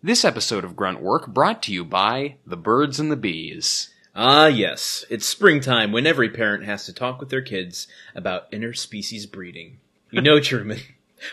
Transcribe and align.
This 0.00 0.24
episode 0.24 0.62
of 0.62 0.76
Grunt 0.76 1.00
Work 1.02 1.26
brought 1.26 1.60
to 1.64 1.72
you 1.72 1.84
by 1.84 2.36
The 2.46 2.56
Birds 2.56 3.00
and 3.00 3.10
the 3.10 3.16
Bees. 3.16 3.92
Ah, 4.14 4.46
yes. 4.46 5.04
It's 5.10 5.26
springtime 5.26 5.90
when 5.90 6.06
every 6.06 6.30
parent 6.30 6.62
has 6.62 6.86
to 6.86 6.92
talk 6.92 7.18
with 7.18 7.30
their 7.30 7.42
kids 7.42 7.88
about 8.14 8.48
interspecies 8.52 9.28
breeding. 9.28 9.80
You 10.12 10.22
know, 10.22 10.38
Truman, 10.40 10.78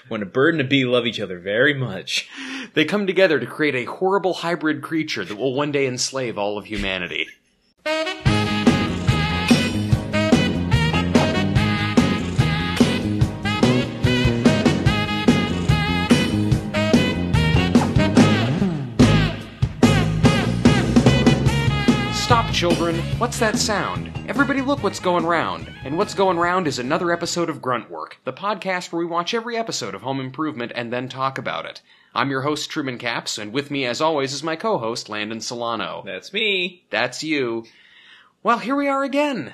when 0.08 0.24
a 0.24 0.26
bird 0.26 0.56
and 0.56 0.62
a 0.62 0.64
bee 0.64 0.84
love 0.84 1.06
each 1.06 1.20
other 1.20 1.38
very 1.38 1.76
much. 1.76 2.28
They 2.74 2.86
come 2.86 3.06
together 3.06 3.40
to 3.40 3.46
create 3.46 3.76
a 3.76 3.86
horrible 3.86 4.34
hybrid 4.34 4.82
creature 4.82 5.24
that 5.24 5.38
will 5.38 5.54
one 5.54 5.72
day 5.72 5.86
enslave 5.86 6.36
all 6.36 6.58
of 6.58 6.66
humanity. 6.66 7.28
Children! 22.66 22.96
What's 23.20 23.38
that 23.38 23.60
sound? 23.60 24.12
Everybody 24.28 24.60
look 24.60 24.82
what's 24.82 25.00
going 25.00 25.24
round. 25.24 25.72
And 25.84 26.00
what's 26.00 26.16
going 26.16 26.40
round 26.40 26.66
is 26.66 26.80
another 26.80 27.12
episode 27.12 27.48
of 27.48 27.62
Grunt 27.62 27.92
Work, 27.92 28.18
the 28.24 28.34
podcast 28.34 28.92
where 28.92 29.00
we 29.00 29.06
watch 29.06 29.36
every 29.36 29.56
episode 29.56 29.94
of 29.94 30.02
Home 30.02 30.20
Improvement 30.20 30.72
and 30.74 30.92
then 30.92 31.08
talk 31.08 31.38
about 31.38 31.68
it. 31.68 31.84
I'm 32.16 32.32
your 32.32 32.42
host, 32.42 32.72
Truman 32.72 32.98
Capps, 32.98 33.38
and 33.38 33.54
with 33.54 33.70
me, 33.70 33.86
as 33.86 34.02
always, 34.02 34.34
is 34.34 34.42
my 34.42 34.56
co-host, 34.56 35.10
Landon 35.10 35.42
Solano. 35.42 36.02
That's 36.08 36.34
me. 36.34 36.86
That's 36.90 37.24
you. 37.24 37.66
Well, 38.42 38.58
here 38.58 38.76
we 38.76 38.88
are 38.88 39.04
again, 39.04 39.54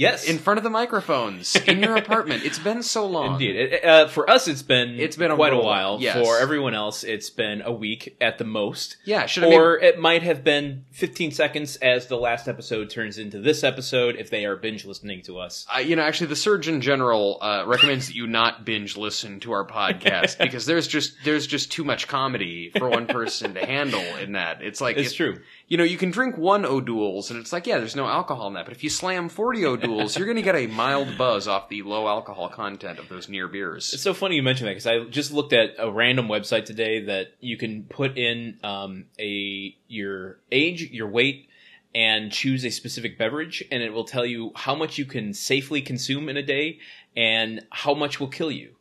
Yes. 0.00 0.24
in 0.28 0.38
front 0.38 0.58
of 0.58 0.64
the 0.64 0.70
microphones, 0.70 1.56
in 1.56 1.80
your 1.82 1.96
apartment. 2.04 2.44
It's 2.44 2.58
been 2.58 2.82
so 2.82 3.06
long. 3.06 3.32
Indeed. 3.34 3.56
It- 3.56 3.84
uh, 3.84 4.08
for 4.08 4.28
us, 4.28 4.48
it's 4.48 4.62
been 4.62 4.98
It's 4.98 5.16
been 5.16 5.30
a 5.30 5.36
quite 5.36 5.52
a 5.52 5.56
while. 5.58 5.98
yes. 6.00 6.16
For 6.16 6.38
everyone 6.38 6.74
else, 6.74 7.04
it's 7.04 7.30
been 7.30 7.62
a 7.62 7.72
week 7.72 8.16
at 8.20 8.38
the 8.38 8.44
most. 8.44 8.96
Yeah, 9.04 9.26
should 9.26 9.44
Or 9.44 9.78
it 9.78 9.98
might 9.98 10.22
have 10.22 10.42
been 10.44 10.84
15 10.92 11.30
seconds 11.32 11.76
as 11.76 12.06
the 12.06 12.16
last 12.16 12.48
episode 12.48 12.90
turns 12.90 13.18
into 13.18 13.38
this 13.40 13.62
episode 13.64 14.16
if 14.16 14.30
they 14.30 14.44
are 14.44 14.56
binge 14.56 14.84
listening 14.84 15.22
to 15.22 15.38
us. 15.38 15.66
Uh, 15.74 15.78
you 15.80 15.96
know, 15.96 16.02
actually, 16.02 16.28
the 16.28 16.36
Surgeon 16.36 16.80
General 16.80 17.38
uh, 17.40 17.64
recommends 17.66 18.06
that 18.08 18.14
you 18.14 18.26
not 18.26 18.64
binge 18.64 18.96
listen 18.96 19.40
to 19.40 19.52
our 19.52 19.66
podcast 19.66 20.38
because 20.40 20.66
there's 20.66 20.88
just 20.88 21.14
there's 21.24 21.46
just 21.46 21.70
too 21.70 21.84
much 21.84 22.08
comedy 22.08 22.70
for 22.78 22.88
one 22.88 23.06
person 23.06 23.54
to 23.54 23.64
handle 23.64 24.00
in 24.22 24.32
that. 24.32 24.62
It's 24.62 24.80
like 24.80 24.96
It's 24.96 25.12
it- 25.12 25.16
true. 25.16 25.40
You 25.70 25.76
know, 25.76 25.84
you 25.84 25.96
can 25.96 26.10
drink 26.10 26.36
one 26.36 26.64
O'Doul's, 26.64 27.30
and 27.30 27.38
it's 27.38 27.52
like, 27.52 27.64
yeah, 27.64 27.78
there's 27.78 27.94
no 27.94 28.08
alcohol 28.08 28.48
in 28.48 28.54
that. 28.54 28.64
But 28.64 28.74
if 28.74 28.82
you 28.82 28.90
slam 28.90 29.28
forty 29.28 29.64
O'Doul's, 29.64 30.18
you're 30.18 30.26
going 30.26 30.34
to 30.34 30.42
get 30.42 30.56
a 30.56 30.66
mild 30.66 31.16
buzz 31.16 31.46
off 31.46 31.68
the 31.68 31.82
low 31.82 32.08
alcohol 32.08 32.48
content 32.48 32.98
of 32.98 33.08
those 33.08 33.28
near 33.28 33.46
beers. 33.46 33.94
It's 33.94 34.02
so 34.02 34.12
funny 34.12 34.34
you 34.34 34.42
mention 34.42 34.66
that 34.66 34.72
because 34.72 34.88
I 34.88 35.04
just 35.04 35.32
looked 35.32 35.52
at 35.52 35.70
a 35.78 35.88
random 35.88 36.26
website 36.26 36.64
today 36.64 37.04
that 37.04 37.34
you 37.38 37.56
can 37.56 37.84
put 37.84 38.18
in 38.18 38.58
um, 38.64 39.04
a 39.20 39.76
your 39.86 40.40
age, 40.50 40.90
your 40.90 41.06
weight, 41.06 41.48
and 41.94 42.32
choose 42.32 42.64
a 42.64 42.70
specific 42.70 43.16
beverage, 43.16 43.62
and 43.70 43.80
it 43.80 43.92
will 43.92 44.02
tell 44.02 44.26
you 44.26 44.50
how 44.56 44.74
much 44.74 44.98
you 44.98 45.04
can 45.04 45.32
safely 45.32 45.80
consume 45.82 46.28
in 46.28 46.36
a 46.36 46.42
day 46.42 46.80
and 47.16 47.64
how 47.70 47.94
much 47.94 48.18
will 48.18 48.26
kill 48.26 48.50
you. 48.50 48.74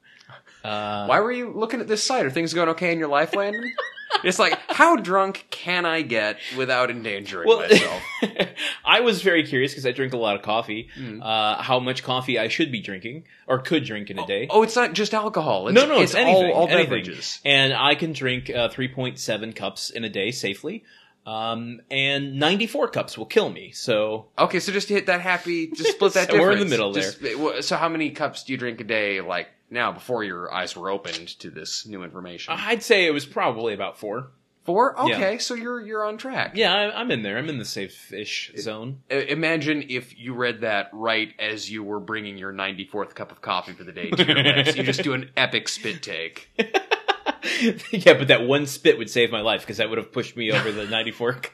Uh, 0.63 1.05
Why 1.05 1.19
were 1.19 1.31
you 1.31 1.53
looking 1.55 1.81
at 1.81 1.87
this 1.87 2.03
site? 2.03 2.25
Are 2.25 2.31
things 2.31 2.53
going 2.55 2.69
okay 2.69 2.91
in 2.91 2.97
your 2.97 3.09
life, 3.09 3.35
Landon? 3.35 3.73
it's 4.23 4.39
like, 4.39 4.57
how 4.67 4.95
drunk 4.95 5.47
can 5.49 5.85
I 5.85 6.01
get 6.01 6.37
without 6.57 6.89
endangering 6.89 7.47
well, 7.47 7.59
myself? 7.59 8.01
I 8.85 9.01
was 9.01 9.21
very 9.21 9.43
curious 9.45 9.71
because 9.71 9.85
I 9.85 9.91
drink 9.91 10.13
a 10.13 10.17
lot 10.17 10.35
of 10.35 10.41
coffee. 10.41 10.89
Mm. 10.97 11.21
Uh, 11.21 11.61
how 11.61 11.79
much 11.79 12.03
coffee 12.03 12.37
I 12.39 12.47
should 12.47 12.71
be 12.71 12.81
drinking 12.81 13.25
or 13.47 13.59
could 13.59 13.85
drink 13.85 14.09
in 14.09 14.19
a 14.19 14.25
day? 14.25 14.47
Oh, 14.49 14.63
it's 14.63 14.75
not 14.75 14.93
just 14.93 15.13
alcohol. 15.13 15.67
It's, 15.67 15.75
no, 15.75 15.85
no, 15.85 16.01
it's, 16.01 16.11
it's, 16.11 16.15
anything. 16.15 16.51
all, 16.51 16.53
all 16.53 16.67
anything. 16.67 16.85
beverages. 16.85 17.39
And 17.45 17.73
I 17.73 17.95
can 17.95 18.13
drink 18.13 18.49
uh, 18.49 18.69
3.7 18.69 19.55
cups 19.55 19.89
in 19.89 20.03
a 20.03 20.09
day 20.09 20.31
safely. 20.31 20.83
Um, 21.25 21.81
and 21.91 22.39
94 22.39 22.87
cups 22.87 23.17
will 23.17 23.25
kill 23.25 23.49
me. 23.49 23.71
So 23.71 24.27
Okay, 24.37 24.59
so 24.59 24.71
just 24.71 24.89
hit 24.89 25.05
that 25.05 25.21
happy, 25.21 25.67
just 25.67 25.91
split 25.91 26.13
that 26.15 26.29
Somewhere 26.29 26.51
in 26.53 26.59
the 26.59 26.65
middle 26.65 26.91
there. 26.91 27.11
Just- 27.11 27.67
So 27.67 27.77
how 27.77 27.89
many 27.89 28.09
cups 28.11 28.43
do 28.43 28.53
you 28.53 28.57
drink 28.57 28.81
a 28.81 28.83
day, 28.83 29.21
like, 29.21 29.47
now, 29.69 29.91
before 29.91 30.23
your 30.23 30.53
eyes 30.53 30.75
were 30.75 30.89
opened 30.89 31.27
to 31.39 31.49
this 31.49 31.85
new 31.85 32.03
information? 32.03 32.53
I'd 32.57 32.83
say 32.83 33.05
it 33.05 33.11
was 33.11 33.25
probably 33.25 33.73
about 33.73 33.97
four. 33.97 34.31
Four? 34.65 34.99
Okay, 34.99 35.39
so 35.39 35.55
you're 35.55 35.79
you're 35.81 36.03
on 36.05 36.17
track. 36.17 36.51
Yeah, 36.55 36.73
I, 36.73 36.99
I'm 36.99 37.09
in 37.11 37.23
there. 37.23 37.37
I'm 37.37 37.49
in 37.49 37.57
the 37.57 37.65
safe-ish 37.65 38.51
zone. 38.57 38.99
I- 39.09 39.15
Imagine 39.15 39.85
if 39.89 40.17
you 40.19 40.33
read 40.35 40.61
that 40.61 40.89
right 40.93 41.33
as 41.39 41.71
you 41.71 41.83
were 41.83 41.99
bringing 41.99 42.37
your 42.37 42.53
94th 42.53 43.15
cup 43.15 43.31
of 43.31 43.41
coffee 43.41 43.71
for 43.73 43.83
the 43.83 43.91
day 43.93 44.09
to 44.11 44.25
your 44.25 44.43
lips. 44.43 44.75
You 44.75 44.83
just 44.83 45.01
do 45.01 45.13
an 45.13 45.31
epic 45.35 45.69
spit 45.69 46.03
take. 46.03 46.49
yeah, 47.91 48.13
but 48.13 48.27
that 48.27 48.43
one 48.45 48.65
spit 48.67 48.97
would 48.97 49.09
save 49.09 49.31
my 49.31 49.41
life 49.41 49.61
because 49.61 49.77
that 49.77 49.89
would 49.89 49.97
have 49.97 50.11
pushed 50.11 50.35
me 50.37 50.51
over 50.51 50.71
the 50.71 50.85
94. 50.85 51.41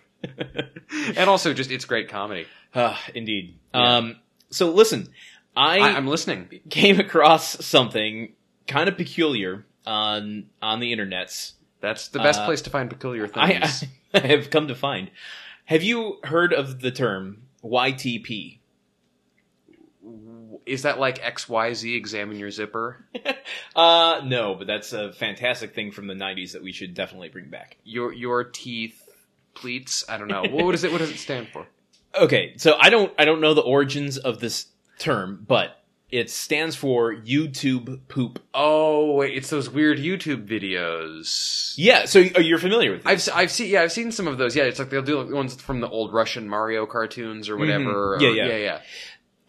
And 1.18 1.30
also, 1.30 1.54
just, 1.54 1.70
it's 1.72 1.86
great 1.86 2.10
comedy. 2.10 2.48
Ah, 2.74 3.00
indeed. 3.14 3.60
Yeah. 3.74 3.98
Um, 3.98 4.16
so 4.50 4.72
listen, 4.72 5.10
I, 5.56 5.80
I, 5.80 5.90
I'm 5.96 6.08
listening. 6.08 6.48
came 6.70 7.00
across 7.00 7.66
something 7.66 8.34
kind 8.68 8.90
of 8.90 8.98
peculiar 8.98 9.66
on 9.86 10.48
on 10.62 10.80
the 10.80 10.92
internets. 10.94 11.54
That's 11.82 12.08
the 12.10 12.20
best 12.20 12.42
Uh, 12.42 12.46
place 12.46 12.62
to 12.64 12.70
find 12.70 12.90
peculiar 12.90 13.30
I, 13.36 13.60
things. 13.60 13.86
I 14.14 14.20
have 14.28 14.50
come 14.50 14.68
to 14.70 14.76
find. 14.76 15.12
Have 15.66 15.84
you 15.84 16.20
heard 16.24 16.54
of 16.54 16.82
the 16.82 16.92
term 16.92 17.44
YTP? 17.64 18.60
Is 20.66 20.82
that 20.82 21.00
like 21.00 21.22
XYZ, 21.22 21.96
examine 21.96 22.38
your 22.40 22.52
zipper? 22.52 23.06
Uh, 23.76 24.22
no, 24.26 24.56
but 24.56 24.68
that's 24.68 24.94
a 24.94 25.12
fantastic 25.12 25.76
thing 25.76 25.92
from 25.92 26.08
the 26.08 26.14
'90s 26.14 26.54
that 26.54 26.64
we 26.64 26.72
should 26.72 26.94
definitely 26.94 27.28
bring 27.30 27.50
back. 27.50 27.76
Your 27.84 28.14
your 28.14 28.46
teeth 28.46 29.08
pleats? 29.54 30.04
I 30.10 30.18
don't 30.18 30.30
know. 30.30 30.44
What 30.44 30.74
is 30.74 30.84
it? 30.86 30.92
What 30.94 31.00
does 31.00 31.12
it 31.12 31.18
stand 31.20 31.50
for? 31.50 31.68
Okay, 32.18 32.54
so 32.56 32.78
I 32.80 32.90
don't 32.90 33.12
I 33.20 33.26
don't 33.26 33.42
know 33.42 33.54
the 33.54 33.60
origins 33.62 34.18
of 34.18 34.40
this 34.40 34.68
term, 34.98 35.44
but 35.48 35.82
it 36.12 36.30
stands 36.30 36.76
for 36.76 37.14
YouTube 37.14 38.00
poop. 38.08 38.40
Oh, 38.54 39.16
wait, 39.16 39.36
it's 39.36 39.50
those 39.50 39.70
weird 39.70 39.98
YouTube 39.98 40.48
videos. 40.48 41.74
Yeah, 41.78 42.06
so 42.06 42.20
you're 42.20 42.60
familiar 42.60 42.92
with 42.92 43.06
I've 43.06 43.28
I've 43.34 43.52
seen 43.52 43.70
yeah 43.70 43.82
I've 43.82 43.92
seen 43.92 44.12
some 44.12 44.28
of 44.28 44.38
those. 44.38 44.56
Yeah, 44.56 44.64
it's 44.64 44.80
like 44.80 44.90
they'll 44.90 45.02
do 45.02 45.18
like 45.20 45.30
the 45.30 45.36
ones 45.36 45.56
from 45.56 45.82
the 45.82 45.90
old 45.90 46.14
Russian 46.14 46.48
Mario 46.48 46.86
cartoons 46.86 47.50
or 47.50 47.58
whatever. 47.58 48.18
Mhm. 48.18 48.22
Yeah, 48.22 48.28
or- 48.30 48.32
yeah. 48.34 48.46
yeah, 48.46 48.58
yeah. 48.58 48.82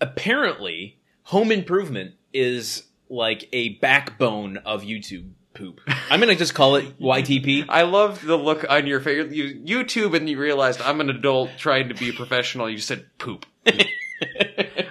Apparently, 0.01 0.99
home 1.25 1.51
improvement 1.53 2.15
is 2.33 2.85
like 3.09 3.49
a 3.53 3.71
backbone 3.79 4.57
of 4.59 4.83
YouTube 4.83 5.31
poop. 5.55 5.81
I'm 6.11 6.21
gonna 6.21 6.35
just 6.35 6.55
call 6.55 6.77
it 6.77 6.99
YTP. 6.99 7.67
I 7.69 7.83
love 7.83 8.25
the 8.25 8.37
look 8.37 8.65
on 8.69 8.87
your 8.87 9.01
face. 9.01 9.33
You 9.33 9.55
YouTube 9.65 10.15
and 10.17 10.29
you 10.29 10.39
realized 10.39 10.81
I'm 10.83 11.01
an 11.01 11.11
adult 11.11 11.51
trying 11.59 11.89
to 11.89 11.95
be 11.95 12.13
professional. 12.13 12.69
You 12.69 12.79
said 12.79 13.07
poop. 13.19 13.47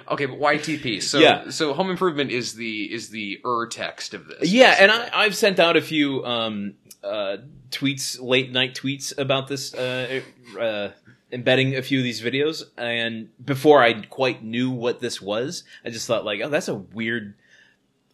Okay, 0.08 0.26
but 0.26 0.38
YTP. 0.38 1.02
So 1.02 1.18
Yeah. 1.18 1.50
so 1.50 1.74
home 1.74 1.90
improvement 1.90 2.30
is 2.30 2.54
the 2.54 2.92
is 2.92 3.10
the 3.10 3.40
er 3.44 3.66
text 3.70 4.14
of 4.14 4.26
this. 4.26 4.50
Yeah, 4.52 4.76
and 4.78 4.90
basically. 4.90 5.10
I, 5.12 5.24
I've 5.24 5.36
sent 5.36 5.58
out 5.58 5.76
a 5.76 5.80
few 5.82 6.24
um, 6.24 6.74
uh, 7.02 7.38
tweets, 7.70 8.20
late 8.20 8.50
night 8.52 8.74
tweets 8.74 9.16
about 9.18 9.48
this, 9.48 9.74
uh, 9.74 10.20
uh, 10.58 10.88
embedding 11.32 11.76
a 11.76 11.82
few 11.82 11.98
of 11.98 12.04
these 12.04 12.20
videos. 12.20 12.62
And 12.76 13.28
before 13.44 13.82
I 13.82 13.94
quite 14.02 14.42
knew 14.44 14.70
what 14.70 15.00
this 15.00 15.20
was, 15.20 15.64
I 15.84 15.90
just 15.90 16.06
thought 16.06 16.24
like, 16.24 16.40
oh, 16.42 16.48
that's 16.48 16.68
a 16.68 16.74
weird, 16.74 17.34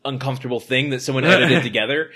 uncomfortable 0.05 0.61
thing 0.61 0.91
that 0.91 1.03
someone 1.03 1.25
edited 1.25 1.63
together. 1.65 2.11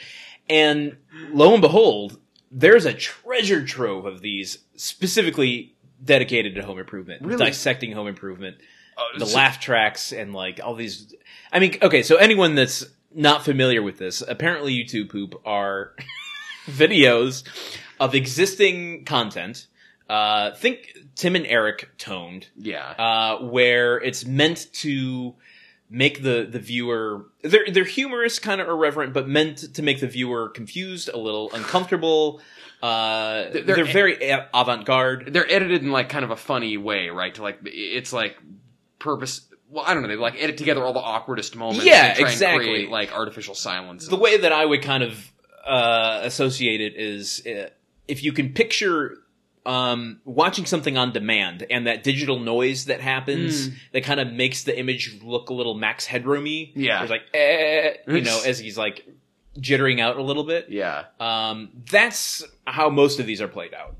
And 0.48 0.96
lo 1.30 1.52
and 1.52 1.60
behold, 1.60 2.18
there's 2.50 2.84
a 2.84 2.94
treasure 2.94 3.64
trove 3.64 4.06
of 4.06 4.20
these 4.20 4.58
specifically 4.76 5.74
dedicated 6.02 6.54
to 6.54 6.62
home 6.62 6.78
improvement, 6.78 7.22
Really? 7.22 7.44
dissecting 7.44 7.92
home 7.92 8.06
improvement 8.06 8.56
Uh, 8.96 9.18
the 9.18 9.26
so- 9.26 9.36
laugh 9.36 9.60
tracks 9.60 10.12
and 10.12 10.32
like 10.34 10.60
all 10.62 10.74
these. 10.74 11.14
I 11.52 11.58
mean, 11.60 11.76
okay, 11.82 12.02
so 12.02 12.16
anyone 12.16 12.54
that's 12.54 12.84
not 13.14 13.44
familiar 13.44 13.82
with 13.82 13.98
this, 13.98 14.22
apparently 14.26 14.72
YouTube 14.74 15.10
poop 15.10 15.40
are 15.44 15.94
videos 16.66 17.44
of 18.00 18.14
existing 18.14 19.04
content. 19.04 19.66
Uh, 20.08 20.54
think 20.54 20.96
Tim 21.16 21.34
and 21.34 21.46
Eric 21.46 21.90
toned, 21.98 22.48
Yeah. 22.56 22.90
uh, 22.90 23.38
where 23.44 23.96
it's 23.98 24.24
meant 24.24 24.68
to 24.74 25.34
make 25.90 26.22
the 26.22 26.46
the 26.50 26.58
viewer 26.58 27.26
they're 27.42 27.66
they're 27.70 27.84
humorous, 27.84 28.38
kind 28.38 28.60
of 28.60 28.68
irreverent, 28.68 29.12
but 29.12 29.28
meant 29.28 29.74
to 29.74 29.82
make 29.82 30.00
the 30.00 30.06
viewer 30.06 30.48
confused, 30.48 31.08
a 31.12 31.18
little 31.18 31.50
uncomfortable. 31.52 32.40
Uh, 32.82 33.50
They're- 33.50 33.62
they're, 33.62 33.84
very 33.84 34.30
avant 34.52 34.84
garde. 34.84 35.28
they're 35.32 35.50
edited 35.50 35.82
in 35.82 35.90
like 35.90 36.08
kind 36.10 36.24
of 36.24 36.30
a 36.30 36.36
funny 36.36 36.76
way, 36.76 37.08
right? 37.08 37.34
To 37.34 37.42
like 37.42 37.58
it's 37.64 38.12
like 38.12 38.36
purpose. 38.98 39.46
Well, 39.68 39.84
I 39.86 39.94
don't 39.94 40.02
know. 40.02 40.08
They 40.08 40.16
like 40.16 40.36
edit 40.38 40.56
together 40.58 40.82
all 40.82 40.92
the 40.92 41.00
awkwardest 41.00 41.56
moments. 41.56 41.84
Yeah, 41.84 42.14
and 42.16 42.20
exactly. 42.20 42.64
And 42.66 42.74
create, 42.74 42.90
like 42.90 43.12
artificial 43.12 43.54
silence. 43.54 44.06
the 44.06 44.16
way 44.16 44.38
that 44.38 44.52
I 44.52 44.64
would 44.64 44.82
kind 44.82 45.02
of 45.02 45.32
uh, 45.66 46.20
associate 46.22 46.80
it 46.80 46.94
is 46.96 47.44
uh, 47.46 47.70
if 48.06 48.22
you 48.22 48.32
can 48.32 48.52
picture 48.52 49.18
um, 49.66 50.20
watching 50.24 50.64
something 50.64 50.96
on 50.96 51.12
demand 51.12 51.66
and 51.68 51.88
that 51.88 52.04
digital 52.04 52.38
noise 52.38 52.84
that 52.84 53.00
happens 53.00 53.70
that 53.92 54.04
kind 54.04 54.20
of 54.20 54.32
makes 54.32 54.62
the 54.62 54.78
image 54.78 55.18
look 55.22 55.50
a 55.50 55.54
little 55.54 55.74
Max 55.74 56.06
Headroomy. 56.06 56.72
Yeah. 56.76 57.02
It's 57.02 57.10
like, 57.10 57.22
eh, 57.34 57.94
you 58.06 58.20
know, 58.20 58.40
as 58.46 58.60
he's 58.60 58.78
like 58.78 59.04
jittering 59.58 60.00
out 60.00 60.16
a 60.16 60.22
little 60.22 60.44
bit. 60.44 60.66
Yeah. 60.68 61.06
Um, 61.18 61.70
that's 61.90 62.44
how 62.64 62.90
most 62.90 63.18
of 63.18 63.26
these 63.26 63.40
are 63.40 63.48
played 63.48 63.72
out. 63.74 63.96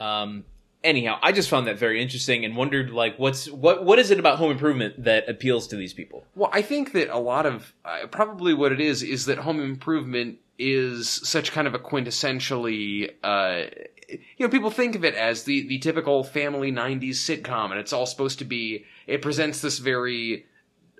Um, 0.00 0.44
anyhow, 0.84 1.18
I 1.22 1.32
just 1.32 1.48
found 1.48 1.66
that 1.66 1.78
very 1.78 2.02
interesting 2.02 2.44
and 2.44 2.56
wondered 2.56 2.90
like 2.90 3.18
what's 3.18 3.48
what 3.50 3.84
what 3.84 3.98
is 3.98 4.10
it 4.10 4.18
about 4.18 4.38
Home 4.38 4.50
Improvement 4.50 5.04
that 5.04 5.28
appeals 5.28 5.66
to 5.68 5.76
these 5.76 5.92
people? 5.92 6.24
Well, 6.34 6.50
I 6.52 6.62
think 6.62 6.92
that 6.92 7.08
a 7.08 7.18
lot 7.18 7.46
of 7.46 7.74
uh, 7.84 8.06
probably 8.10 8.54
what 8.54 8.72
it 8.72 8.80
is 8.80 9.02
is 9.02 9.26
that 9.26 9.38
Home 9.38 9.60
Improvement 9.60 10.38
is 10.58 11.08
such 11.08 11.52
kind 11.52 11.66
of 11.66 11.74
a 11.74 11.78
quintessentially, 11.78 13.10
uh, 13.24 13.62
you 14.08 14.46
know, 14.46 14.48
people 14.48 14.70
think 14.70 14.94
of 14.94 15.04
it 15.04 15.14
as 15.14 15.44
the 15.44 15.66
the 15.66 15.78
typical 15.78 16.22
family 16.22 16.70
'90s 16.70 17.14
sitcom, 17.16 17.70
and 17.70 17.80
it's 17.80 17.92
all 17.92 18.06
supposed 18.06 18.38
to 18.38 18.44
be. 18.44 18.84
It 19.06 19.22
presents 19.22 19.60
this 19.60 19.78
very 19.78 20.46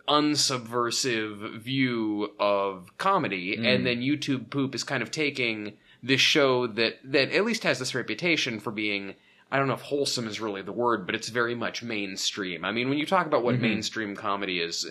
unsubversive 0.08 1.60
view 1.60 2.32
of 2.40 2.90
comedy, 2.98 3.54
and 3.54 3.86
then 3.86 4.00
YouTube 4.00 4.50
Poop 4.50 4.74
is 4.74 4.82
kind 4.82 5.02
of 5.02 5.10
taking 5.10 5.74
this 6.02 6.20
show 6.20 6.66
that 6.66 6.98
that 7.04 7.32
at 7.32 7.44
least 7.44 7.62
has 7.64 7.78
this 7.78 7.94
reputation 7.94 8.60
for 8.60 8.70
being. 8.70 9.14
I 9.50 9.58
don't 9.58 9.66
know 9.66 9.74
if 9.74 9.82
wholesome 9.82 10.28
is 10.28 10.40
really 10.40 10.62
the 10.62 10.72
word, 10.72 11.06
but 11.06 11.14
it's 11.14 11.28
very 11.28 11.54
much 11.54 11.82
mainstream. 11.82 12.64
I 12.64 12.72
mean, 12.72 12.88
when 12.88 12.98
you 12.98 13.06
talk 13.06 13.26
about 13.26 13.42
what 13.42 13.54
mm-hmm. 13.54 13.64
mainstream 13.64 14.16
comedy 14.16 14.60
is, 14.60 14.86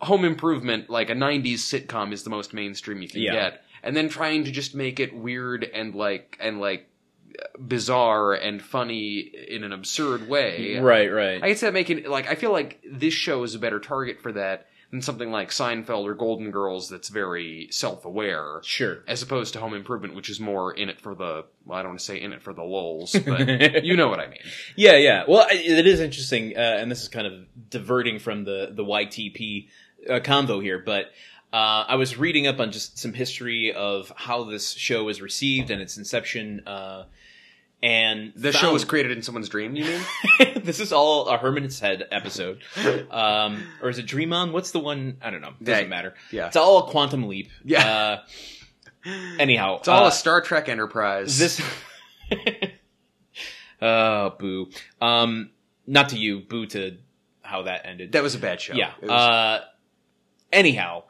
Home 0.00 0.24
Improvement, 0.24 0.90
like 0.90 1.10
a 1.10 1.14
90s 1.14 1.54
sitcom, 1.54 2.12
is 2.12 2.22
the 2.22 2.30
most 2.30 2.52
mainstream 2.52 3.00
you 3.00 3.08
can 3.08 3.22
Yeah. 3.22 3.32
get. 3.32 3.64
And 3.82 3.96
then 3.96 4.08
trying 4.08 4.44
to 4.44 4.50
just 4.50 4.74
make 4.74 5.00
it 5.00 5.14
weird 5.14 5.64
and 5.64 5.94
like, 5.94 6.36
and 6.40 6.60
like, 6.60 6.88
bizarre 7.58 8.34
and 8.34 8.60
funny 8.60 9.18
in 9.18 9.64
an 9.64 9.72
absurd 9.72 10.28
way. 10.28 10.78
Right, 10.78 11.10
right. 11.10 11.42
I 11.42 11.48
guess 11.48 11.60
that 11.60 11.72
making, 11.72 12.04
like, 12.04 12.28
I 12.28 12.34
feel 12.34 12.52
like 12.52 12.80
this 12.88 13.14
show 13.14 13.42
is 13.42 13.54
a 13.54 13.58
better 13.58 13.80
target 13.80 14.20
for 14.20 14.32
that 14.32 14.66
than 14.92 15.00
something 15.00 15.32
like 15.32 15.48
Seinfeld 15.48 16.04
or 16.04 16.14
Golden 16.14 16.50
Girls 16.50 16.88
that's 16.88 17.08
very 17.08 17.66
self 17.70 18.04
aware. 18.04 18.60
sure. 18.62 18.98
As 19.08 19.22
opposed 19.22 19.54
to 19.54 19.60
Home 19.60 19.74
Improvement, 19.74 20.14
which 20.14 20.28
is 20.28 20.38
more 20.38 20.72
in 20.72 20.90
it 20.90 21.00
for 21.00 21.14
the, 21.14 21.46
well, 21.64 21.78
I 21.78 21.82
don't 21.82 21.92
want 21.92 22.00
to 22.00 22.04
say 22.04 22.20
in 22.20 22.32
it 22.34 22.42
for 22.42 22.52
the 22.52 22.62
lulls, 22.62 23.16
but 23.26 23.84
you 23.84 23.96
know 23.96 24.08
what 24.08 24.20
I 24.20 24.28
mean. 24.28 24.38
Yeah, 24.76 24.96
yeah. 24.96 25.24
Well, 25.26 25.46
it 25.50 25.86
is 25.86 25.98
interesting, 25.98 26.56
uh, 26.56 26.60
and 26.60 26.90
this 26.90 27.02
is 27.02 27.08
kind 27.08 27.26
of 27.26 27.70
diverting 27.70 28.18
from 28.18 28.44
the 28.44 28.70
the 28.70 28.84
YTP 28.84 29.68
uh, 30.08 30.20
convo 30.20 30.62
here, 30.62 30.78
but 30.78 31.06
uh, 31.52 31.84
I 31.88 31.96
was 31.96 32.18
reading 32.18 32.46
up 32.46 32.60
on 32.60 32.70
just 32.70 32.98
some 32.98 33.14
history 33.14 33.72
of 33.72 34.12
how 34.14 34.44
this 34.44 34.72
show 34.72 35.04
was 35.04 35.22
received 35.22 35.70
and 35.70 35.80
its 35.80 35.96
inception, 35.96 36.62
uh, 36.66 37.04
and 37.82 38.32
The 38.36 38.52
show 38.52 38.72
was 38.72 38.84
created 38.84 39.12
in 39.16 39.22
someone's 39.22 39.48
dream, 39.48 39.74
you 39.76 39.84
mean? 39.84 40.00
this 40.62 40.78
is 40.80 40.92
all 40.92 41.26
a 41.28 41.36
Herman's 41.38 41.80
Head 41.80 42.04
episode, 42.10 42.62
um, 43.10 43.62
or 43.82 43.88
is 43.90 43.98
it 43.98 44.06
Dream 44.06 44.32
On? 44.32 44.52
What's 44.52 44.70
the 44.70 44.78
one? 44.80 45.16
I 45.20 45.30
don't 45.30 45.40
know. 45.40 45.52
Doesn't 45.62 45.84
Yeah, 45.84 45.88
matter. 45.88 46.14
yeah. 46.30 46.46
it's 46.46 46.56
all 46.56 46.86
a 46.86 46.90
Quantum 46.90 47.28
Leap. 47.28 47.50
Yeah. 47.64 48.20
Uh, 49.06 49.10
anyhow, 49.38 49.78
It's 49.78 49.88
all 49.88 50.04
uh, 50.04 50.08
a 50.08 50.12
Star 50.12 50.40
Trek 50.42 50.68
Enterprise. 50.68 51.38
this 51.38 51.60
oh 53.82 54.30
boo 54.38 54.68
um 55.00 55.50
not 55.86 56.10
to 56.10 56.16
you 56.18 56.40
boo 56.40 56.66
to 56.66 56.96
how 57.42 57.62
that 57.62 57.84
ended 57.84 58.12
that 58.12 58.22
was 58.22 58.34
a 58.34 58.38
bad 58.38 58.60
show. 58.60 58.74
yeah 58.74 58.92
was- 59.00 59.10
uh 59.10 59.60
anyhow 60.52 61.02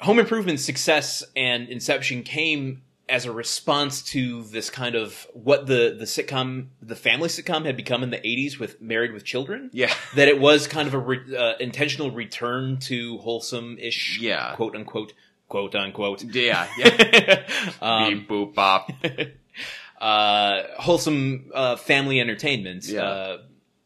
home 0.00 0.18
improvement's 0.18 0.64
success 0.64 1.24
and 1.34 1.68
inception 1.68 2.22
came 2.22 2.82
as 3.08 3.24
a 3.24 3.32
response 3.32 4.02
to 4.02 4.42
this 4.44 4.68
kind 4.70 4.94
of 4.94 5.26
what 5.32 5.66
the 5.66 5.96
the 5.98 6.04
sitcom 6.04 6.66
the 6.82 6.94
family 6.96 7.28
sitcom 7.28 7.64
had 7.64 7.76
become 7.76 8.02
in 8.02 8.10
the 8.10 8.18
80s 8.18 8.58
with 8.58 8.80
married 8.82 9.12
with 9.12 9.24
children 9.24 9.70
yeah. 9.72 9.92
that 10.14 10.28
it 10.28 10.38
was 10.40 10.66
kind 10.66 10.86
of 10.86 10.94
a 10.94 10.98
re- 10.98 11.36
uh, 11.36 11.54
intentional 11.58 12.10
return 12.10 12.76
to 12.80 13.18
wholesome 13.18 13.78
ish 13.78 14.18
Yeah. 14.20 14.54
quote 14.56 14.76
unquote 14.76 15.12
quote 15.48 15.74
unquote 15.74 16.22
Yeah, 16.24 16.66
yeah. 16.76 17.46
um, 17.80 18.10
Beep 18.20 18.28
boop 18.28 18.54
bop. 18.54 18.90
uh, 20.00 20.62
wholesome 20.78 21.50
uh, 21.54 21.76
family 21.76 22.20
entertainment. 22.20 22.86
Yeah. 22.86 23.02
Uh, 23.02 23.38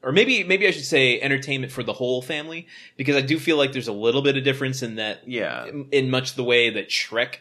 or 0.03 0.11
maybe 0.11 0.43
maybe 0.43 0.67
I 0.67 0.73
should 0.73 0.85
say 0.85 1.21
entertainment 1.21 1.73
for 1.73 1.83
the 1.85 1.93
whole 1.93 2.23
family 2.23 2.67
because 2.97 3.15
I 3.15 3.21
do 3.21 3.39
feel 3.39 3.57
like 3.57 3.73
there's 3.73 3.87
a 3.89 3.93
little 3.93 4.21
bit 4.23 4.37
of 4.37 4.43
difference 4.43 4.83
in 4.83 4.97
that 4.97 5.29
Yeah. 5.29 5.67
in, 5.67 5.89
in 5.93 6.11
much 6.11 6.35
the 6.35 6.43
way 6.45 6.71
that 6.71 6.89
Shrek 6.89 7.37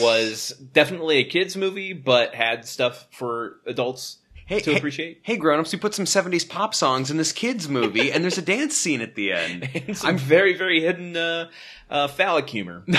was 0.00 0.50
definitely 0.72 1.18
a 1.18 1.24
kids 1.24 1.56
movie 1.56 1.92
but 1.92 2.34
had 2.34 2.66
stuff 2.66 3.06
for 3.10 3.56
adults 3.66 4.18
Hey, 4.46 4.60
to 4.60 4.70
hey, 4.70 4.76
appreciate. 4.76 5.20
Hey, 5.24 5.38
grown-ups, 5.38 5.72
we 5.72 5.78
put 5.80 5.92
some 5.92 6.04
70s 6.04 6.48
pop 6.48 6.72
songs 6.72 7.10
in 7.10 7.16
this 7.16 7.32
kids 7.32 7.68
movie, 7.68 8.12
and 8.12 8.22
there's 8.22 8.38
a 8.38 8.42
dance 8.42 8.76
scene 8.76 9.00
at 9.00 9.16
the 9.16 9.32
end. 9.32 9.68
And 9.88 9.98
some 9.98 10.18
very 10.18 10.54
very 10.54 10.80
hidden 10.80 11.16
uh, 11.16 11.50
uh, 11.90 12.06
phallic 12.06 12.48
humor. 12.48 12.84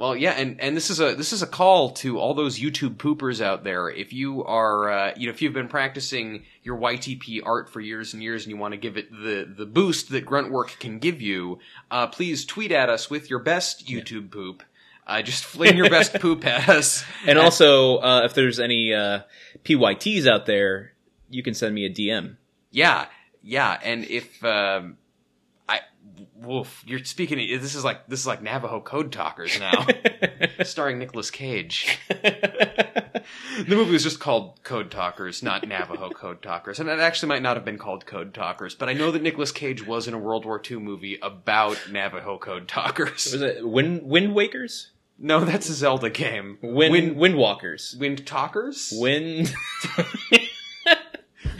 Well, 0.00 0.16
yeah, 0.16 0.30
and, 0.30 0.58
and 0.62 0.74
this 0.74 0.88
is 0.88 0.98
a 0.98 1.14
this 1.14 1.34
is 1.34 1.42
a 1.42 1.46
call 1.46 1.90
to 1.90 2.18
all 2.18 2.32
those 2.32 2.58
YouTube 2.58 2.96
poopers 2.96 3.42
out 3.42 3.64
there. 3.64 3.90
If 3.90 4.14
you 4.14 4.42
are, 4.44 4.90
uh, 4.90 5.12
you 5.14 5.26
know, 5.26 5.30
if 5.34 5.42
you've 5.42 5.52
been 5.52 5.68
practicing 5.68 6.44
your 6.62 6.78
YTP 6.78 7.42
art 7.44 7.68
for 7.68 7.80
years 7.80 8.14
and 8.14 8.22
years, 8.22 8.44
and 8.44 8.50
you 8.50 8.56
want 8.56 8.72
to 8.72 8.78
give 8.78 8.96
it 8.96 9.10
the 9.10 9.44
the 9.44 9.66
boost 9.66 10.08
that 10.12 10.24
Gruntwork 10.24 10.78
can 10.78 11.00
give 11.00 11.20
you, 11.20 11.58
uh, 11.90 12.06
please 12.06 12.46
tweet 12.46 12.72
at 12.72 12.88
us 12.88 13.10
with 13.10 13.28
your 13.28 13.40
best 13.40 13.88
YouTube 13.88 14.30
poop. 14.30 14.62
Uh, 15.10 15.22
just 15.22 15.44
fling 15.44 15.76
your 15.76 15.90
best 15.90 16.14
poop 16.20 16.46
us. 16.46 17.04
And 17.26 17.36
also, 17.36 17.96
uh, 17.96 18.22
if 18.24 18.34
there's 18.34 18.60
any 18.60 18.94
uh, 18.94 19.22
PYTs 19.64 20.28
out 20.28 20.46
there, 20.46 20.92
you 21.28 21.42
can 21.42 21.52
send 21.52 21.74
me 21.74 21.84
a 21.84 21.90
DM. 21.90 22.36
Yeah, 22.70 23.06
yeah, 23.42 23.76
and 23.82 24.04
if 24.04 24.44
um, 24.44 24.98
I, 25.68 25.80
woof, 26.36 26.84
you're 26.86 27.02
speaking. 27.04 27.38
This 27.38 27.74
is 27.74 27.82
like 27.82 28.06
this 28.06 28.20
is 28.20 28.26
like 28.28 28.40
Navajo 28.40 28.80
Code 28.80 29.10
Talkers 29.10 29.58
now, 29.58 29.84
starring 30.62 31.00
Nicolas 31.00 31.30
Cage. 31.30 31.98
The 33.66 33.76
movie 33.76 33.92
was 33.92 34.02
just 34.02 34.20
called 34.20 34.62
Code 34.64 34.90
Talkers, 34.90 35.42
not 35.42 35.66
Navajo 35.66 36.08
Code 36.08 36.40
Talkers, 36.40 36.80
and 36.80 36.88
it 36.88 36.98
actually 36.98 37.28
might 37.28 37.42
not 37.42 37.56
have 37.56 37.64
been 37.64 37.78
called 37.78 38.06
Code 38.06 38.32
Talkers. 38.32 38.74
But 38.74 38.88
I 38.88 38.94
know 38.94 39.10
that 39.10 39.22
Nicolas 39.22 39.52
Cage 39.52 39.86
was 39.86 40.08
in 40.08 40.14
a 40.14 40.18
World 40.18 40.46
War 40.46 40.60
II 40.68 40.78
movie 40.78 41.18
about 41.20 41.76
Navajo 41.90 42.38
Code 42.38 42.68
Talkers. 42.68 43.32
Was 43.32 43.42
it 43.42 43.68
Wind 43.68 44.02
Wind 44.04 44.34
Wakers? 44.34 44.86
No, 45.22 45.40
that's 45.44 45.68
a 45.68 45.74
Zelda 45.74 46.08
game. 46.10 46.56
Wind 46.62 46.92
Wind, 46.92 47.16
Windwalkers. 47.16 47.98
Wind 47.98 48.26
Talkers. 48.26 48.92
Wind. 48.96 49.52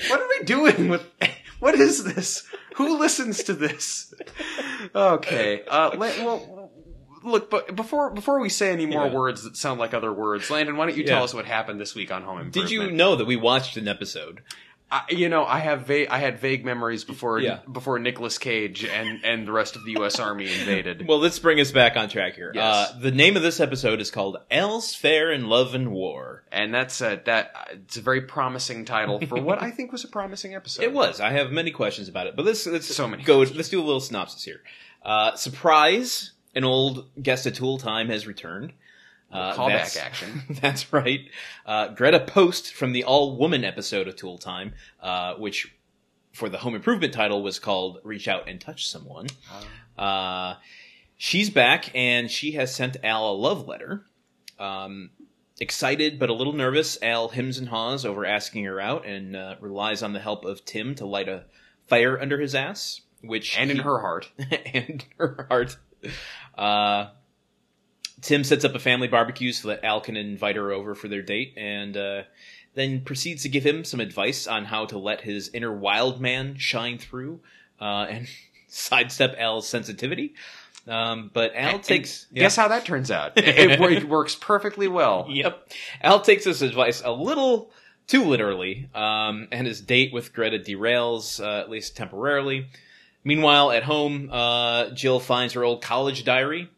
What 0.08 0.20
are 0.20 0.28
we 0.28 0.44
doing 0.44 0.88
with? 0.88 1.06
What 1.60 1.74
is 1.74 2.04
this? 2.04 2.48
Who 2.76 2.98
listens 2.98 3.42
to 3.44 3.52
this? 3.52 4.14
Okay. 4.94 5.62
Uh, 5.68 5.90
let, 5.94 6.24
well, 6.24 6.70
look, 7.22 7.50
but 7.50 7.76
before 7.76 8.08
before 8.14 8.40
we 8.40 8.48
say 8.48 8.72
any 8.72 8.86
more 8.86 9.04
Yeah. 9.08 9.12
words 9.12 9.44
that 9.44 9.58
sound 9.58 9.78
like 9.78 9.92
other 9.92 10.10
words, 10.10 10.48
Landon, 10.50 10.78
why 10.78 10.86
don't 10.86 10.96
you 10.96 11.04
tell 11.04 11.18
Yeah. 11.18 11.24
us 11.24 11.34
what 11.34 11.44
happened 11.44 11.78
this 11.78 11.94
week 11.94 12.10
on 12.10 12.22
Home 12.22 12.38
Improvement? 12.40 12.54
Did 12.54 12.70
you 12.70 12.90
know 12.90 13.14
that 13.14 13.26
we 13.26 13.36
watched 13.36 13.76
an 13.76 13.88
episode? 13.88 14.40
I, 14.92 15.02
you 15.10 15.28
know, 15.28 15.44
I 15.44 15.60
have 15.60 15.86
va- 15.86 16.12
I 16.12 16.18
had 16.18 16.40
vague 16.40 16.64
memories 16.64 17.04
before 17.04 17.38
Yeah. 17.38 17.60
before 17.70 17.98
Nicolas 18.00 18.38
Cage 18.38 18.84
and 18.84 19.24
and 19.24 19.46
the 19.46 19.52
rest 19.52 19.76
of 19.76 19.84
the 19.84 19.92
U.S. 19.92 20.18
Army 20.18 20.46
invaded. 20.52 21.06
Well, 21.08 21.18
let's 21.18 21.38
bring 21.38 21.60
us 21.60 21.70
back 21.70 21.96
on 21.96 22.08
track 22.08 22.34
here. 22.34 22.50
Yes. 22.54 22.90
Uh, 22.90 22.98
the 22.98 23.12
name 23.12 23.36
of 23.36 23.42
this 23.42 23.60
episode 23.60 24.00
is 24.00 24.10
called 24.10 24.38
"Al's 24.50 24.94
Fair 24.94 25.30
in 25.30 25.46
Love 25.48 25.74
and 25.74 25.92
War." 25.92 26.42
and 26.50 26.74
that's 26.74 27.00
a, 27.00 27.20
that. 27.26 27.52
uh, 27.54 27.64
It's 27.84 27.96
a 27.98 28.00
very 28.00 28.22
promising 28.22 28.84
title 28.84 29.20
for 29.20 29.40
what 29.40 29.62
I 29.62 29.70
think 29.70 29.92
was 29.92 30.02
a 30.02 30.08
promising 30.08 30.54
episode. 30.56 30.82
It 30.82 30.92
was. 30.92 31.20
I 31.20 31.30
have 31.30 31.52
many 31.52 31.70
questions 31.70 32.08
about 32.08 32.26
it, 32.26 32.34
but 32.34 32.44
let's 32.44 32.66
let's 32.66 32.92
So 32.92 33.06
many 33.06 33.22
go. 33.22 33.38
Let's 33.38 33.68
do 33.68 33.80
a 33.80 33.84
little 33.84 34.00
synopsis 34.00 34.42
here. 34.42 34.60
Uh, 35.04 35.36
surprise! 35.36 36.32
An 36.54 36.64
old 36.64 37.06
guest 37.22 37.46
at 37.46 37.54
Tool 37.54 37.78
Time 37.78 38.08
has 38.08 38.26
returned. 38.26 38.72
Uh, 39.30 39.54
Callback 39.54 39.68
that's- 39.68 39.96
action. 39.96 40.42
That's 40.60 40.92
right. 40.92 41.20
Uh, 41.64 41.88
Greta 41.88 42.20
Post 42.20 42.74
from 42.74 42.92
the 42.92 43.04
all 43.04 43.36
woman 43.36 43.64
episode 43.64 44.08
of 44.08 44.16
Tool 44.16 44.38
Time, 44.38 44.72
uh, 45.00 45.34
which 45.34 45.74
for 46.32 46.48
the 46.48 46.58
home 46.58 46.74
improvement 46.74 47.12
title 47.12 47.42
was 47.42 47.58
called 47.58 47.98
Reach 48.04 48.28
Out 48.28 48.48
and 48.48 48.60
Touch 48.60 48.86
Someone. 48.88 49.26
Uh, 49.98 50.54
she's 51.16 51.50
back 51.50 51.90
and 51.94 52.30
she 52.30 52.52
has 52.52 52.74
sent 52.74 52.96
Al 53.04 53.32
a 53.32 53.34
love 53.34 53.66
letter. 53.68 54.04
Um, 54.58 55.10
excited 55.60 56.18
but 56.18 56.30
a 56.30 56.32
little 56.32 56.52
nervous, 56.52 56.98
Al 57.02 57.28
hems 57.28 57.58
and 57.58 57.68
haws 57.68 58.04
over 58.04 58.24
asking 58.24 58.64
her 58.64 58.80
out 58.80 59.06
and 59.06 59.36
uh, 59.36 59.56
relies 59.60 60.02
on 60.02 60.12
the 60.12 60.20
help 60.20 60.44
of 60.44 60.64
Tim 60.64 60.94
to 60.96 61.06
light 61.06 61.28
a 61.28 61.44
fire 61.86 62.18
under 62.20 62.40
his 62.40 62.54
ass, 62.54 63.00
which 63.22 63.58
and 63.58 63.70
in 63.70 63.78
her 63.78 63.98
heart. 64.00 64.30
and 64.74 65.04
her 65.18 65.46
heart. 65.48 65.76
Tim 68.22 68.44
sets 68.44 68.64
up 68.64 68.74
a 68.74 68.78
family 68.78 69.08
barbecue 69.08 69.52
so 69.52 69.68
that 69.68 69.84
Al 69.84 70.00
can 70.00 70.16
invite 70.16 70.56
her 70.56 70.72
over 70.72 70.94
for 70.94 71.08
their 71.08 71.22
date, 71.22 71.54
and 71.56 71.96
uh, 71.96 72.22
then 72.74 73.00
proceeds 73.02 73.42
to 73.42 73.48
give 73.48 73.64
him 73.64 73.84
some 73.84 74.00
advice 74.00 74.46
on 74.46 74.64
how 74.64 74.86
to 74.86 74.98
let 74.98 75.22
his 75.22 75.50
inner 75.52 75.72
wild 75.72 76.20
man 76.20 76.56
shine 76.56 76.98
through 76.98 77.40
uh, 77.80 78.06
and 78.08 78.28
sidestep 78.68 79.34
Al's 79.38 79.68
sensitivity. 79.68 80.34
Um, 80.86 81.30
but 81.32 81.54
Al 81.54 81.76
And 81.76 81.82
takes 81.82 82.26
Guess 82.32 82.56
how 82.56 82.68
that 82.68 82.84
turns 82.84 83.10
out? 83.10 83.36
It, 83.36 83.80
it 83.80 84.08
works 84.08 84.34
perfectly 84.34 84.88
well. 84.88 85.26
Yep. 85.30 85.68
Al 86.02 86.20
takes 86.20 86.44
this 86.44 86.62
advice 86.62 87.02
a 87.04 87.12
little 87.12 87.70
too 88.06 88.24
literally, 88.24 88.88
um, 88.94 89.46
and 89.52 89.66
his 89.66 89.80
date 89.80 90.12
with 90.12 90.32
Greta 90.32 90.58
derails, 90.58 91.42
uh, 91.42 91.60
at 91.60 91.70
least 91.70 91.96
temporarily. 91.96 92.66
Meanwhile, 93.22 93.70
at 93.70 93.84
home, 93.84 94.30
uh, 94.32 94.90
Jill 94.90 95.20
finds 95.20 95.54
her 95.54 95.62
old 95.62 95.82
college 95.82 96.24
diary 96.24 96.68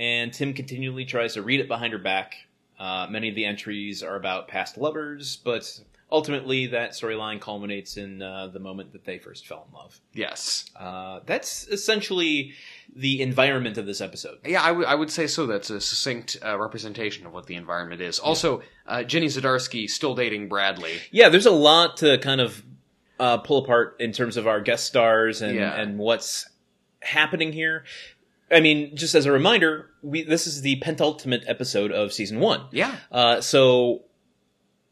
and 0.00 0.32
Tim 0.32 0.52
continually 0.54 1.04
tries 1.04 1.34
to 1.34 1.42
read 1.42 1.60
it 1.60 1.68
behind 1.68 1.92
her 1.92 1.98
back. 2.00 2.34
Uh, 2.78 3.06
many 3.10 3.28
of 3.28 3.34
the 3.34 3.44
entries 3.44 4.02
are 4.02 4.16
about 4.16 4.48
past 4.48 4.78
lovers, 4.78 5.36
but 5.44 5.80
ultimately 6.10 6.66
that 6.68 6.92
storyline 6.92 7.40
culminates 7.40 7.96
in 7.98 8.22
uh, 8.22 8.46
the 8.48 8.58
moment 8.58 8.90
that 8.92 9.04
they 9.04 9.18
first 9.18 9.46
fell 9.46 9.66
in 9.68 9.74
love. 9.76 10.00
Yes. 10.14 10.64
Uh, 10.74 11.20
that's 11.26 11.68
essentially 11.68 12.54
the 12.96 13.20
environment 13.20 13.76
of 13.78 13.84
this 13.86 14.00
episode. 14.00 14.38
Yeah, 14.44 14.62
I, 14.62 14.68
w- 14.68 14.86
I 14.86 14.94
would 14.94 15.10
say 15.10 15.26
so. 15.26 15.46
That's 15.46 15.68
a 15.70 15.80
succinct 15.80 16.38
uh, 16.44 16.58
representation 16.58 17.26
of 17.26 17.32
what 17.34 17.46
the 17.46 17.54
environment 17.54 18.00
is. 18.00 18.18
Also, 18.18 18.62
uh, 18.86 19.02
Jenny 19.04 19.26
Zadarsky 19.26 19.88
still 19.88 20.14
dating 20.14 20.48
Bradley. 20.48 20.94
Yeah, 21.12 21.28
there's 21.28 21.46
a 21.46 21.50
lot 21.52 21.98
to 21.98 22.16
kind 22.18 22.40
of 22.40 22.62
uh, 23.20 23.36
pull 23.38 23.58
apart 23.58 23.96
in 24.00 24.12
terms 24.12 24.38
of 24.38 24.46
our 24.48 24.60
guest 24.62 24.86
stars 24.86 25.42
and, 25.42 25.54
Yeah. 25.54 25.78
and 25.78 25.98
what's 25.98 26.48
happening 27.02 27.52
here. 27.52 27.84
I 28.50 28.60
mean, 28.60 28.96
just 28.96 29.14
as 29.14 29.26
a 29.26 29.32
reminder, 29.32 29.90
we 30.02 30.22
this 30.24 30.46
is 30.46 30.62
the 30.62 30.76
penultimate 30.76 31.44
episode 31.46 31.92
of 31.92 32.12
season 32.12 32.40
one. 32.40 32.62
Yeah. 32.72 32.96
Uh, 33.12 33.40
so 33.40 34.02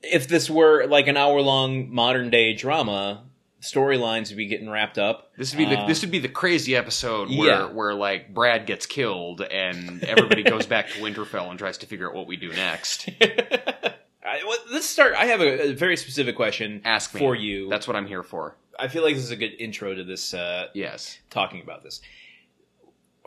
if 0.02 0.28
this 0.28 0.48
were 0.48 0.86
like 0.86 1.08
an 1.08 1.16
hour 1.16 1.40
long 1.40 1.92
modern 1.92 2.30
day 2.30 2.54
drama, 2.54 3.24
storylines 3.60 4.28
would 4.28 4.36
be 4.36 4.46
getting 4.46 4.70
wrapped 4.70 4.98
up. 4.98 5.32
This 5.36 5.52
would 5.52 5.58
be 5.58 5.64
the 5.64 5.80
Uh, 5.80 5.86
this 5.88 6.02
would 6.02 6.10
be 6.12 6.20
the 6.20 6.28
crazy 6.28 6.76
episode 6.76 7.28
where 7.30 7.48
yeah. 7.48 7.66
where 7.66 7.94
like 7.94 8.32
Brad 8.32 8.66
gets 8.66 8.86
killed 8.86 9.40
and 9.42 10.04
everybody 10.04 10.42
goes 10.44 10.66
back 10.66 10.88
to 10.90 11.00
Winterfell 11.00 11.50
and 11.50 11.58
tries 11.58 11.78
to 11.78 11.86
figure 11.86 12.08
out 12.08 12.14
what 12.14 12.26
we 12.28 12.36
do 12.36 12.50
next. 12.52 13.08
I, 13.20 14.42
well, 14.46 14.58
let's 14.70 14.86
start. 14.86 15.14
I 15.14 15.24
have 15.26 15.40
a, 15.40 15.70
a 15.70 15.72
very 15.72 15.96
specific 15.96 16.36
question. 16.36 16.82
Ask 16.84 17.14
me 17.14 17.18
for 17.18 17.34
you. 17.34 17.68
That's 17.68 17.88
what 17.88 17.96
I'm 17.96 18.06
here 18.06 18.22
for. 18.22 18.56
I 18.78 18.88
feel 18.88 19.02
like 19.02 19.14
this 19.14 19.24
is 19.24 19.30
a 19.30 19.36
good 19.36 19.54
intro 19.58 19.94
to 19.94 20.04
this. 20.04 20.34
Uh, 20.34 20.68
Yes. 20.74 21.18
talking 21.30 21.62
about 21.62 21.82
this. 21.82 22.00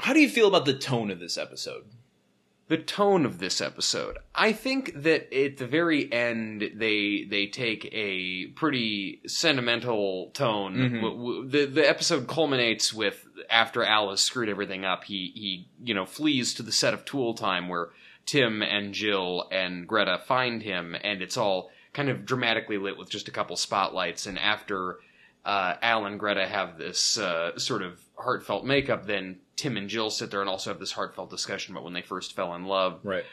How 0.02 0.14
do 0.14 0.20
you 0.20 0.30
feel 0.30 0.48
about 0.48 0.66
the 0.66 0.74
tone 0.74 1.12
of 1.12 1.20
this 1.20 1.38
episode? 1.38 1.86
the 2.68 2.78
tone 2.78 3.26
of 3.26 3.40
this 3.40 3.60
episode. 3.60 4.18
I 4.34 4.54
think 4.54 4.94
that 5.04 5.34
at 5.38 5.58
the 5.58 5.68
very 5.68 6.10
end 6.10 6.72
they 6.76 7.28
they 7.30 7.48
take 7.48 7.90
a 7.92 8.46
pretty 8.56 9.20
sentimental 9.28 10.32
tone. 10.34 10.76
Mhm. 10.78 11.02
W- 11.02 11.50
The 11.50 11.66
the 11.66 11.90
episode 11.90 12.30
culminates 12.30 12.94
with 12.94 13.28
after 13.50 13.84
Al 13.84 14.10
has 14.12 14.22
screwed 14.22 14.48
everything 14.48 14.86
up, 14.86 15.04
he 15.04 15.34
he 15.36 15.68
you 15.84 15.94
know 15.94 16.06
flees 16.06 16.54
to 16.54 16.64
the 16.64 16.72
set 16.72 16.94
of 16.94 17.04
Tool 17.04 17.34
Time 17.34 17.68
where 17.68 17.90
Tim 18.26 18.62
and 18.62 18.94
Jill 18.94 19.50
and 19.52 19.86
Greta 19.86 20.22
find 20.26 20.64
him, 20.64 20.96
and 21.04 21.22
it's 21.22 21.36
all 21.36 21.72
kind 21.92 22.08
of 22.08 22.24
dramatically 22.26 22.78
lit 22.78 22.98
with 22.98 23.10
just 23.10 23.28
a 23.28 23.32
couple 23.32 23.58
spotlights. 23.58 24.26
And 24.26 24.40
after 24.40 25.00
uh, 25.44 25.76
Al 25.82 26.06
and 26.06 26.18
Greta 26.18 26.48
have 26.48 26.78
this 26.78 27.18
uh, 27.18 27.58
sort 27.60 27.82
of 27.82 28.00
heartfelt 28.16 28.64
makeup, 28.64 29.08
then 29.08 29.40
Tim 29.62 29.78
and 29.78 29.88
Jill 29.88 30.10
sit 30.10 30.32
there 30.32 30.42
and 30.42 30.50
also 30.50 30.72
have 30.72 30.80
this 30.80 30.92
heartfelt 30.92 31.30
discussion 31.30 31.74
about 31.74 31.84
when 31.84 31.94
they 31.94 32.02
first 32.02 32.36
fell 32.36 32.56
in 32.56 32.66
love. 32.66 33.00
Right. 33.04 33.24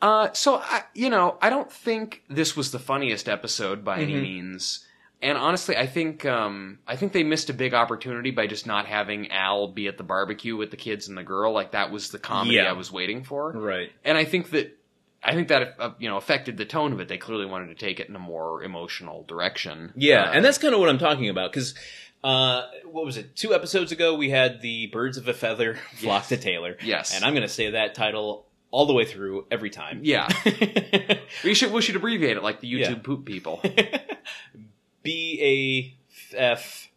Uh, 0.00 0.32
so 0.32 0.56
I, 0.56 0.82
you 0.94 1.10
know, 1.10 1.36
I 1.42 1.50
don't 1.50 1.70
think 1.70 2.22
this 2.30 2.56
was 2.56 2.72
the 2.72 2.78
funniest 2.78 3.28
episode 3.28 3.84
by 3.84 3.98
any 4.00 4.14
Mhm. 4.14 4.22
means. 4.22 4.86
And 5.22 5.36
honestly, 5.38 5.76
I 5.76 5.86
think 5.86 6.24
um, 6.26 6.78
I 6.86 6.96
think 6.96 7.12
they 7.12 7.22
missed 7.22 7.48
a 7.50 7.54
big 7.54 7.74
opportunity 7.74 8.30
by 8.30 8.46
just 8.46 8.66
not 8.66 8.86
having 8.86 9.30
Al 9.30 9.68
be 9.68 9.86
at 9.86 9.96
the 9.98 10.02
barbecue 10.02 10.56
with 10.56 10.70
the 10.70 10.76
kids 10.76 11.08
and 11.08 11.16
the 11.16 11.22
girl. 11.22 11.52
Like 11.52 11.72
that 11.72 11.90
was 11.90 12.10
the 12.10 12.18
comedy 12.18 12.56
Yeah. 12.56 12.70
I 12.70 12.72
was 12.72 12.90
waiting 12.90 13.24
for. 13.24 13.52
Right. 13.52 13.90
And 14.04 14.18
I 14.18 14.24
think 14.24 14.50
that 14.50 14.76
I 15.24 15.34
think 15.34 15.48
that 15.48 15.76
uh, 15.78 15.90
you 15.98 16.08
know 16.08 16.16
affected 16.16 16.56
the 16.56 16.64
tone 16.64 16.92
of 16.92 17.00
it. 17.00 17.08
They 17.08 17.18
clearly 17.18 17.46
wanted 17.46 17.68
to 17.68 17.74
take 17.74 17.98
it 18.00 18.08
in 18.08 18.16
a 18.16 18.20
more 18.20 18.62
emotional 18.62 19.24
direction. 19.24 19.92
Yeah, 19.96 20.24
Uh, 20.24 20.32
and 20.32 20.44
that's 20.44 20.58
kind 20.58 20.74
of 20.74 20.80
what 20.80 20.88
I'm 20.88 20.98
talking 20.98 21.28
about 21.28 21.52
because. 21.52 21.74
Uh, 22.22 22.62
what 22.90 23.04
was 23.04 23.18
it? 23.18 23.36
Two 23.36 23.52
episodes 23.52 23.92
ago, 23.92 24.14
we 24.14 24.30
had 24.30 24.62
the 24.62 24.86
Birds 24.86 25.18
of 25.18 25.28
a 25.28 25.34
Feather 25.34 25.74
flock 25.96 26.22
Yes. 26.22 26.28
to 26.30 26.36
Taylor. 26.38 26.78
Yes. 26.82 27.14
And 27.14 27.22
I'm 27.22 27.34
going 27.34 27.42
to 27.46 27.52
say 27.52 27.72
that 27.72 27.94
title 27.94 28.46
all 28.70 28.86
the 28.86 28.94
way 28.94 29.04
through 29.04 29.44
every 29.50 29.68
time. 29.68 30.00
yeah. 30.02 30.26
we 31.44 31.52
should 31.52 31.70
we 31.70 31.82
should 31.82 31.96
abbreviate 31.96 32.38
it 32.38 32.42
like 32.42 32.60
the 32.60 32.72
YouTube 32.72 32.88
Yeah. 32.88 32.94
poop 33.02 33.26
people. 33.26 33.62
B 35.02 35.94
A 36.32 36.36
F. 36.38 36.88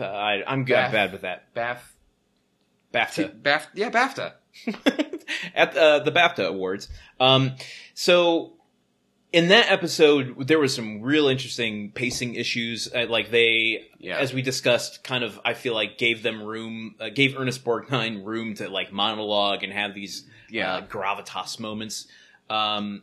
I, 0.00 0.42
I'm 0.46 0.64
good, 0.64 0.76
Baff. 0.76 0.92
bad 0.92 1.12
with 1.12 1.20
that. 1.20 1.52
Bath, 1.52 1.94
BAFTA. 2.94 3.42
BAFTA, 3.42 3.66
yeah, 3.74 3.90
BAFTA. 3.90 4.32
At 5.54 5.76
uh, 5.76 5.98
the 6.00 6.12
BAFTA 6.12 6.46
Awards. 6.46 6.88
Um, 7.20 7.52
so 7.94 8.54
in 9.32 9.48
that 9.48 9.70
episode, 9.70 10.46
there 10.46 10.58
was 10.58 10.74
some 10.74 11.00
real 11.00 11.28
interesting 11.28 11.90
pacing 11.92 12.34
issues. 12.34 12.92
Uh, 12.94 13.06
like 13.08 13.30
they, 13.30 13.88
Yeah. 13.98 14.18
as 14.18 14.34
we 14.34 14.42
discussed, 14.42 15.04
kind 15.04 15.24
of 15.24 15.40
I 15.44 15.54
feel 15.54 15.74
like 15.74 15.96
gave 15.98 16.22
them 16.22 16.42
room, 16.42 16.96
uh, 17.00 17.08
gave 17.08 17.36
Ernest 17.38 17.64
Borgnine 17.64 18.24
room 18.24 18.54
to 18.56 18.68
like 18.68 18.92
monologue 18.92 19.62
and 19.62 19.72
have 19.72 19.94
these 19.94 20.24
Yeah. 20.50 20.74
uh, 20.74 20.80
gravitas 20.86 21.58
moments. 21.58 22.08
Um, 22.50 23.02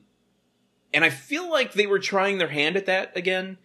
and 0.94 1.04
I 1.04 1.10
feel 1.10 1.50
like 1.50 1.74
they 1.74 1.88
were 1.88 2.00
trying 2.00 2.38
their 2.38 2.48
hand 2.48 2.76
at 2.76 2.86
that 2.88 3.16
again. 3.18 3.58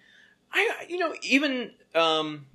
I, 0.52 0.86
you 0.88 0.98
know, 0.98 1.14
even 1.22 1.72
um, 1.94 2.46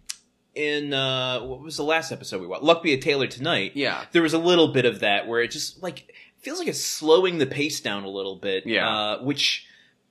in 0.55 0.93
uh, 0.93 1.39
what 1.41 1.61
was 1.61 1.77
the 1.77 1.83
last 1.83 2.11
episode 2.11 2.41
we 2.41 2.47
watched? 2.47 2.63
Luck 2.63 2.83
be 2.83 2.93
a 2.93 2.97
Taylor 2.97 3.27
tonight 3.27 3.73
Yeah. 3.75 4.03
there 4.11 4.21
was 4.21 4.33
a 4.33 4.39
little 4.39 4.69
bit 4.73 4.85
of 4.85 4.99
that 5.01 5.27
where 5.27 5.41
it 5.41 5.51
just 5.51 5.81
like 5.83 6.13
feels 6.39 6.59
like 6.59 6.67
it's 6.67 6.83
slowing 6.83 7.37
the 7.37 7.45
pace 7.45 7.79
down 7.81 8.03
a 8.03 8.09
little 8.09 8.35
bit. 8.35 8.65
Yeah. 8.65 8.89
uh, 8.89 9.23
which 9.23 9.65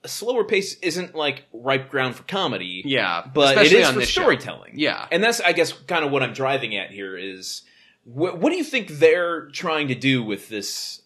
a 0.05 0.09
slower 0.09 0.45
pace 0.45 0.79
isn't 0.81 1.15
like 1.15 1.45
ripe 1.53 1.91
ground 1.91 2.15
for 2.15 2.23
comedy. 2.23 2.83
Yeah. 2.87 3.25
but 3.35 3.59
it 3.59 3.73
is 3.73 3.87
on 3.89 3.95
for 3.95 4.01
this 4.01 4.09
show. 4.09 4.23
storytelling. 4.23 4.75
Yeah. 4.77 5.07
and 5.11 5.23
that's 5.23 5.41
I 5.41 5.53
guess 5.53 5.73
kind 5.73 6.05
of 6.05 6.11
what 6.13 6.23
I'm 6.23 6.33
driving 6.33 6.77
at 6.77 6.91
here 6.91 7.17
is 7.17 7.63
wh- 8.05 8.35
what 8.39 8.51
do 8.51 8.57
you 8.57 8.65
think 8.65 8.89
they're 8.89 9.47
trying 9.49 9.89
to 9.89 9.95
do 9.95 10.23
with 10.23 10.49
this 10.49 11.03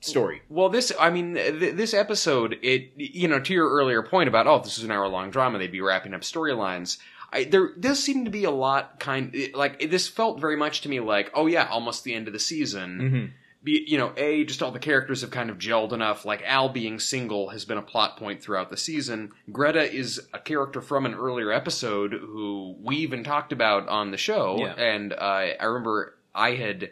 story? 0.00 0.42
Well, 0.48 0.68
this, 0.68 0.92
I 0.98 1.10
mean, 1.10 1.34
th- 1.34 1.74
this 1.76 1.94
episode, 1.94 2.58
it, 2.62 2.90
you 2.96 3.28
know, 3.28 3.38
to 3.40 3.52
your 3.54 3.68
earlier 3.70 4.02
point 4.02 4.28
about, 4.28 4.46
oh, 4.46 4.56
if 4.56 4.64
this 4.64 4.78
is 4.78 4.84
an 4.84 4.90
hour 4.90 5.06
long 5.08 5.30
drama, 5.30 5.58
they'd 5.58 5.70
be 5.72 5.80
wrapping 5.80 6.14
up 6.14 6.22
storylines. 6.22 6.98
I, 7.32 7.44
there 7.44 7.72
does 7.74 8.02
seem 8.02 8.24
to 8.26 8.30
be 8.30 8.44
a 8.44 8.50
lot 8.50 9.00
kind, 9.00 9.34
like, 9.54 9.90
this 9.90 10.06
felt 10.08 10.40
very 10.40 10.56
much 10.56 10.82
to 10.82 10.88
me 10.88 11.00
like, 11.00 11.30
oh 11.34 11.46
yeah, 11.46 11.66
almost 11.70 12.04
the 12.04 12.14
end 12.14 12.26
of 12.26 12.32
the 12.32 12.38
season. 12.38 12.98
Mm-hmm. 13.00 13.26
Be, 13.64 13.84
you 13.86 13.96
know, 13.96 14.12
A, 14.16 14.44
just 14.44 14.60
all 14.60 14.72
the 14.72 14.80
characters 14.80 15.20
have 15.20 15.30
kind 15.30 15.48
of 15.48 15.56
gelled 15.56 15.92
enough. 15.92 16.24
Like, 16.24 16.42
Al 16.44 16.68
being 16.68 16.98
single 16.98 17.50
has 17.50 17.64
been 17.64 17.78
a 17.78 17.82
plot 17.82 18.16
point 18.16 18.42
throughout 18.42 18.70
the 18.70 18.76
season. 18.76 19.30
Greta 19.52 19.90
is 19.90 20.20
a 20.34 20.40
character 20.40 20.80
from 20.80 21.06
an 21.06 21.14
earlier 21.14 21.52
episode 21.52 22.12
who 22.12 22.76
we 22.82 22.96
even 22.96 23.22
talked 23.22 23.52
about 23.52 23.88
on 23.88 24.10
the 24.10 24.16
show. 24.16 24.56
Yeah. 24.58 24.74
And 24.74 25.12
uh, 25.12 25.16
I 25.60 25.64
remember 25.64 26.18
I 26.34 26.50
had. 26.54 26.90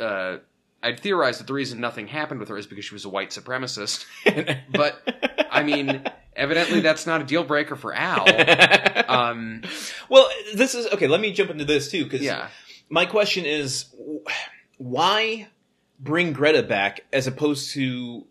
Uh, 0.00 0.38
I'd 0.82 1.00
theorized 1.00 1.40
that 1.40 1.48
the 1.48 1.52
reason 1.52 1.80
nothing 1.80 2.06
happened 2.06 2.40
with 2.40 2.48
her 2.48 2.56
is 2.56 2.66
because 2.66 2.84
she 2.84 2.94
was 2.94 3.04
a 3.04 3.08
white 3.08 3.30
supremacist. 3.30 4.04
But, 4.70 5.48
I 5.50 5.62
mean, 5.62 6.02
evidently 6.36 6.80
that's 6.80 7.06
not 7.06 7.20
a 7.20 7.24
deal 7.24 7.44
breaker 7.44 7.76
for 7.76 7.94
Al. 7.94 8.26
Um, 9.08 9.62
well, 10.08 10.28
this 10.54 10.74
is 10.74 10.88
okay. 10.88 11.06
Let 11.06 11.20
me 11.20 11.32
jump 11.32 11.50
into 11.50 11.64
this 11.64 11.90
too 11.92 12.02
because 12.02 12.22
yeah. 12.22 12.48
my 12.90 13.06
question 13.06 13.46
is 13.46 13.94
why 14.78 15.46
bring 16.00 16.32
Greta 16.32 16.64
back 16.64 17.02
as 17.12 17.28
opposed 17.28 17.70
to 17.74 18.26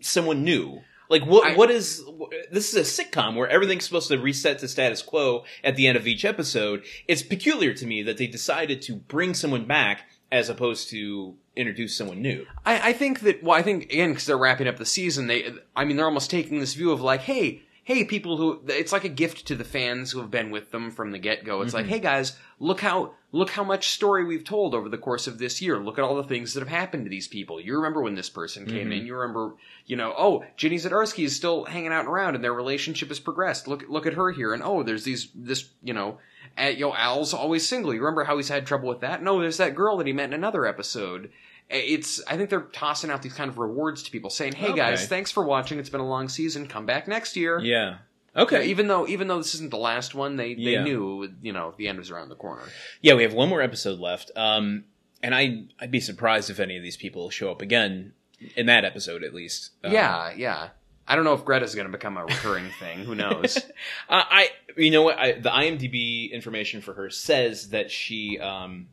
someone 0.00 0.44
new? 0.44 0.80
Like 1.10 1.26
what? 1.26 1.46
I- 1.46 1.56
what 1.56 1.70
is 1.70 2.02
this? 2.50 2.74
Is 2.74 2.98
a 2.98 3.04
sitcom 3.04 3.36
where 3.36 3.48
everything's 3.48 3.84
supposed 3.84 4.08
to 4.08 4.18
reset 4.18 4.60
to 4.60 4.68
status 4.68 5.02
quo 5.02 5.44
at 5.62 5.76
the 5.76 5.86
end 5.86 5.98
of 5.98 6.06
each 6.06 6.24
episode. 6.24 6.84
It's 7.06 7.22
peculiar 7.22 7.74
to 7.74 7.86
me 7.86 8.02
that 8.04 8.16
they 8.16 8.26
decided 8.26 8.80
to 8.82 8.96
bring 8.96 9.34
someone 9.34 9.66
back 9.66 10.08
as 10.32 10.48
opposed 10.48 10.88
to 10.90 11.34
introduce 11.56 11.96
someone 11.96 12.22
new. 12.22 12.46
I, 12.64 12.90
I 12.90 12.92
think 12.92 13.20
that 13.20 13.42
well, 13.42 13.58
I 13.58 13.62
think 13.62 13.84
again 13.84 14.10
because 14.10 14.26
they're 14.26 14.38
wrapping 14.38 14.68
up 14.68 14.76
the 14.76 14.86
season. 14.86 15.26
They, 15.26 15.52
I 15.74 15.84
mean, 15.84 15.96
they're 15.96 16.06
almost 16.06 16.30
taking 16.30 16.60
this 16.60 16.74
view 16.74 16.92
of 16.92 17.00
like, 17.00 17.22
hey, 17.22 17.62
hey, 17.90 18.04
people 18.04 18.36
who 18.36 18.60
it's 18.68 18.92
like 18.92 19.02
a 19.02 19.08
gift 19.08 19.46
to 19.48 19.56
the 19.56 19.64
fans 19.64 20.12
who 20.12 20.20
have 20.20 20.30
been 20.30 20.52
with 20.52 20.70
them 20.70 20.92
from 20.92 21.10
the 21.10 21.18
get 21.18 21.42
go. 21.44 21.60
It's 21.62 21.74
like, 21.74 21.86
hey 21.86 21.98
guys, 21.98 22.36
look 22.60 22.80
how 22.80 23.14
look 23.32 23.50
how 23.50 23.64
much 23.64 23.88
story 23.90 24.24
we've 24.24 24.44
told 24.44 24.76
over 24.76 24.88
the 24.88 24.96
course 24.96 25.26
of 25.26 25.38
this 25.38 25.60
year. 25.60 25.76
Look 25.76 25.98
at 25.98 26.04
all 26.04 26.14
the 26.14 26.22
things 26.22 26.54
that 26.54 26.60
have 26.60 26.68
happened 26.68 27.04
to 27.04 27.10
these 27.10 27.26
people. 27.26 27.60
You 27.60 27.74
remember 27.74 28.00
when 28.00 28.14
this 28.14 28.30
person 28.30 28.64
came 28.64 28.90
Mhm. 28.90 29.00
in. 29.00 29.06
You 29.06 29.16
remember, 29.16 29.56
you 29.86 29.96
know, 29.96 30.14
oh, 30.16 30.44
Ginny 30.56 30.76
Zadarsky 30.76 31.24
is 31.24 31.34
still 31.34 31.64
hanging 31.64 31.92
out 31.92 32.06
around, 32.06 32.36
and 32.36 32.44
their 32.44 32.54
relationship 32.54 33.08
has 33.08 33.18
progressed. 33.18 33.66
Look, 33.66 33.84
look 33.88 34.06
at 34.06 34.14
her 34.14 34.30
here, 34.30 34.54
and 34.54 34.62
oh, 34.62 34.84
there's 34.84 35.02
these 35.02 35.28
this, 35.34 35.68
you 35.82 35.92
know. 35.92 36.18
Uh, 36.58 36.64
you 36.64 36.80
know, 36.80 36.94
Al's 36.94 37.34
always 37.34 37.66
single. 37.68 37.92
You 37.92 38.00
remember 38.00 38.24
how 38.24 38.36
he's 38.36 38.48
had 38.48 38.66
trouble 38.66 38.88
with 38.88 39.00
that? 39.00 39.22
No, 39.22 39.40
there's 39.40 39.56
that 39.58 39.74
girl 39.74 39.96
that 39.98 40.06
he 40.06 40.12
met 40.12 40.24
in 40.30 40.32
another 40.32 40.64
episode 40.64 41.30
it's 41.70 42.22
I 42.26 42.36
think 42.36 42.50
they're 42.50 42.60
tossing 42.62 43.10
out 43.10 43.22
these 43.22 43.32
kind 43.34 43.48
of 43.50 43.58
rewards 43.58 44.02
to 44.04 44.10
people, 44.10 44.30
saying, 44.30 44.52
"Hey 44.54 44.72
guys, 44.74 45.06
thanks 45.08 45.30
for 45.30 45.44
watching. 45.44 45.78
It's 45.78 45.90
been 45.90 46.00
a 46.00 46.08
long 46.08 46.28
season. 46.28 46.66
Come 46.66 46.86
back 46.86 47.06
next 47.08 47.36
year." 47.36 47.58
Yeah. 47.60 47.98
Okay. 48.36 48.66
even 48.66 48.86
though 48.88 49.06
even 49.08 49.28
though 49.28 49.38
this 49.38 49.54
isn't 49.54 49.70
the 49.70 49.76
last 49.78 50.14
one, 50.14 50.36
they 50.36 50.54
they 50.54 50.72
Yeah. 50.72 50.84
knew 50.84 51.32
you 51.42 51.52
know 51.52 51.74
the 51.76 51.88
end 51.88 51.98
was 51.98 52.10
around 52.10 52.28
the 52.28 52.36
corner. 52.36 52.62
Yeah, 53.00 53.14
we 53.14 53.22
have 53.22 53.32
one 53.34 53.48
more 53.48 53.60
episode 53.62 53.98
left. 53.98 54.30
Um, 54.36 54.84
and 55.22 55.34
I 55.34 55.64
I'd 55.80 55.90
be 55.90 56.00
surprised 56.00 56.50
if 56.50 56.60
any 56.60 56.76
of 56.76 56.82
these 56.82 56.96
people 56.96 57.30
show 57.30 57.50
up 57.50 57.60
again 57.62 58.12
in 58.56 58.66
that 58.66 58.84
episode, 58.84 59.22
at 59.24 59.34
least. 59.34 59.70
Um, 59.84 59.92
yeah, 59.92 60.32
yeah. 60.36 60.68
I 61.08 61.16
don't 61.16 61.24
know 61.24 61.34
if 61.34 61.44
Greta's 61.44 61.74
going 61.74 61.88
to 61.88 61.92
become 61.92 62.16
a 62.16 62.24
recurring 62.24 62.70
thing. 62.78 63.00
Who 63.00 63.14
knows? 63.16 63.58
Uh, 64.08 64.22
I, 64.28 64.48
you 64.76 64.90
know 64.92 65.02
what? 65.02 65.18
I, 65.18 65.32
the 65.32 65.50
IMDb 65.50 66.30
information 66.32 66.80
for 66.80 66.94
her 66.94 67.10
says 67.10 67.70
that 67.70 67.90
she 67.90 68.38
um, 68.38 68.88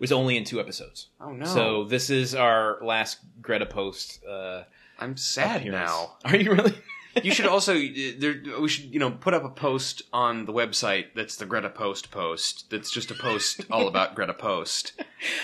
was 0.00 0.10
only 0.10 0.36
in 0.36 0.44
two 0.44 0.58
episodes. 0.58 1.08
Oh 1.20 1.32
no! 1.32 1.44
So 1.44 1.84
this 1.84 2.10
is 2.10 2.34
our 2.34 2.78
last 2.82 3.18
Greta 3.40 3.66
post. 3.66 4.24
Uh, 4.24 4.64
I'm 4.98 5.16
sad 5.16 5.60
appearance. 5.60 5.90
now. 5.90 6.16
Are 6.24 6.36
you 6.36 6.52
really? 6.52 6.74
You 7.24 7.32
should 7.32 7.46
also 7.46 7.74
uh, 7.74 7.86
there. 8.18 8.40
We 8.60 8.68
should 8.68 8.94
you 8.94 9.00
know 9.00 9.10
put 9.10 9.34
up 9.34 9.42
a 9.42 9.48
post 9.48 10.02
on 10.12 10.46
the 10.46 10.52
website 10.52 11.06
that's 11.16 11.34
the 11.34 11.44
Greta 11.44 11.68
Post 11.68 12.12
post. 12.12 12.70
That's 12.70 12.88
just 12.88 13.10
a 13.10 13.14
post 13.14 13.62
all 13.70 13.88
about 13.88 14.14
Greta 14.14 14.32
Post. 14.32 14.92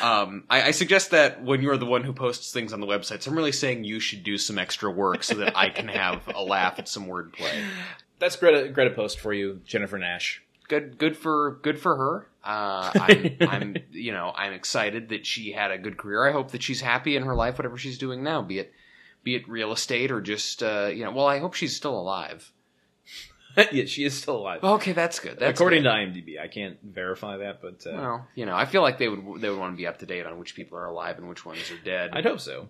Um, 0.01 0.45
I, 0.49 0.63
I 0.63 0.71
suggest 0.71 1.11
that 1.11 1.43
when 1.43 1.63
you're 1.63 1.77
the 1.77 1.85
one 1.85 2.05
who 2.05 2.13
posts 2.13 2.53
things 2.53 2.73
on 2.73 2.79
the 2.79 2.87
website, 2.87 3.23
so 3.23 3.33
I'm 3.33 3.37
really 3.37 3.51
saying 3.51 3.83
you 3.83 3.99
should 3.99 4.23
do 4.23 4.39
some 4.39 4.59
extra 4.61 4.93
work 4.93 5.25
so 5.25 5.35
that 5.35 5.57
I 5.57 5.69
can 5.71 5.89
have 5.89 6.23
a 6.33 6.41
laugh 6.41 6.79
at 6.79 6.89
some 6.89 7.07
wordplay. 7.09 7.65
That's 8.21 8.37
Greta 8.37 8.69
Greta 8.69 8.95
post 8.95 9.19
for 9.19 9.33
you, 9.33 9.61
Jennifer 9.65 9.99
Nash. 9.99 10.45
Good, 10.69 10.99
good 10.99 11.17
for 11.17 11.59
good 11.63 11.79
for 11.79 11.97
her. 11.97 12.29
Uh, 12.45 12.91
I'm, 12.95 13.37
I'm 13.49 13.77
you 13.91 14.13
know 14.13 14.33
I'm 14.35 14.53
excited 14.53 15.11
that 15.11 15.27
she 15.27 15.53
had 15.53 15.71
a 15.71 15.79
good 15.79 15.97
career. 15.97 16.27
I 16.27 16.33
hope 16.33 16.51
that 16.53 16.63
she's 16.63 16.81
happy 16.81 17.17
in 17.17 17.23
her 17.25 17.35
life, 17.35 17.59
whatever 17.59 17.77
she's 17.79 17.99
doing 17.99 18.23
now, 18.23 18.43
be 18.43 18.59
it 18.59 18.73
be 19.23 19.35
it 19.35 19.49
real 19.49 19.73
estate 19.73 20.11
or 20.11 20.21
just 20.21 20.63
uh, 20.63 20.91
you 20.93 21.05
know. 21.05 21.13
Well, 21.13 21.27
I 21.27 21.39
hope 21.39 21.55
she's 21.55 21.75
still 21.75 21.99
alive. 21.99 22.53
yeah, 23.73 23.87
she 23.87 24.05
is 24.05 24.15
still 24.15 24.37
alive. 24.37 24.63
Okay, 24.63 24.93
that's 24.93 25.19
good. 25.19 25.39
That's 25.39 25.59
According 25.59 25.85
good. 25.85 25.89
to 25.89 25.95
IMDb, 25.95 26.39
I 26.41 26.47
can't 26.47 26.77
verify 26.83 27.39
that, 27.39 27.63
but 27.63 27.87
uh, 27.87 27.97
Well, 27.97 28.29
you 28.35 28.45
know, 28.45 28.55
I 28.55 28.67
feel 28.67 28.83
like 28.83 28.99
they 28.99 29.09
would 29.09 29.41
they 29.41 29.49
would 29.49 29.59
want 29.59 29.73
to 29.73 29.77
be 29.77 29.87
up 29.87 29.99
to 30.01 30.07
date 30.07 30.27
on 30.27 30.39
which 30.39 30.55
people 30.55 30.77
are 30.79 30.87
alive 30.87 31.19
and 31.19 31.29
which 31.29 31.47
ones 31.47 31.71
are 31.71 31.83
dead. 31.85 32.11
I'd 32.13 32.25
hope 32.25 32.41
so. 32.41 32.69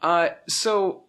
Uh, 0.00 0.30
so, 0.48 1.02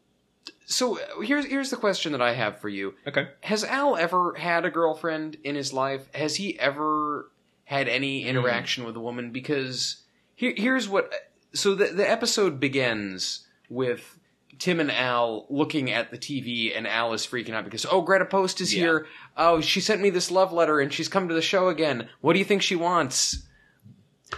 so 0.70 1.00
here's 1.22 1.46
here's 1.46 1.72
the 1.72 1.78
question 1.78 2.12
that 2.12 2.22
I 2.22 2.34
have 2.34 2.60
for 2.60 2.70
you: 2.70 2.94
Okay. 3.08 3.28
Has 3.42 3.64
Al 3.64 3.98
ever 3.98 4.36
had 4.36 4.66
a 4.66 4.70
girlfriend 4.70 5.38
in 5.44 5.56
his 5.56 5.74
life? 5.74 6.08
Has 6.14 6.36
he 6.36 6.58
ever 6.60 7.32
had 7.66 7.88
any 7.88 8.22
hmm. 8.22 8.30
interaction 8.30 8.86
with 8.86 8.96
a 8.96 9.00
woman? 9.00 9.32
Because 9.32 10.04
here, 10.36 10.54
here's 10.56 10.88
what. 10.88 11.12
So 11.54 11.74
the 11.74 11.86
the 11.88 12.10
episode 12.10 12.60
begins 12.60 13.46
with. 13.68 14.16
Tim 14.58 14.82
and 14.82 14.92
Al 14.92 15.46
looking 15.50 15.90
at 15.90 16.12
the 16.12 16.18
TV, 16.18 16.78
and 16.78 16.86
Al 16.86 17.14
is 17.14 17.26
freaking 17.26 17.54
out 17.54 17.64
because, 17.64 17.86
oh, 17.90 18.02
Greta 18.02 18.26
Post 18.26 18.60
is 18.60 18.74
Yeah. 18.74 18.82
here. 18.82 19.08
Oh, 19.38 19.62
she 19.62 19.80
sent 19.80 20.02
me 20.02 20.10
this 20.10 20.30
love 20.30 20.52
letter, 20.52 20.82
and 20.82 20.92
she's 20.92 21.08
come 21.08 21.30
to 21.30 21.34
the 21.34 21.42
show 21.42 21.70
again. 21.70 22.10
What 22.20 22.34
do 22.34 22.40
you 22.40 22.46
think 22.46 22.62
she 22.62 22.76
wants? 22.76 23.44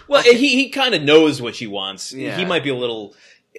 Well, 0.06 0.22
he 0.22 0.34
he 0.34 0.68
kind 0.70 0.94
of 0.94 1.02
knows 1.02 1.42
what 1.42 1.56
she 1.56 1.66
wants. 1.66 2.12
Yeah. 2.12 2.36
He 2.36 2.44
might 2.44 2.62
be 2.62 2.70
a 2.70 2.74
little, 2.76 3.16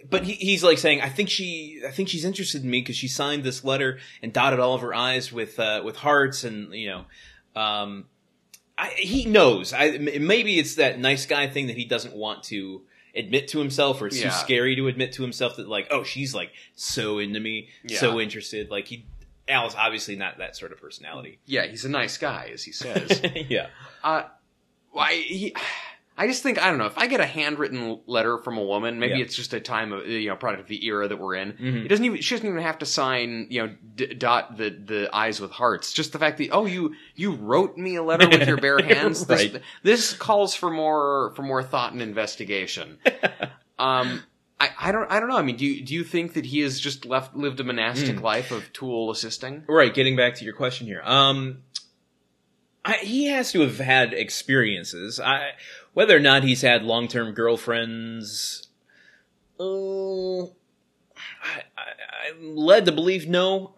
but 0.09 0.23
he, 0.23 0.33
he's 0.33 0.63
like 0.63 0.77
saying, 0.77 1.01
"I 1.01 1.09
think 1.09 1.29
she, 1.29 1.81
I 1.87 1.91
think 1.91 2.09
she's 2.09 2.25
interested 2.25 2.63
in 2.63 2.69
me 2.69 2.81
because 2.81 2.95
she 2.97 3.07
signed 3.07 3.43
this 3.43 3.63
letter 3.63 3.99
and 4.21 4.33
dotted 4.33 4.59
all 4.59 4.73
of 4.73 4.81
her 4.81 4.93
I's 4.93 5.31
with 5.31 5.59
uh, 5.59 5.81
with 5.85 5.97
hearts, 5.97 6.43
and 6.43 6.73
you 6.73 6.89
know, 6.89 7.61
um, 7.61 8.05
I, 8.77 8.89
he 8.97 9.25
knows. 9.25 9.71
I 9.73 9.97
maybe 9.99 10.57
it's 10.59 10.75
that 10.75 10.99
nice 10.99 11.25
guy 11.25 11.47
thing 11.47 11.67
that 11.67 11.77
he 11.77 11.85
doesn't 11.85 12.15
want 12.15 12.43
to 12.45 12.81
admit 13.15 13.47
to 13.49 13.59
himself, 13.59 14.01
or 14.01 14.07
it's 14.07 14.17
Yeah. 14.19 14.29
too 14.29 14.35
scary 14.35 14.75
to 14.75 14.87
admit 14.87 15.11
to 15.13 15.21
himself 15.21 15.57
that 15.57 15.67
like, 15.69 15.87
oh, 15.91 16.03
she's 16.03 16.33
like 16.33 16.51
so 16.75 17.19
into 17.19 17.39
me, 17.39 17.69
Yeah. 17.83 17.99
so 17.99 18.19
interested. 18.19 18.71
Like 18.71 18.87
he, 18.87 19.05
Al's 19.47 19.75
obviously 19.75 20.15
not 20.15 20.39
that 20.39 20.55
sort 20.55 20.71
of 20.71 20.81
personality. 20.81 21.37
Yeah, 21.45 21.67
he's 21.67 21.85
a 21.85 21.89
nice 21.89 22.17
guy, 22.17 22.49
as 22.51 22.63
he 22.63 22.71
says. 22.71 23.21
yeah. 23.49 23.67
Uh, 24.03 24.23
well, 24.91 25.05
he, 25.05 25.53
I 26.15 26.27
just 26.27 26.43
think 26.43 26.61
I 26.61 26.69
don't 26.69 26.77
know 26.77 26.85
if 26.85 26.97
I 26.97 27.07
get 27.07 27.19
a 27.21 27.25
handwritten 27.25 27.99
letter 28.05 28.37
from 28.37 28.57
a 28.59 28.63
woman. 28.63 28.99
Maybe 28.99 29.15
Yeah. 29.17 29.23
it's 29.25 29.35
just 29.35 29.51
a 29.53 29.59
time 29.59 29.91
of 29.91 30.05
you 30.07 30.29
know 30.29 30.35
product 30.35 30.61
of 30.61 30.67
the 30.67 30.85
era 30.85 31.07
that 31.07 31.17
we're 31.17 31.33
in. 31.35 31.53
Mhm. 31.53 31.85
It 31.85 31.87
doesn't 31.87 32.05
even 32.05 32.21
she 32.21 32.35
doesn't 32.35 32.47
even 32.47 32.61
have 32.61 32.77
to 32.79 32.85
sign 32.85 33.47
you 33.49 33.63
know 33.65 33.75
d- 33.95 34.13
dot 34.13 34.57
the 34.57 34.69
the 34.69 35.09
eyes 35.11 35.41
with 35.41 35.49
hearts. 35.51 35.91
Just 35.91 36.13
the 36.13 36.19
fact 36.19 36.37
that 36.37 36.49
oh 36.51 36.65
you 36.67 36.93
you 37.15 37.31
wrote 37.31 37.77
me 37.77 37.95
a 37.95 38.03
letter 38.03 38.29
with 38.29 38.47
your 38.47 38.57
bare 38.57 38.77
hands. 38.83 39.25
This, 39.25 39.51
Right. 39.53 39.61
this 39.81 40.13
calls 40.13 40.53
for 40.53 40.69
more 40.69 41.33
for 41.35 41.41
more 41.41 41.63
thought 41.63 41.93
and 41.93 42.01
investigation. 42.01 42.99
um. 43.79 44.23
I, 44.61 44.69
I 44.79 44.91
don't 44.93 45.11
I 45.11 45.19
don't 45.19 45.27
know. 45.27 45.35
I 45.35 45.41
mean, 45.41 45.57
do 45.57 45.65
you 45.65 45.83
do 45.83 45.93
you 45.93 46.03
think 46.05 46.35
that 46.35 46.45
he 46.45 46.59
has 46.61 46.79
just 46.79 47.05
left 47.05 47.35
lived 47.35 47.59
a 47.59 47.65
monastic 47.65 48.17
Hmm. 48.17 48.23
life 48.23 48.51
of 48.51 48.71
tool 48.71 49.11
assisting? 49.11 49.63
Right, 49.67 49.93
getting 49.93 50.15
back 50.15 50.35
to 50.35 50.45
your 50.45 50.53
question 50.53 50.87
here. 50.87 51.01
Um, 51.03 51.63
I, 52.85 52.93
he 52.97 53.25
has 53.25 53.51
to 53.53 53.61
have 53.61 53.77
had 53.79 54.13
experiences. 54.13 55.19
I, 55.19 55.51
whether 55.93 56.15
or 56.15 56.19
not 56.19 56.43
he's 56.43 56.61
had 56.61 56.83
long 56.83 57.07
term 57.07 57.33
girlfriends, 57.33 58.67
uh, 59.59 60.43
I, 60.43 60.47
I, 61.77 61.83
I'm 62.29 62.55
led 62.55 62.85
to 62.85 62.91
believe 62.91 63.27
no. 63.27 63.75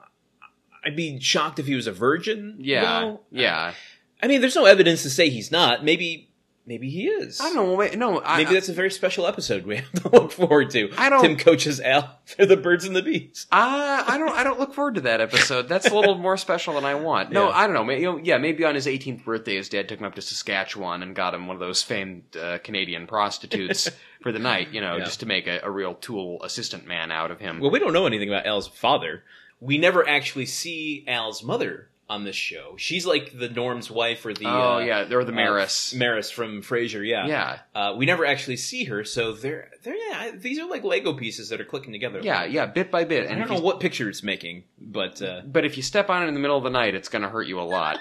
I'd 0.83 0.95
be 0.95 1.19
shocked 1.19 1.59
if 1.59 1.65
he 1.65 1.75
was 1.75 1.87
a 1.87 1.91
virgin. 1.91 2.57
Yeah, 2.59 3.01
though. 3.01 3.21
yeah. 3.31 3.73
I 4.21 4.27
mean, 4.27 4.41
there's 4.41 4.55
no 4.55 4.65
evidence 4.65 5.03
to 5.03 5.09
say 5.09 5.29
he's 5.29 5.51
not. 5.51 5.83
Maybe, 5.83 6.29
maybe 6.65 6.89
he 6.89 7.07
is. 7.07 7.39
I 7.41 7.45
don't 7.45 7.55
know. 7.55 7.73
Wait, 7.75 7.97
no, 7.97 8.21
I, 8.21 8.37
Maybe 8.43 8.53
that's 8.53 8.69
a 8.69 8.73
very 8.73 8.91
special 8.91 9.27
episode 9.27 9.65
we 9.65 9.77
have 9.77 9.91
to 10.01 10.09
look 10.09 10.31
forward 10.31 10.69
to. 10.71 10.91
I 10.97 11.09
don't- 11.09 11.21
Tim 11.21 11.37
coaches 11.37 11.79
Al 11.79 12.19
for 12.25 12.45
the 12.45 12.57
birds 12.57 12.85
and 12.85 12.95
the 12.95 13.01
bees. 13.01 13.47
Uh, 13.51 14.03
I 14.07 14.17
don't. 14.17 14.31
I 14.31 14.43
don't 14.43 14.59
look 14.59 14.73
forward 14.73 14.95
to 14.95 15.01
that 15.01 15.21
episode. 15.21 15.67
That's 15.69 15.87
a 15.87 15.95
little 15.95 16.17
more 16.17 16.37
special 16.37 16.73
than 16.75 16.85
I 16.85 16.95
want. 16.95 17.31
No, 17.31 17.49
Yeah. 17.49 17.55
I 17.57 17.65
don't 17.67 17.73
know. 17.75 17.83
May- 17.83 17.99
you 17.99 18.05
know. 18.05 18.17
Yeah, 18.17 18.37
maybe 18.37 18.63
on 18.65 18.75
his 18.75 18.87
18th 18.87 19.23
birthday, 19.25 19.55
his 19.57 19.69
dad 19.69 19.87
took 19.89 19.99
him 19.99 20.05
up 20.05 20.15
to 20.15 20.21
Saskatchewan 20.21 21.03
and 21.03 21.15
got 21.15 21.33
him 21.33 21.47
one 21.47 21.55
of 21.55 21.59
those 21.59 21.83
famed 21.83 22.23
uh, 22.35 22.57
Canadian 22.63 23.07
prostitutes 23.07 23.89
for 24.21 24.31
the 24.31 24.39
night. 24.39 24.69
You 24.73 24.81
know, 24.81 24.97
Yeah. 24.97 25.05
just 25.05 25.19
to 25.21 25.25
make 25.25 25.47
a, 25.47 25.59
a 25.63 25.69
real 25.71 25.93
tool 25.95 26.41
assistant 26.43 26.87
man 26.87 27.11
out 27.11 27.31
of 27.31 27.39
him. 27.39 27.59
Well, 27.59 27.71
we 27.71 27.79
don't 27.79 27.93
know 27.93 28.05
anything 28.07 28.29
about 28.29 28.45
Al's 28.45 28.67
father. 28.67 29.23
We 29.61 29.77
never 29.77 30.07
actually 30.07 30.45
see 30.47 31.05
Al's 31.07 31.41
mother 31.43 31.89
on 32.07 32.23
this 32.23 32.35
show. 32.35 32.75
She's 32.77 33.05
like 33.05 33.37
the 33.37 33.49
Norm's 33.49 33.89
wife 33.89 34.25
or 34.25 34.33
the 34.33 34.45
oh 34.45 34.75
uh, 34.75 34.79
yeah, 34.79 35.11
or 35.11 35.23
the 35.23 35.31
uh, 35.31 35.35
Maris. 35.35 35.93
Maris 35.95 36.29
from 36.29 36.61
Frasier. 36.61 37.05
Yeah, 37.07 37.25
yeah, 37.25 37.59
Uh, 37.73 37.95
we 37.97 38.05
never 38.05 38.25
actually 38.25 38.57
see 38.57 38.83
her, 38.85 39.03
so 39.03 39.31
they're 39.33 39.71
they're 39.83 39.95
yeah, 39.95 40.31
these 40.35 40.59
are 40.59 40.69
like 40.69 40.83
Lego 40.83 41.13
pieces 41.13 41.49
that 41.49 41.59
are 41.59 41.65
clicking 41.65 41.91
together. 41.93 42.19
yeah, 42.21 42.45
yeah. 42.45 42.67
Bit 42.67 42.91
by 42.91 43.05
bit. 43.05 43.27
I 43.27 43.31
And 43.31 43.39
don't 43.39 43.49
know 43.57 43.59
what 43.63 43.79
picture 43.79 44.07
it's 44.07 44.21
making, 44.21 44.65
but 44.79 45.21
uh, 45.21 45.41
but 45.45 45.65
if 45.65 45.77
you 45.77 45.83
step 45.83 46.09
on 46.11 46.23
it 46.23 46.27
in 46.27 46.33
the 46.35 46.39
middle 46.39 46.57
of 46.57 46.63
the 46.63 46.69
night, 46.69 46.93
it's 46.93 47.09
going 47.09 47.23
to 47.23 47.29
hurt 47.29 47.47
you 47.47 47.59
a 47.59 47.63
lot. 47.63 47.97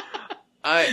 uh, 0.64 0.84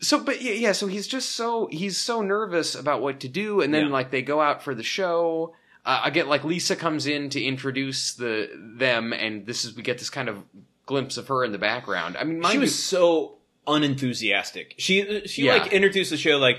so, 0.00 0.18
but 0.22 0.40
yeah, 0.42 0.52
yeah, 0.54 0.72
so 0.72 0.86
he's 0.86 1.06
just 1.06 1.32
so 1.32 1.68
he's 1.70 1.98
so 1.98 2.22
nervous 2.22 2.74
about 2.74 3.02
what 3.02 3.20
to 3.20 3.28
do, 3.28 3.60
and 3.60 3.72
then 3.72 3.86
Yeah. 3.86 3.92
like 3.92 4.10
they 4.10 4.22
go 4.22 4.40
out 4.40 4.62
for 4.62 4.74
the 4.74 4.82
show. 4.82 5.54
Uh, 5.84 6.02
I 6.04 6.10
get 6.10 6.28
like 6.28 6.44
Lisa 6.44 6.76
comes 6.76 7.06
in 7.06 7.28
to 7.30 7.42
introduce 7.42 8.14
the 8.14 8.48
them, 8.78 9.12
and 9.12 9.46
this 9.46 9.64
is 9.64 9.74
we 9.76 9.82
get 9.82 9.98
this 9.98 10.10
kind 10.10 10.28
of 10.28 10.38
glimpse 10.86 11.16
of 11.16 11.28
her 11.28 11.44
in 11.44 11.52
the 11.52 11.58
background. 11.58 12.16
I 12.16 12.24
mean, 12.24 12.42
she 12.44 12.54
you, 12.54 12.60
was 12.60 12.82
so 12.82 13.38
unenthusiastic. 13.66 14.74
She 14.78 15.26
she 15.26 15.44
Yeah. 15.46 15.54
like 15.56 15.72
introduced 15.72 16.10
the 16.10 16.16
show 16.16 16.38
like, 16.38 16.58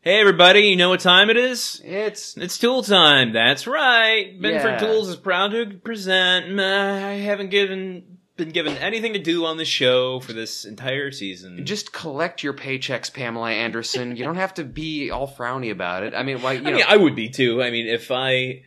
"Hey 0.00 0.20
everybody, 0.20 0.62
you 0.62 0.76
know 0.76 0.88
what 0.90 1.00
time 1.00 1.30
it 1.30 1.36
is? 1.36 1.80
it's 1.84 2.36
It's 2.36 2.58
Tool 2.58 2.82
time. 2.82 3.32
That's 3.32 3.66
right. 3.66 4.38
Binford 4.40 4.72
Yeah. 4.72 4.78
Tools 4.78 5.08
is 5.08 5.16
proud 5.16 5.52
to 5.52 5.66
present. 5.82 6.58
Uh, 6.58 6.62
I 6.64 7.12
haven't 7.20 7.50
given 7.50 8.18
been 8.36 8.50
given 8.50 8.74
anything 8.78 9.12
to 9.12 9.18
do 9.18 9.44
on 9.44 9.58
the 9.58 9.66
show 9.66 10.18
for 10.20 10.32
this 10.32 10.64
entire 10.64 11.10
season. 11.10 11.66
just 11.66 11.92
collect 11.92 12.42
your 12.42 12.54
paychecks, 12.54 13.12
Pamela 13.12 13.50
Anderson. 13.50 14.16
you 14.16 14.24
don't 14.24 14.36
have 14.36 14.54
to 14.54 14.64
be 14.64 15.10
all 15.10 15.28
frowny 15.28 15.70
about 15.70 16.04
it. 16.04 16.14
I 16.14 16.22
mean, 16.22 16.40
like 16.40 16.60
you 16.62 16.66
I 16.66 16.70
know, 16.70 16.76
mean, 16.78 16.86
I 16.88 16.96
would 16.96 17.14
be 17.14 17.28
too. 17.28 17.62
I 17.62 17.70
mean, 17.70 17.86
if 17.86 18.10
I, 18.10 18.62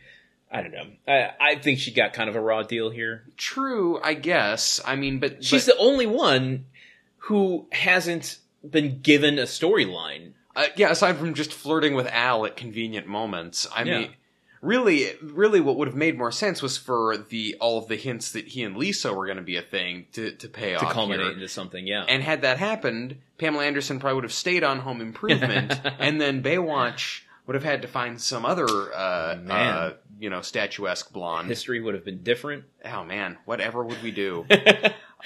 I 0.54 0.62
don't 0.62 0.72
know. 0.72 0.86
I, 1.08 1.30
I 1.40 1.54
think 1.56 1.80
she 1.80 1.90
got 1.90 2.12
kind 2.12 2.30
of 2.30 2.36
a 2.36 2.40
raw 2.40 2.62
deal 2.62 2.88
here. 2.90 3.24
true, 3.36 4.00
I 4.02 4.14
guess. 4.14 4.80
I 4.84 4.94
mean, 4.96 5.18
but 5.18 5.42
She's 5.44 5.66
but, 5.66 5.74
the 5.76 5.80
only 5.82 6.06
one 6.06 6.66
who 7.18 7.66
hasn't 7.72 8.38
been 8.68 9.00
given 9.00 9.38
a 9.38 9.42
storyline. 9.44 10.32
uh, 10.56 10.66
yeah. 10.76 10.90
Aside 10.90 11.16
from 11.16 11.34
just 11.34 11.52
flirting 11.52 11.94
with 11.94 12.06
Al 12.06 12.46
at 12.46 12.56
convenient 12.56 13.06
moments, 13.08 13.66
I 13.74 13.82
Yeah. 13.82 13.98
mean, 14.00 14.10
really, 14.62 15.10
really, 15.22 15.60
what 15.60 15.76
would 15.76 15.88
have 15.88 15.96
made 15.96 16.16
more 16.16 16.30
sense 16.32 16.62
was 16.62 16.78
for 16.78 17.16
the 17.16 17.56
all 17.60 17.76
of 17.78 17.88
the 17.88 17.96
hints 17.96 18.30
that 18.32 18.46
he 18.48 18.62
and 18.62 18.76
Lisa 18.76 19.12
were 19.12 19.26
going 19.26 19.36
to 19.38 19.42
be 19.42 19.56
a 19.56 19.62
thing 19.62 20.06
to 20.12 20.30
to 20.36 20.48
pay 20.48 20.74
off 20.74 20.80
To 20.82 20.86
off 20.86 20.92
culminate 20.92 21.24
here. 21.26 21.32
into 21.34 21.48
something, 21.48 21.86
yeah. 21.86 22.04
And 22.08 22.22
had 22.22 22.42
that 22.42 22.58
happened, 22.58 23.16
Pamela 23.38 23.64
Anderson 23.64 23.98
probably 23.98 24.14
would 24.14 24.24
have 24.24 24.32
stayed 24.32 24.62
on 24.62 24.78
Home 24.78 25.00
Improvement, 25.00 25.78
and 25.98 26.20
then 26.20 26.42
Baywatch 26.42 27.22
would 27.46 27.54
have 27.54 27.64
had 27.64 27.82
to 27.82 27.88
find 27.88 28.20
some 28.20 28.44
other, 28.44 28.66
uh, 28.94 29.36
Man. 29.42 29.50
uh, 29.50 29.92
you 30.18 30.30
know, 30.30 30.40
statuesque 30.40 31.12
blonde. 31.12 31.48
History 31.48 31.80
would 31.80 31.94
have 31.94 32.04
been 32.04 32.22
different. 32.22 32.64
Oh 32.84 33.04
man, 33.04 33.38
whatever 33.44 33.84
would 33.84 34.02
we 34.02 34.10
do? 34.10 34.46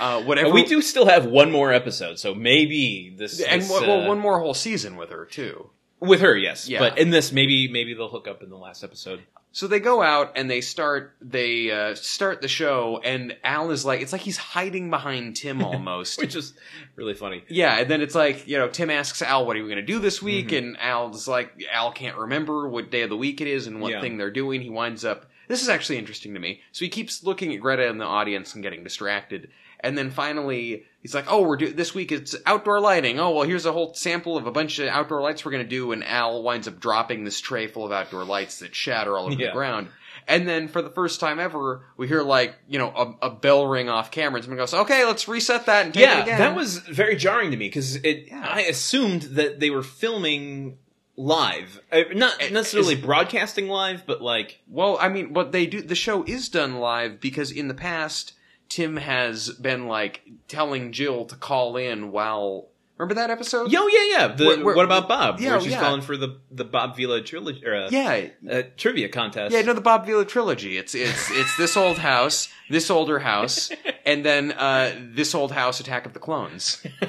Uh, 0.01 0.23
whatever 0.23 0.51
we 0.51 0.63
do 0.65 0.81
still 0.81 1.07
have 1.07 1.27
one 1.27 1.51
more 1.51 1.73
episode, 1.73 2.21
so 2.21 2.33
maybe 2.33 3.13
this. 3.19 3.41
and 3.41 3.63
this, 3.63 3.69
well, 3.69 3.81
well, 3.85 4.03
uh, 4.05 4.07
one 4.07 4.21
more 4.21 4.39
whole 4.39 4.55
season 4.55 4.95
with 4.97 5.11
her 5.11 5.25
too. 5.25 5.71
With 6.01 6.21
her, 6.21 6.37
yes. 6.37 6.69
Yeah. 6.69 6.79
But 6.81 6.99
in 6.99 7.11
this, 7.11 7.33
maybe 7.33 7.69
maybe 7.69 7.95
they'll 7.95 8.09
hook 8.09 8.29
up 8.29 8.43
in 8.43 8.51
the 8.51 8.57
last 8.57 8.83
episode. 8.85 9.21
So 9.51 9.67
they 9.67 9.81
go 9.81 10.03
out 10.03 10.33
and 10.37 10.49
they 10.49 10.61
start 10.61 11.17
they 11.23 11.71
uh, 11.71 11.95
start 11.95 12.43
the 12.43 12.49
show, 12.49 13.01
and 13.03 13.37
Al 13.43 13.71
is 13.71 13.85
like, 13.85 14.03
it's 14.03 14.13
like 14.13 14.21
he's 14.21 14.37
hiding 14.37 14.91
behind 14.91 15.37
Tim 15.37 15.63
almost. 15.65 16.19
which 16.19 16.37
is 16.37 16.53
really 16.97 17.15
funny. 17.15 17.43
yeah, 17.49 17.79
and 17.79 17.91
then 17.91 18.01
it's 18.03 18.15
like 18.15 18.47
you 18.47 18.59
know 18.59 18.69
Tim 18.69 18.91
asks 18.91 19.23
Al, 19.23 19.47
"What 19.47 19.57
are 19.57 19.63
we 19.63 19.69
going 19.69 19.77
to 19.85 19.93
do 19.93 19.99
this 19.99 20.21
week?" 20.23 20.49
Mhm. 20.49 20.59
And 20.59 20.77
Al's 20.81 21.27
like, 21.27 21.65
Al 21.73 21.93
can't 21.93 22.17
remember 22.19 22.69
what 22.69 22.91
day 22.91 23.03
of 23.03 23.11
the 23.11 23.17
week 23.17 23.41
it 23.41 23.49
is 23.49 23.67
and 23.67 23.81
what 23.81 23.93
Yeah. 23.93 24.01
thing 24.01 24.19
they're 24.19 24.31
doing. 24.31 24.61
He 24.61 24.71
winds 24.71 25.05
up 25.05 25.27
this 25.49 25.63
is 25.63 25.71
actually 25.71 25.97
interesting 25.97 26.35
to 26.35 26.41
me. 26.41 26.61
So 26.73 26.85
he 26.85 26.91
keeps 26.91 27.25
looking 27.25 27.55
at 27.55 27.61
Greta 27.63 27.87
in 27.89 27.97
the 27.97 28.05
audience 28.05 28.53
and 28.53 28.63
getting 28.63 28.85
distracted. 28.85 29.49
And 29.81 29.97
then 29.97 30.11
finally, 30.11 30.85
he's 31.03 31.15
like, 31.15 31.27
"Oh, 31.29 31.43
we're 31.43 31.57
do- 31.57 31.73
this 31.73 31.95
week 31.95 32.13
it's 32.13 32.35
outdoor 32.47 32.81
lighting. 32.81 33.19
Oh, 33.21 33.31
well, 33.31 33.45
here's 33.45 33.67
a 33.67 33.73
whole 33.73 33.95
sample 33.95 34.37
of 34.37 34.47
a 34.47 34.51
bunch 34.53 34.79
of 34.79 34.89
outdoor 34.89 35.21
lights 35.23 35.45
we're 35.45 35.53
gonna 35.53 35.65
do." 35.65 35.93
And 35.93 36.05
Al 36.05 36.43
winds 36.43 36.69
up 36.69 36.81
dropping 36.81 37.25
this 37.25 37.41
tray 37.41 37.67
full 37.67 37.85
of 37.87 37.93
outdoor 37.93 38.25
lights 38.25 38.59
that 38.61 38.75
shatter 38.75 39.17
all 39.17 39.27
over 39.27 39.35
Yeah. 39.41 39.49
the 39.49 39.53
ground. 39.53 39.89
And 40.27 40.47
then 40.47 40.69
for 40.69 40.83
the 40.83 40.91
first 40.91 41.21
time 41.21 41.39
ever, 41.39 41.87
we 41.97 42.07
hear 42.07 42.23
like 42.23 42.55
you 42.69 42.79
know 42.79 42.89
a, 43.23 43.27
a 43.29 43.31
bell 43.31 43.67
ring 43.67 43.89
off 43.89 44.11
camera, 44.11 44.37
and 44.37 44.45
someone 44.45 44.59
goes, 44.59 44.75
"Okay, 44.75 45.05
let's 45.07 45.27
reset 45.27 45.65
that 45.67 45.87
and 45.87 45.95
take 45.95 46.03
it 46.03 46.07
yeah, 46.07 46.23
again." 46.23 46.39
that 46.39 46.55
was 46.57 46.79
very 46.79 47.17
jarring 47.17 47.51
to 47.51 47.57
me 47.57 47.69
because 47.69 47.97
it. 47.97 48.27
Yeah. 48.29 48.47
I 48.47 48.61
assumed 48.63 49.23
that 49.23 49.59
they 49.61 49.71
were 49.71 49.83
filming 49.83 50.77
live, 51.17 51.81
uh, 51.91 52.03
not 52.15 52.39
necessarily 52.53 52.95
is- 52.95 53.01
broadcasting 53.01 53.69
live, 53.69 54.05
but 54.07 54.21
like 54.23 54.61
Well, 54.69 54.99
I 55.01 55.09
mean, 55.09 55.33
what 55.33 55.51
they 55.53 55.67
do, 55.67 55.81
the 55.83 55.95
show 55.95 56.23
is 56.25 56.49
done 56.49 56.77
live 56.77 57.21
because 57.21 57.51
in 57.51 57.67
the 57.69 57.75
past, 57.75 58.35
Tim 58.69 58.97
has 58.97 59.51
been 59.51 59.87
like 59.87 60.23
telling 60.49 60.93
Jill 60.93 61.25
to 61.27 61.37
call 61.37 61.77
in 61.77 62.13
while. 62.13 62.67
Remember 62.99 63.15
that 63.15 63.31
episode? 63.31 63.71
Yo, 63.71 63.87
yeah, 63.87 64.05
yeah. 64.11 64.27
The, 64.29 64.45
Where- 64.45 64.65
where- 64.65 64.75
what 64.77 64.85
about 64.85 65.07
Bob? 65.09 65.39
Yeah, 65.39 65.53
Where 65.53 65.61
she's 65.61 65.71
yeah. 65.71 65.81
calling 65.81 66.01
for 66.01 66.17
the 66.17 66.39
the 66.51 66.65
Bob 66.65 66.97
Vila 66.97 67.23
trilogy 67.23 67.65
or, 67.65 67.75
uh, 67.77 67.89
Yeah, 67.93 68.27
uh, 68.51 68.63
trivia 68.77 69.09
contest. 69.09 69.55
yeah. 69.55 69.63
No, 69.63 69.73
the 69.73 69.81
Bob 69.81 70.05
Vila 70.05 70.25
trilogy. 70.25 70.77
It's 70.77 70.97
it's 70.97 71.31
it's 71.31 71.57
this 71.57 71.77
old 71.77 71.99
house, 71.99 72.49
this 72.69 72.91
older 72.91 73.21
house, 73.21 73.71
and 74.05 74.25
then 74.25 74.51
uh, 74.51 74.93
this 75.15 75.33
old 75.35 75.53
house, 75.53 75.79
Attack 75.79 76.07
of 76.07 76.13
the 76.13 76.19
Clones. 76.19 76.83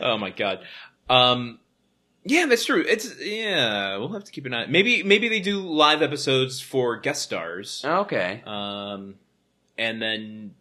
oh 0.00 0.18
my 0.18 0.30
god. 0.30 0.60
Um, 1.08 1.58
yeah, 2.24 2.46
that's 2.46 2.64
true. 2.64 2.84
It's 2.86 3.14
yeah. 3.20 3.96
We'll 3.96 4.08
have 4.12 4.24
to 4.24 4.32
keep 4.32 4.46
an 4.46 4.54
eye. 4.54 4.66
Maybe 4.66 5.02
maybe 5.02 5.28
they 5.28 5.40
do 5.40 5.60
live 5.60 6.02
episodes 6.02 6.60
for 6.60 6.96
guest 6.96 7.22
stars. 7.22 7.82
Okay. 7.84 8.42
Um, 8.46 9.16
and 9.82 10.00
then 10.00 10.54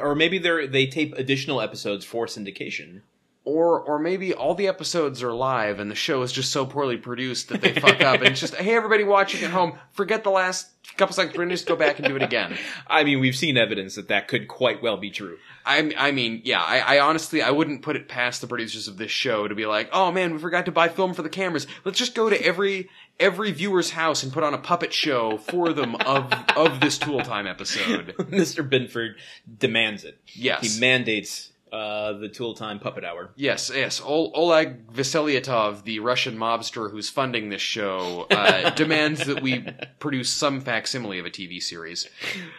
or 0.00 0.14
maybe 0.14 0.38
they 0.38 0.66
they 0.66 0.86
tape 0.86 1.14
additional 1.16 1.60
episodes 1.60 2.04
for 2.04 2.26
syndication. 2.26 3.02
Or 3.44 3.80
or 3.80 3.98
maybe 3.98 4.34
all 4.34 4.54
the 4.54 4.68
episodes 4.68 5.22
are 5.22 5.32
live 5.32 5.80
and 5.80 5.90
the 5.90 5.94
show 5.94 6.20
is 6.22 6.32
just 6.32 6.52
so 6.52 6.66
poorly 6.66 6.98
produced 6.98 7.48
that 7.48 7.62
they 7.62 7.72
fuck 7.72 8.02
up 8.02 8.16
and 8.16 8.26
it's 8.28 8.40
just 8.40 8.54
hey 8.54 8.74
everybody 8.74 9.04
watching 9.04 9.42
at 9.42 9.50
home 9.50 9.78
forget 9.92 10.22
the 10.22 10.30
last 10.30 10.68
couple 10.98 11.14
seconds 11.14 11.34
we're 11.34 11.44
gonna 11.44 11.54
just 11.54 11.66
go 11.66 11.74
back 11.74 11.98
and 11.98 12.06
do 12.06 12.16
it 12.16 12.22
again. 12.22 12.58
I 12.86 13.04
mean, 13.04 13.20
we've 13.20 13.36
seen 13.36 13.56
evidence 13.56 13.94
that 13.94 14.08
that 14.08 14.28
could 14.28 14.48
quite 14.48 14.82
well 14.82 14.98
be 14.98 15.10
true. 15.10 15.38
I, 15.64 15.92
I 15.96 16.12
mean, 16.12 16.42
yeah, 16.44 16.60
I, 16.62 16.96
I 16.96 17.00
honestly, 17.00 17.40
I 17.42 17.50
wouldn't 17.50 17.82
put 17.82 17.96
it 17.96 18.08
past 18.08 18.40
the 18.40 18.46
producers 18.46 18.88
of 18.88 18.96
this 18.96 19.10
show 19.10 19.48
to 19.48 19.54
be 19.54 19.66
like, 19.66 19.88
oh 19.92 20.12
man, 20.12 20.32
we 20.32 20.38
forgot 20.38 20.66
to 20.66 20.72
buy 20.72 20.88
film 20.88 21.14
for 21.14 21.22
the 21.22 21.28
cameras. 21.28 21.66
Let's 21.84 21.98
just 21.98 22.14
go 22.14 22.28
to 22.28 22.42
every 22.42 22.88
every 23.20 23.52
viewer's 23.52 23.90
house 23.90 24.22
and 24.22 24.32
put 24.32 24.42
on 24.44 24.54
a 24.54 24.58
puppet 24.58 24.92
show 24.92 25.38
for 25.38 25.72
them 25.72 25.94
of 25.96 26.32
of 26.56 26.80
this 26.80 26.98
Tool 26.98 27.20
Time 27.20 27.46
episode. 27.46 28.14
Mr. 28.18 28.68
Binford 28.68 29.16
demands 29.58 30.04
it. 30.04 30.18
Yes, 30.34 30.74
He 30.74 30.80
mandates 30.80 31.52
uh, 31.72 32.14
the 32.14 32.28
Tool 32.30 32.54
Time 32.54 32.78
Puppet 32.78 33.04
Hour. 33.04 33.30
yes, 33.36 33.70
yes. 33.74 34.00
Ol- 34.00 34.32
Oleg 34.34 34.86
Vasiliatov, 34.90 35.84
the 35.84 35.98
Russian 36.00 36.36
mobster 36.38 36.90
who's 36.90 37.10
funding 37.10 37.50
this 37.50 37.60
show, 37.60 38.26
uh, 38.30 38.70
demands 38.74 39.24
that 39.26 39.42
we 39.42 39.66
produce 39.98 40.32
some 40.32 40.60
facsimile 40.62 41.18
of 41.18 41.26
a 41.26 41.30
TV 41.30 41.62
series. 41.62 42.08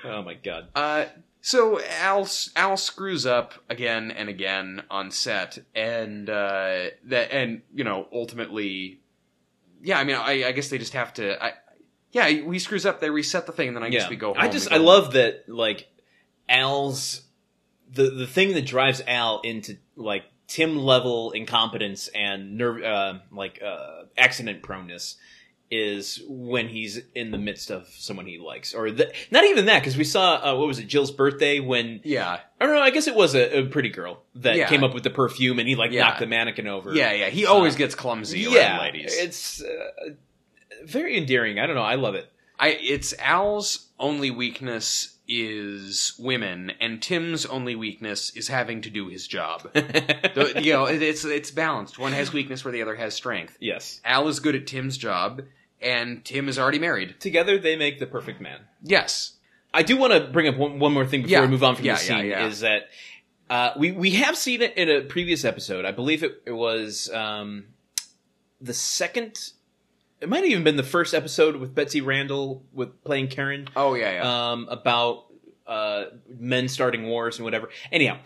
Oh 0.04 0.22
my 0.22 0.36
god. 0.36 0.68
Uh, 0.76 1.06
so 1.42 1.82
Al 2.02 2.30
Al 2.56 2.78
screws 2.78 3.26
up 3.26 3.54
again 3.70 4.12
and 4.12 4.30
again 4.30 4.84
on 4.92 5.10
set, 5.10 5.58
and 5.74 6.30
uh, 6.30 6.90
that 7.06 7.32
and 7.32 7.62
you 7.74 7.84
know 7.86 8.08
ultimately, 8.14 9.00
yeah. 9.82 10.00
I 10.00 10.04
mean, 10.04 10.16
I, 10.16 10.48
I 10.48 10.52
guess 10.52 10.70
they 10.70 10.78
just 10.78 10.94
have 10.94 11.14
to. 11.16 11.42
I, 11.44 11.54
yeah, 12.12 12.28
he 12.28 12.60
screws 12.60 12.86
up. 12.86 13.00
They 13.00 13.10
reset 13.10 13.46
the 13.46 13.52
thing, 13.52 13.68
and 13.70 13.78
then 13.78 13.84
I 13.84 13.90
guess 13.90 14.10
we 14.10 14.16
go. 14.16 14.34
Home 14.34 14.42
I 14.42 14.48
just 14.48 14.72
I 14.72 14.78
go- 14.78 14.84
love 14.84 15.14
that 15.14 15.48
like 15.48 15.88
Al's 16.48 17.22
the 17.92 18.10
the 18.10 18.28
thing 18.28 18.54
that 18.54 18.66
drives 18.66 19.02
Al 19.06 19.42
into 19.42 19.78
like 19.96 20.24
Tim 20.48 20.78
level 20.78 21.32
incompetence 21.32 22.08
and 22.08 22.58
nerve 22.58 22.82
uh, 22.84 23.20
like 23.32 23.62
uh, 23.64 24.04
accident 24.18 24.64
proneness 24.64 25.16
is 25.72 26.22
when 26.28 26.68
he's 26.68 27.00
in 27.14 27.30
the 27.32 27.38
midst 27.38 27.70
of 27.70 27.88
someone 27.90 28.26
he 28.26 28.40
likes 28.40 28.74
or 28.74 28.90
the, 28.90 29.12
not 29.30 29.44
even 29.46 29.66
that 29.68 29.80
because 29.80 29.96
we 29.96 30.04
saw 30.04 30.36
uh, 30.44 30.56
what 30.56 30.68
was 30.68 30.80
it 30.80 30.88
Jill's 30.88 31.12
birthday 31.12 31.60
when 31.60 32.02
Yeah, 32.04 32.40
I 32.60 32.66
don't 32.66 32.74
know 32.74 32.82
I 32.82 32.90
guess 32.90 33.06
it 33.08 33.14
was 33.16 33.36
a, 33.36 33.60
a 33.60 33.66
pretty 33.68 33.90
girl 33.90 34.24
that 34.36 34.56
Yeah. 34.58 34.68
came 34.68 34.84
up 34.84 34.96
with 34.96 35.04
the 35.04 35.12
perfume 35.12 35.60
and 35.60 35.68
he 35.68 35.76
like 35.76 35.92
Yeah. 35.92 36.06
knocked 36.06 36.20
the 36.22 36.26
mannequin 36.28 36.66
over 36.68 36.94
yeah, 36.94 37.12
yeah. 37.12 37.30
He 37.30 37.46
always 37.46 37.76
Uh, 37.76 37.80
gets 37.80 37.94
clumsy 37.96 38.40
yeah 38.40 38.80
ladies. 38.80 39.16
it's 39.16 39.62
uh, 39.62 40.10
very 40.86 41.18
endearing 41.18 41.60
I 41.60 41.68
don't 41.68 41.76
know 41.76 41.84
I 41.84 41.96
love 41.96 42.16
it 42.16 42.32
I 42.58 42.70
it's 42.70 43.14
Al's 43.20 43.88
only 44.00 44.32
weakness 44.32 45.16
is 45.32 46.16
women, 46.18 46.72
and 46.82 47.02
Tim's 47.04 47.46
only 47.46 47.76
weakness 47.76 48.36
is 48.36 48.48
having 48.48 48.82
to 48.82 48.90
do 48.90 49.08
his 49.10 49.28
job. 49.28 49.70
You 49.76 50.74
know, 50.74 50.86
it's 50.86 51.24
it's 51.24 51.52
balanced. 51.52 52.00
One 52.00 52.12
has 52.14 52.34
weakness 52.34 52.66
where 52.66 52.72
the 52.72 52.82
other 52.82 52.96
has 52.96 53.14
strength. 53.14 53.56
yes 53.62 54.02
Al 54.04 54.28
is 54.28 54.40
good 54.40 54.56
at 54.56 54.66
Tim's 54.68 54.98
job, 54.98 55.44
and 55.82 56.24
Tim 56.26 56.48
is 56.50 56.58
already 56.60 56.80
married. 56.80 57.20
together 57.20 57.58
they 57.58 57.76
make 57.76 58.00
the 58.00 58.06
perfect 58.08 58.42
man. 58.42 58.60
Yes. 58.84 59.34
I 59.74 59.84
do 59.84 59.98
want 59.98 60.14
to 60.14 60.22
bring 60.32 60.48
up 60.48 60.58
one, 60.58 60.80
one 60.80 60.94
more 60.94 61.06
thing 61.06 61.22
before 61.22 61.32
Yeah. 61.38 61.42
we 61.42 61.48
move 61.48 61.64
on 61.64 61.76
from 61.76 61.86
Yeah, 61.86 61.94
the 61.94 62.00
scene. 62.00 62.18
yeah, 62.18 62.24
yeah. 62.24 62.46
Is 62.48 62.62
that 62.62 62.90
uh, 63.50 63.72
we 63.78 63.92
we 63.92 64.12
have 64.12 64.38
seen 64.38 64.62
it 64.62 64.76
in 64.78 64.90
a 64.90 65.02
previous 65.02 65.44
episode. 65.46 65.86
I 65.86 65.92
believe 65.92 66.24
it, 66.24 66.42
it 66.46 66.52
was 66.52 67.10
um, 67.12 67.66
the 68.62 68.74
second. 68.74 69.52
It 70.22 70.28
might 70.28 70.38
have 70.40 70.48
even 70.48 70.64
been 70.64 70.76
the 70.76 70.84
first 70.84 71.14
episode 71.14 71.56
with 71.56 71.74
Betsy 71.74 72.02
Randle 72.02 72.64
with 72.74 73.04
playing 73.04 73.30
Karen 73.30 73.68
Oh 73.76 73.94
yeah, 73.94 74.12
yeah. 74.16 74.52
um, 74.52 74.68
about 74.70 75.26
uh, 75.66 76.06
men 76.28 76.68
starting 76.68 77.06
wars 77.08 77.38
and 77.38 77.46
whatever. 77.46 77.70
Anyhow, 77.92 78.18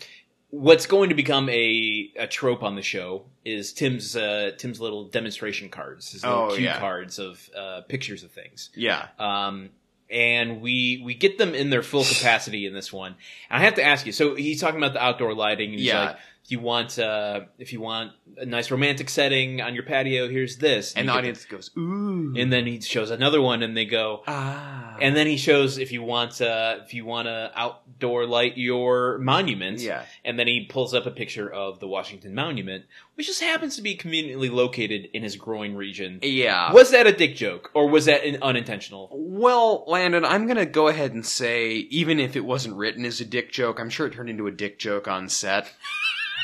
what's 0.55 0.85
going 0.85 1.09
to 1.09 1.15
become 1.15 1.49
a, 1.49 2.11
a 2.15 2.27
trope 2.27 2.61
on 2.61 2.75
the 2.75 2.83
show 2.83 3.25
is 3.43 3.73
Tim's 3.73 4.15
uh, 4.15 4.51
Tim's 4.55 4.79
little 4.79 5.05
demonstration 5.05 5.69
cards, 5.69 6.11
his 6.11 6.23
little 6.23 6.51
Oh, 6.51 6.55
cue 6.55 6.65
yeah. 6.65 6.79
cards 6.79 7.17
of 7.17 7.49
uh, 7.57 7.81
pictures 7.89 8.23
of 8.23 8.31
things. 8.31 8.69
yeah. 8.75 9.07
Um, 9.17 9.69
and 10.11 10.61
we 10.61 11.01
we 11.03 11.15
get 11.15 11.39
them 11.39 11.55
in 11.55 11.71
their 11.71 11.81
full 11.81 12.03
capacity 12.03 12.67
in 12.67 12.73
this 12.73 12.93
one. 12.93 13.15
And 13.49 13.61
I 13.61 13.65
have 13.65 13.75
to 13.75 13.83
ask 13.83 14.05
you. 14.05 14.11
So 14.11 14.35
he's 14.35 14.61
talking 14.61 14.77
about 14.77 14.93
the 14.93 15.03
outdoor 15.03 15.33
lighting. 15.33 15.71
And 15.71 15.79
he's 15.79 15.87
Yeah. 15.87 16.01
like, 16.05 16.17
if 16.43 16.51
you 16.51 16.59
want 16.59 16.99
uh, 16.99 17.41
if 17.57 17.71
you 17.71 17.79
want 17.79 18.11
a 18.37 18.45
nice 18.45 18.69
romantic 18.69 19.09
setting 19.09 19.61
on 19.61 19.73
your 19.73 19.83
patio, 19.83 20.27
here's 20.27 20.57
this. 20.57 20.93
And 20.93 21.05
you 21.05 21.11
the 21.11 21.17
audience 21.17 21.45
goes, 21.45 21.71
ooh. 21.77 22.33
and 22.37 22.51
then 22.51 22.67
he 22.67 22.81
shows 22.81 23.11
another 23.11 23.41
one, 23.41 23.63
and 23.63 23.77
they 23.77 23.85
go. 23.85 24.23
ah. 24.27 24.97
And 24.99 25.15
then 25.15 25.25
he 25.25 25.37
shows 25.37 25.77
if 25.77 25.93
you 25.93 26.03
want 26.03 26.41
uh, 26.41 26.79
if 26.83 26.93
you 26.93 27.05
want 27.05 27.27
to 27.27 27.49
outdoor 27.55 28.25
light 28.25 28.57
your 28.57 29.19
monument. 29.19 29.79
yeah. 29.79 30.03
And 30.25 30.37
then 30.37 30.47
he 30.47 30.65
pulls 30.65 30.93
up 30.93 31.05
a 31.05 31.11
picture 31.11 31.49
of 31.49 31.79
the 31.79 31.87
Washington 31.87 32.35
Monument, 32.35 32.83
which 33.15 33.27
just 33.27 33.41
happens 33.41 33.77
to 33.77 33.81
be 33.81 33.95
conveniently 33.95 34.49
located 34.49 35.09
in 35.13 35.23
his 35.23 35.37
groin 35.37 35.75
region. 35.75 36.19
Yeah. 36.21 36.73
Was 36.73 36.91
that 36.91 37.07
a 37.07 37.13
dick 37.13 37.37
joke, 37.37 37.71
or 37.73 37.87
was 37.87 38.05
that 38.05 38.25
an 38.25 38.39
unintentional? 38.41 39.09
Well, 39.13 39.85
Landon, 39.87 40.25
I'm 40.25 40.45
gonna 40.45 40.65
go 40.65 40.89
ahead 40.89 41.13
and 41.13 41.25
say, 41.25 41.71
even 41.71 42.19
if 42.19 42.35
it 42.35 42.43
wasn't 42.43 42.75
written 42.75 43.05
as 43.05 43.21
a 43.21 43.25
dick 43.25 43.49
joke, 43.53 43.79
I'm 43.79 43.89
sure 43.89 44.07
it 44.07 44.13
turned 44.13 44.29
into 44.29 44.47
a 44.47 44.51
dick 44.51 44.77
joke 44.77 45.07
on 45.07 45.29
set. 45.29 45.71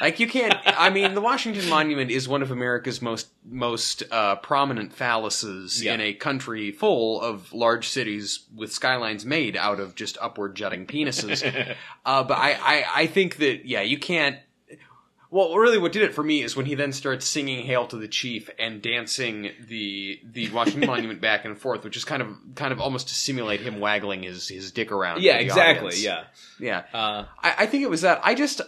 Like 0.01 0.19
you 0.19 0.27
can't. 0.27 0.55
I 0.65 0.89
mean, 0.89 1.13
the 1.13 1.21
Washington 1.21 1.67
Monument 1.69 2.09
is 2.12 2.27
one 2.27 2.41
of 2.41 2.51
America's 2.51 3.01
most 3.01 3.27
most 3.45 4.03
uh, 4.12 4.35
prominent 4.38 4.95
phalluses 4.95 5.81
Yeah. 5.81 5.93
in 5.95 6.01
a 6.01 6.13
country 6.13 6.71
full 6.71 7.19
of 7.21 7.51
large 7.53 7.88
cities 7.88 8.45
with 8.55 8.71
skylines 8.71 9.25
made 9.25 9.57
out 9.57 9.79
of 9.79 9.95
just 9.95 10.17
upward 10.21 10.55
jutting 10.55 10.85
penises. 10.88 11.43
uh, 12.05 12.23
but 12.23 12.38
I, 12.38 12.53
I, 12.62 12.85
I 13.03 13.07
think 13.07 13.38
that 13.38 13.65
yeah, 13.65 13.81
you 13.81 13.97
can't. 13.99 14.38
Well, 15.31 15.55
really, 15.55 15.77
what 15.77 15.91
did 15.91 16.01
it 16.01 16.15
for 16.15 16.23
me 16.23 16.41
is 16.41 16.55
when 16.55 16.65
he 16.65 16.73
then 16.73 16.91
starts 16.91 17.27
singing 17.27 17.63
"Hail 17.63 17.85
to 17.88 17.97
the 17.97 18.07
Chief" 18.07 18.49
and 18.57 18.81
dancing 18.81 19.51
the 19.67 20.19
the 20.23 20.49
Washington 20.49 20.88
Monument 20.88 21.21
back 21.21 21.45
and 21.45 21.55
forth, 21.55 21.83
which 21.83 21.95
is 21.97 22.03
kind 22.03 22.23
of 22.23 22.35
kind 22.55 22.71
of 22.73 22.81
almost 22.81 23.09
to 23.09 23.13
simulate 23.13 23.59
him 23.62 23.79
waggling 23.79 24.23
his 24.23 24.47
his 24.47 24.71
dick 24.71 24.91
around. 24.91 25.21
yeah, 25.21 25.35
exactly. 25.38 25.88
audience. 25.89 26.03
Yeah. 26.03 26.23
yeah. 26.59 26.83
Uh, 26.99 27.25
I, 27.43 27.55
I 27.59 27.65
think 27.67 27.83
it 27.83 27.91
was 27.91 28.01
that. 28.01 28.21
I 28.23 28.33
just 28.33 28.62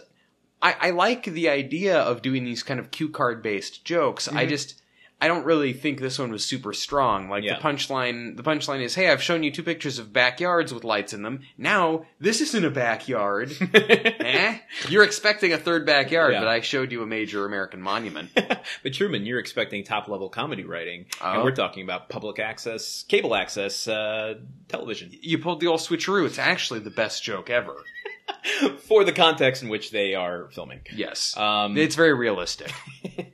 I, 0.62 0.76
I 0.80 0.90
like 0.90 1.24
the 1.24 1.48
idea 1.48 1.98
of 1.98 2.22
doing 2.22 2.44
these 2.44 2.62
kind 2.62 2.78
of 2.80 2.90
cue 2.90 3.08
card 3.08 3.42
based 3.42 3.84
jokes. 3.84 4.28
I 4.28 4.46
Mhm. 4.46 4.48
just 4.50 4.78
I 5.20 5.28
don't 5.28 5.44
really 5.44 5.72
think 5.72 6.00
this 6.00 6.18
one 6.18 6.32
was 6.32 6.44
super 6.44 6.72
strong. 6.72 7.28
Like 7.28 7.44
Yeah. 7.44 7.54
the 7.56 7.62
punchline 7.62 8.36
the 8.36 8.42
punchline 8.42 8.80
is, 8.82 8.96
Hey, 8.96 9.08
I've 9.08 9.22
shown 9.22 9.44
you 9.44 9.52
two 9.52 9.62
pictures 9.62 10.00
of 10.00 10.12
backyards 10.12 10.74
with 10.74 10.82
lights 10.82 11.12
in 11.12 11.22
them. 11.22 11.42
Now 11.56 12.06
this 12.18 12.40
isn't 12.40 12.64
a 12.64 12.70
backyard. 12.70 13.52
eh? 13.74 14.58
You're 14.88 15.04
expecting 15.04 15.52
a 15.52 15.58
third 15.58 15.86
backyard, 15.86 16.32
Yeah. 16.32 16.40
but 16.40 16.48
I 16.48 16.60
showed 16.60 16.90
you 16.90 17.02
a 17.02 17.06
major 17.06 17.44
American 17.44 17.80
monument. 17.80 18.30
but 18.82 18.92
Truman, 18.92 19.24
you're 19.24 19.38
expecting 19.38 19.84
top 19.84 20.08
level 20.08 20.28
comedy 20.28 20.64
writing, 20.64 21.06
and 21.22 21.40
Oh. 21.40 21.44
we're 21.44 21.54
talking 21.54 21.84
about 21.84 22.08
public 22.08 22.40
access, 22.40 23.04
cable 23.04 23.36
access 23.36 23.86
uh, 23.86 24.34
television 24.66 25.12
you 25.20 25.38
pulled 25.38 25.60
the 25.60 25.68
old 25.68 25.80
switcheroo. 25.80 26.26
It's 26.26 26.38
actually 26.40 26.80
the 26.80 26.90
best 26.90 27.22
joke 27.22 27.48
ever. 27.48 27.76
for 28.80 29.04
the 29.04 29.12
context 29.12 29.62
in 29.62 29.68
which 29.68 29.90
they 29.90 30.14
are 30.14 30.48
filming. 30.52 30.80
Yes. 30.94 31.36
Um, 31.36 31.76
it's 31.76 31.96
very 31.96 32.14
realistic. 32.14 32.72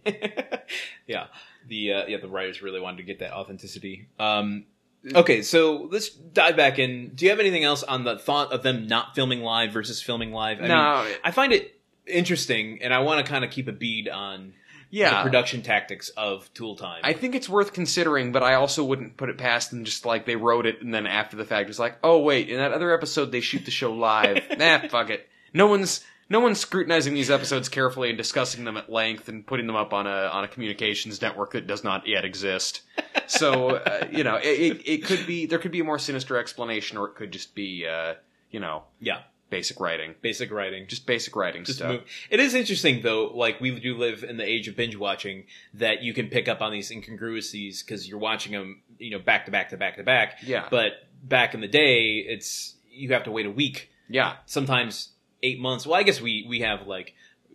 yeah, 1.06 1.26
the 1.66 1.92
uh, 1.92 2.06
yeah 2.06 2.18
the 2.18 2.28
writers 2.28 2.62
really 2.62 2.80
wanted 2.80 2.98
to 2.98 3.02
get 3.04 3.20
that 3.20 3.32
authenticity. 3.32 4.08
Um, 4.18 4.66
Okay, 5.14 5.42
so 5.42 5.88
let's 5.92 6.08
dive 6.08 6.56
back 6.56 6.78
in. 6.78 7.12
Do 7.14 7.24
you 7.24 7.30
have 7.30 7.38
anything 7.38 7.62
else 7.62 7.84
on 7.84 8.04
the 8.04 8.18
thought 8.18 8.52
of 8.52 8.64
them 8.64 8.88
not 8.88 9.14
filming 9.14 9.42
live 9.42 9.72
versus 9.72 10.02
filming 10.02 10.32
live? 10.32 10.60
I 10.60 10.66
no, 10.66 11.04
mean, 11.04 11.16
I 11.22 11.30
find 11.30 11.52
it 11.52 11.80
interesting, 12.04 12.82
and 12.82 12.92
I 12.92 12.98
want 12.98 13.24
to 13.24 13.30
kind 13.30 13.44
of 13.44 13.50
keep 13.50 13.68
a 13.68 13.72
bead 13.72 14.08
on 14.08 14.54
yeah, 14.90 15.18
the 15.18 15.22
production 15.22 15.62
tactics 15.62 16.08
of 16.10 16.52
Tool 16.54 16.76
Time. 16.76 17.00
I 17.04 17.12
think 17.12 17.34
it's 17.34 17.48
worth 17.48 17.72
considering, 17.72 18.32
but 18.32 18.42
I 18.42 18.54
also 18.54 18.84
wouldn't 18.84 19.16
put 19.16 19.28
it 19.28 19.38
past 19.38 19.70
them. 19.70 19.84
Just 19.84 20.06
like 20.06 20.26
they 20.26 20.36
wrote 20.36 20.66
it, 20.66 20.82
and 20.82 20.92
then 20.92 21.06
after 21.06 21.36
the 21.36 21.44
fact, 21.44 21.68
it's 21.68 21.78
like, 21.78 21.98
oh 22.02 22.20
wait, 22.20 22.48
in 22.48 22.58
that 22.58 22.72
other 22.72 22.92
episode 22.92 23.32
they 23.32 23.40
shoot 23.40 23.64
the 23.64 23.70
show 23.70 23.92
live. 23.92 24.42
nah, 24.58 24.86
fuck 24.88 25.10
it. 25.10 25.28
No 25.52 25.66
one's 25.66 26.04
no 26.30 26.40
one's 26.40 26.58
scrutinizing 26.58 27.14
these 27.14 27.30
episodes 27.30 27.68
carefully 27.68 28.10
and 28.10 28.18
discussing 28.18 28.64
them 28.64 28.76
at 28.76 28.90
length 28.90 29.28
and 29.28 29.46
putting 29.46 29.66
them 29.66 29.76
up 29.76 29.92
on 29.92 30.06
a 30.06 30.28
on 30.32 30.44
a 30.44 30.48
communications 30.48 31.20
network 31.22 31.52
that 31.52 31.66
does 31.66 31.82
not 31.82 32.06
yet 32.06 32.24
exist. 32.24 32.82
So 33.26 33.76
uh, 33.76 34.06
you 34.10 34.24
know, 34.24 34.36
it, 34.36 34.46
it, 34.46 34.82
it 34.88 35.04
could 35.04 35.26
be 35.26 35.46
there 35.46 35.58
could 35.58 35.72
be 35.72 35.80
a 35.80 35.84
more 35.84 35.98
sinister 35.98 36.38
explanation, 36.38 36.98
or 36.98 37.08
it 37.08 37.14
could 37.14 37.32
just 37.32 37.54
be 37.54 37.86
uh, 37.86 38.14
you 38.50 38.60
know 38.60 38.84
yeah, 39.00 39.20
basic 39.50 39.80
writing, 39.80 40.14
basic 40.22 40.50
writing. 40.50 40.86
just 40.86 41.06
basic 41.06 41.34
writing 41.36 41.64
Just 41.64 41.78
stuff. 41.78 41.90
move. 41.92 42.02
It 42.30 42.40
is 42.40 42.54
interesting 42.54 43.02
though, 43.02 43.26
like 43.34 43.60
we 43.60 43.78
do 43.80 43.96
live 43.96 44.22
in 44.24 44.36
the 44.36 44.44
age 44.44 44.68
of 44.68 44.76
binge 44.76 44.96
watching, 44.96 45.44
that 45.74 46.02
you 46.02 46.12
can 46.14 46.28
pick 46.28 46.48
up 46.48 46.60
on 46.60 46.72
these 46.72 46.90
incongruities 46.90 47.82
because 47.82 48.08
you're 48.08 48.18
watching 48.18 48.52
them, 48.52 48.82
you 48.98 49.10
know, 49.10 49.18
back 49.18 49.46
to 49.46 49.50
back 49.50 49.70
to 49.70 49.76
back 49.76 49.96
to 49.96 50.02
back. 50.02 50.38
Yeah, 50.42 50.66
But 50.70 50.92
back 51.22 51.54
in 51.54 51.60
the 51.60 51.68
day, 51.68 52.16
it's 52.18 52.76
you 52.90 53.12
have 53.12 53.24
to 53.24 53.30
wait 53.30 53.46
a 53.46 53.50
week, 53.50 53.90
yeah, 54.08 54.36
sometimes 54.46 55.10
eight 55.42 55.60
months. 55.60 55.86
Well, 55.86 55.98
I 55.98 56.02
guess 56.02 56.20
we 56.20 56.44
we 56.48 56.60
have 56.60 56.86
like 56.86 57.14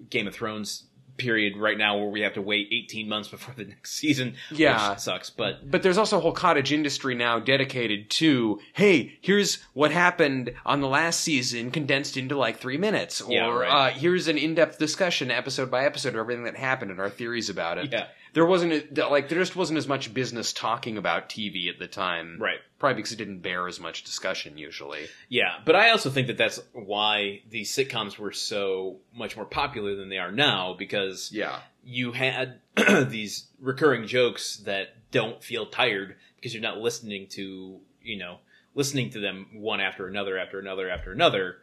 Game 0.10 0.28
of 0.28 0.34
Thrones 0.34 0.84
period 1.18 1.56
right 1.58 1.78
now 1.78 1.98
where 1.98 2.10
we 2.10 2.22
have 2.22 2.34
to 2.34 2.42
wait 2.42 2.68
18 2.72 3.08
months 3.08 3.30
before 3.30 3.54
the 3.56 3.66
next 3.66 3.94
season. 3.94 4.36
Yeah. 4.52 4.92
which 4.92 5.00
sucks. 5.00 5.30
But 5.30 5.70
But 5.70 5.84
there's 5.84 5.98
also 5.98 6.18
a 6.18 6.20
whole 6.22 6.32
cottage 6.32 6.72
industry 6.72 7.16
now 7.16 7.40
dedicated 7.40 8.10
to, 8.12 8.60
hey, 8.74 9.18
here's 9.22 9.60
what 9.74 9.92
happened 9.92 10.54
on 10.66 10.82
the 10.82 10.88
last 10.88 11.22
season 11.22 11.72
condensed 11.72 12.18
into 12.18 12.38
like 12.38 12.58
three 12.60 12.78
minutes. 12.78 13.22
Or 13.22 13.32
Yeah, 13.32 13.48
right. 13.50 13.70
uh, 13.70 13.90
here's 13.94 14.28
an 14.28 14.38
in-depth 14.38 14.80
discussion, 14.80 15.30
episode 15.32 15.70
by 15.70 15.86
episode, 15.86 16.10
of 16.10 16.16
everything 16.18 16.46
that 16.46 16.58
happened 16.58 16.92
and 16.92 17.00
our 17.00 17.10
theories 17.10 17.50
about 17.50 17.78
it. 17.78 17.92
yeah, 17.92 18.08
There 18.34 18.46
wasn't, 18.46 18.98
a- 18.98 19.08
like, 19.08 19.30
there 19.30 19.40
just 19.40 19.56
wasn't 19.56 19.78
as 19.78 19.88
much 19.88 20.14
business 20.14 20.52
talking 20.54 20.98
about 20.98 21.30
TV 21.30 21.70
at 21.70 21.80
the 21.80 21.88
time. 21.88 22.38
right. 22.40 22.60
Probably 22.80 22.96
because 22.96 23.12
it 23.14 23.18
didn't 23.18 23.40
bear 23.40 23.68
as 23.68 23.80
much 23.80 24.04
discussion 24.04 24.58
usually. 24.58 25.08
Yeah, 25.30 25.60
but 25.64 25.76
I 25.76 25.92
also 25.92 26.10
think 26.10 26.28
that 26.28 26.38
that's 26.38 26.60
why 26.74 27.42
these 27.50 27.72
sitcoms 27.72 28.18
were 28.18 28.32
so 28.34 28.98
much 29.16 29.36
more 29.38 29.46
popular 29.46 29.96
than 29.96 30.10
they 30.10 30.18
are 30.18 30.32
now 30.34 30.74
because 30.78 31.32
Yeah. 31.32 31.60
you 31.86 32.12
had 32.12 32.60
these 33.08 33.48
recurring 33.62 34.06
jokes 34.08 34.58
that 34.66 34.96
don't 35.12 35.42
feel 35.44 35.66
tired 35.68 36.16
because 36.36 36.54
you're 36.54 36.62
not 36.64 36.80
listening 36.80 37.28
to 37.28 37.80
you 38.02 38.18
know 38.18 38.40
listening 38.76 39.12
to 39.12 39.20
them 39.20 39.46
one 39.54 39.80
after 39.80 40.08
another 40.08 40.38
after 40.38 40.60
another 40.60 40.90
after 40.90 41.12
another 41.14 41.58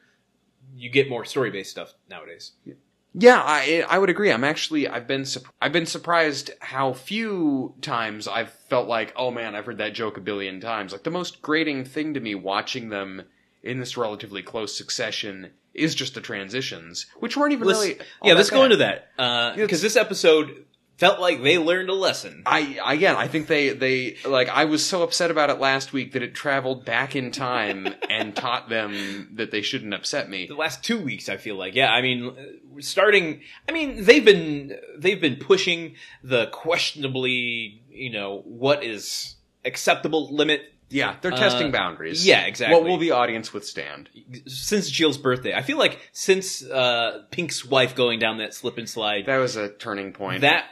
you 0.74 0.88
get 0.88 1.09
more 1.11 1.24
story 1.26 1.50
based 1.50 1.70
stuff 1.72 1.92
nowadays 2.09 2.52
Yeah, 2.64 2.74
I 3.18 3.85
I 3.88 3.99
would 3.99 4.11
agree. 4.11 4.31
I'm 4.31 4.44
actually 4.44 4.87
I've 4.88 5.07
been 5.07 5.25
I've 5.61 5.73
been 5.73 5.87
surprised 5.87 6.51
how 6.61 6.92
few 6.92 7.75
times 7.81 8.29
I've 8.29 8.51
felt 8.68 8.88
like 8.88 9.12
oh 9.16 9.31
man 9.31 9.55
I've 9.55 9.66
heard 9.66 9.79
that 9.79 9.94
joke 9.94 10.16
a 10.16 10.20
billion 10.20 10.61
times. 10.61 10.92
Like 10.92 11.03
the 11.03 11.11
most 11.11 11.42
grating 11.42 11.85
thing 11.85 12.14
to 12.14 12.20
me 12.20 12.35
watching 12.35 12.88
them 12.88 13.23
in 13.62 13.81
this 13.81 13.96
relatively 13.96 14.42
close 14.42 14.77
succession 14.77 15.51
is 15.75 15.94
just 15.94 16.14
the 16.14 16.20
transitions, 16.20 17.07
which 17.18 17.37
weren't 17.37 17.53
even 17.53 17.66
Let's- 17.66 17.81
really. 17.81 17.99
yeah 18.25 18.35
let's 18.35 18.51
go 18.51 18.64
into 18.64 18.77
that 18.77 19.09
uh, 19.18 19.55
because 19.57 19.83
this 19.83 19.96
episode 19.96 20.64
felt 21.00 21.18
like 21.18 21.42
they 21.42 21.56
learned 21.56 21.88
a 21.88 21.94
lesson 21.94 22.42
I 22.46 22.78
again, 22.86 23.16
I 23.16 23.26
think 23.26 23.46
they 23.46 23.70
they 23.70 24.16
like 24.24 24.48
I 24.50 24.66
was 24.66 24.84
so 24.84 25.02
upset 25.02 25.30
about 25.30 25.48
it 25.48 25.58
last 25.58 25.92
week 25.92 26.12
that 26.12 26.22
it 26.22 26.34
traveled 26.34 26.84
back 26.84 27.16
in 27.16 27.30
time 27.30 27.88
and 28.10 28.36
taught 28.36 28.68
them 28.68 29.30
that 29.34 29.50
they 29.50 29.62
shouldn't 29.62 29.94
upset 29.94 30.28
me. 30.28 30.46
the 30.46 30.54
last 30.54 30.84
two 30.84 31.00
weeks 31.00 31.28
i 31.28 31.36
feel 31.36 31.56
like 31.56 31.74
yeah 31.74 31.90
i 31.90 32.02
mean 32.02 32.34
starting 32.80 33.40
i 33.68 33.72
mean 33.72 34.04
they've 34.04 34.24
been 34.24 34.78
they've 34.98 35.20
been 35.20 35.36
pushing 35.36 35.94
the 36.22 36.46
questionably 36.48 37.82
you 37.88 38.10
know 38.10 38.42
what 38.44 38.84
is 38.84 39.36
acceptable 39.64 40.34
limit 40.34 40.69
Yeah, 40.90 41.16
they're 41.20 41.33
Uh, 41.33 41.37
testing 41.37 41.70
boundaries. 41.70 42.26
yeah, 42.26 42.46
exactly. 42.46 42.74
What 42.76 42.85
will 42.85 42.98
the 42.98 43.12
audience 43.12 43.53
withstand? 43.53 44.11
since 44.46 44.90
Jill's 44.90 45.18
birthday. 45.18 45.55
I 45.55 45.62
feel 45.62 45.79
like 45.79 45.98
since 46.12 46.62
uh, 46.64 47.22
Pink's 47.31 47.64
wife 47.64 47.94
going 47.94 48.18
down 48.18 48.38
that 48.38 48.53
slip 48.55 48.76
and 48.76 48.88
slide, 48.88 49.26
That 49.26 49.38
was 49.38 49.57
a 49.57 49.68
turning 49.68 50.12
point. 50.12 50.40
that 50.42 50.70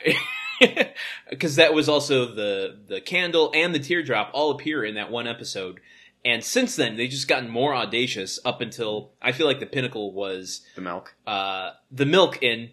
because 1.31 1.57
that 1.57 1.72
was 1.74 1.88
also 1.88 2.26
the 2.35 2.78
the 2.88 3.00
candle 3.00 3.50
and 3.54 3.74
the 3.74 3.78
teardrop 3.78 4.31
all 4.35 4.50
appear 4.50 4.85
in 4.85 4.94
that 4.96 5.11
one 5.11 5.26
episode. 5.26 5.81
And 6.24 6.42
since 6.42 6.74
then, 6.74 6.96
they've 6.96 7.09
just 7.09 7.28
gotten 7.28 7.48
more 7.48 7.74
audacious 7.74 8.40
up 8.44 8.61
until 8.61 9.12
I 9.22 9.31
feel 9.33 9.46
like 9.46 9.61
the 9.61 9.66
pinnacle 9.66 10.12
was 10.12 10.62
the 10.74 10.81
milk. 10.81 11.14
uh, 11.26 11.70
the 11.92 12.07
milk 12.07 12.42
in. 12.42 12.70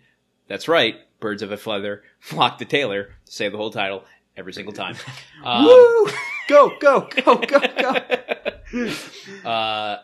That's 0.48 0.68
right, 0.68 0.96
Birds 1.20 1.42
of 1.44 1.52
a 1.52 1.58
Feather 1.58 2.04
flock 2.20 2.58
to 2.58 2.66
Taylor. 2.66 3.10
Say 3.26 3.50
the 3.50 3.58
whole 3.58 3.70
title 3.72 4.04
every 4.36 4.54
single 4.54 4.74
time. 4.74 4.96
Um, 5.44 5.66
Woo! 5.66 6.08
Go, 6.48 6.74
go, 6.80 7.08
go, 7.24 7.36
go, 7.38 7.60
go. 7.60 7.96
Uh, 9.46 9.98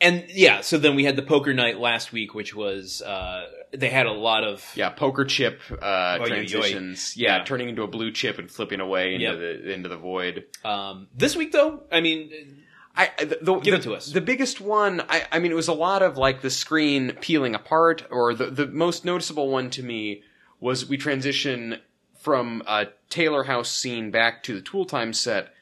and 0.00 0.24
yeah, 0.28 0.60
so 0.60 0.76
then 0.78 0.94
we 0.94 1.04
had 1.04 1.16
the 1.16 1.22
poker 1.22 1.54
night 1.54 1.78
last 1.78 2.12
week, 2.12 2.34
which 2.34 2.54
was 2.54 3.00
uh, 3.00 3.46
they 3.72 3.88
had 3.88 4.06
a 4.06 4.12
lot 4.12 4.44
of 4.44 4.64
Yeah, 4.74 4.90
poker 4.90 5.24
chip 5.24 5.60
uh, 5.70 6.18
Oy, 6.20 6.22
oy, 6.22 6.24
oy. 6.24 6.28
transitions. 6.28 7.16
Yeah, 7.16 7.38
Yeah. 7.38 7.44
turning 7.44 7.68
into 7.70 7.82
a 7.82 7.86
blue 7.86 8.10
chip 8.12 8.38
and 8.38 8.50
flipping 8.50 8.80
away 8.80 9.14
into 9.14 9.24
Yep. 9.26 9.36
the 9.38 9.72
into 9.72 9.88
the 9.88 9.96
void. 9.96 10.44
um, 10.64 11.08
this 11.16 11.34
week 11.34 11.52
though. 11.52 11.84
I 11.90 12.00
mean, 12.02 12.30
I 12.94 13.10
the, 13.18 13.38
the, 13.40 13.54
Give 13.60 13.72
the, 13.72 13.78
it 13.78 13.82
to 13.84 13.94
us. 13.94 14.12
The 14.12 14.20
biggest 14.20 14.60
one, 14.60 15.00
I, 15.08 15.24
I 15.32 15.38
mean, 15.38 15.50
it 15.50 15.54
was 15.56 15.68
a 15.68 15.72
lot 15.74 16.02
of 16.02 16.18
like 16.18 16.42
the 16.42 16.50
screen 16.50 17.12
peeling 17.20 17.54
apart, 17.54 18.04
or 18.10 18.34
the 18.34 18.46
the 18.50 18.66
most 18.66 19.04
noticeable 19.04 19.48
one 19.50 19.70
to 19.70 19.82
me 19.82 20.22
was 20.60 20.86
we 20.86 20.98
transition 20.98 21.78
from 22.26 22.60
a 22.66 22.88
Taylor 23.08 23.44
House 23.44 23.70
scene 23.70 24.10
back 24.10 24.42
to 24.42 24.52
the 24.52 24.60
Tool 24.60 24.84
Time 24.84 25.12
set, 25.12 25.54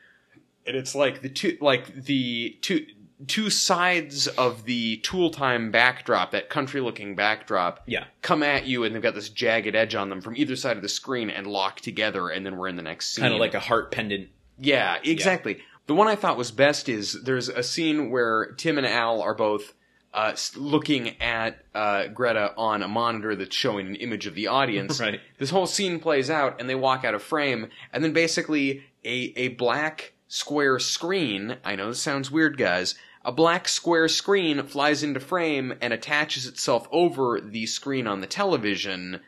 and 0.66 0.74
it's 0.74 0.94
like 0.94 1.20
the 1.20 1.29
two 1.29 1.59
like 1.61 1.94
the 1.94 2.57
two 2.62 2.87
two 3.27 3.50
sides 3.50 4.29
of 4.29 4.64
the 4.64 4.96
Tool 4.96 5.29
Time 5.29 5.70
backdrop, 5.70 6.31
that 6.31 6.48
country 6.48 6.81
looking 6.81 7.16
backdrop, 7.16 7.83
yeah, 7.85 8.05
come 8.22 8.42
at 8.42 8.64
you, 8.64 8.83
and 8.83 8.94
they've 8.94 9.03
got 9.03 9.14
this 9.14 9.29
jagged 9.29 9.77
edge 9.77 9.94
on 9.94 10.09
them 10.09 10.22
from 10.22 10.38
either 10.38 10.57
side 10.57 10.79
of 10.79 10.83
the 10.83 10.88
screen, 10.88 11.29
and 11.29 11.46
lock 11.46 11.81
together, 11.81 12.31
and 12.31 12.46
then 12.46 12.57
we're 12.57 12.68
in 12.68 12.77
the 12.77 12.83
next 12.83 13.11
scene. 13.11 13.24
kind 13.24 13.35
of 13.35 13.40
like 13.40 13.53
a 13.53 13.61
heart 13.61 13.90
pendant. 13.90 14.31
Yeah, 14.59 14.96
exactly. 15.05 15.59
The 15.87 15.94
one 15.94 16.09
I 16.09 16.16
thought 16.16 16.38
was 16.38 16.50
best 16.50 16.88
is 16.88 17.24
there's 17.24 17.50
a 17.50 17.62
scene 17.62 18.11
where 18.11 18.53
Tim 18.53 18.79
and 18.79 18.87
Al 18.87 19.20
are 19.20 19.35
both 19.35 19.74
uh, 20.14 20.37
looking 20.57 21.20
at 21.20 21.64
uh, 21.74 22.07
Greta 22.07 22.55
on 22.57 22.83
a 22.83 22.88
monitor 22.88 23.35
that's 23.35 23.55
showing 23.55 23.88
an 23.88 23.96
image 23.96 24.27
of 24.27 24.37
the 24.37 24.46
audience. 24.46 25.00
Right. 25.00 25.20
This 25.38 25.50
whole 25.50 25.66
scene 25.66 25.98
plays 25.98 26.31
out, 26.31 26.61
and 26.61 26.70
they 26.70 26.77
walk 26.77 27.05
out 27.05 27.14
of 27.14 27.22
frame, 27.22 27.68
and 27.92 28.03
then 28.03 28.12
basically 28.12 28.85
a 29.05 29.33
a 29.37 29.48
black 29.48 30.12
square 30.29 30.79
screen. 30.79 31.57
I 31.64 31.74
know 31.74 31.88
this 31.88 32.00
sounds 32.00 32.31
weird, 32.31 32.57
guys. 32.57 32.94
A 33.24 33.33
black 33.33 33.66
square 33.66 34.07
screen 34.07 34.62
flies 34.64 35.03
into 35.03 35.18
frame 35.18 35.74
and 35.81 35.92
attaches 35.92 36.46
itself 36.46 36.87
over 36.92 37.40
the 37.40 37.66
screen 37.66 38.07
on 38.07 38.20
the 38.20 38.27
television 38.27 39.20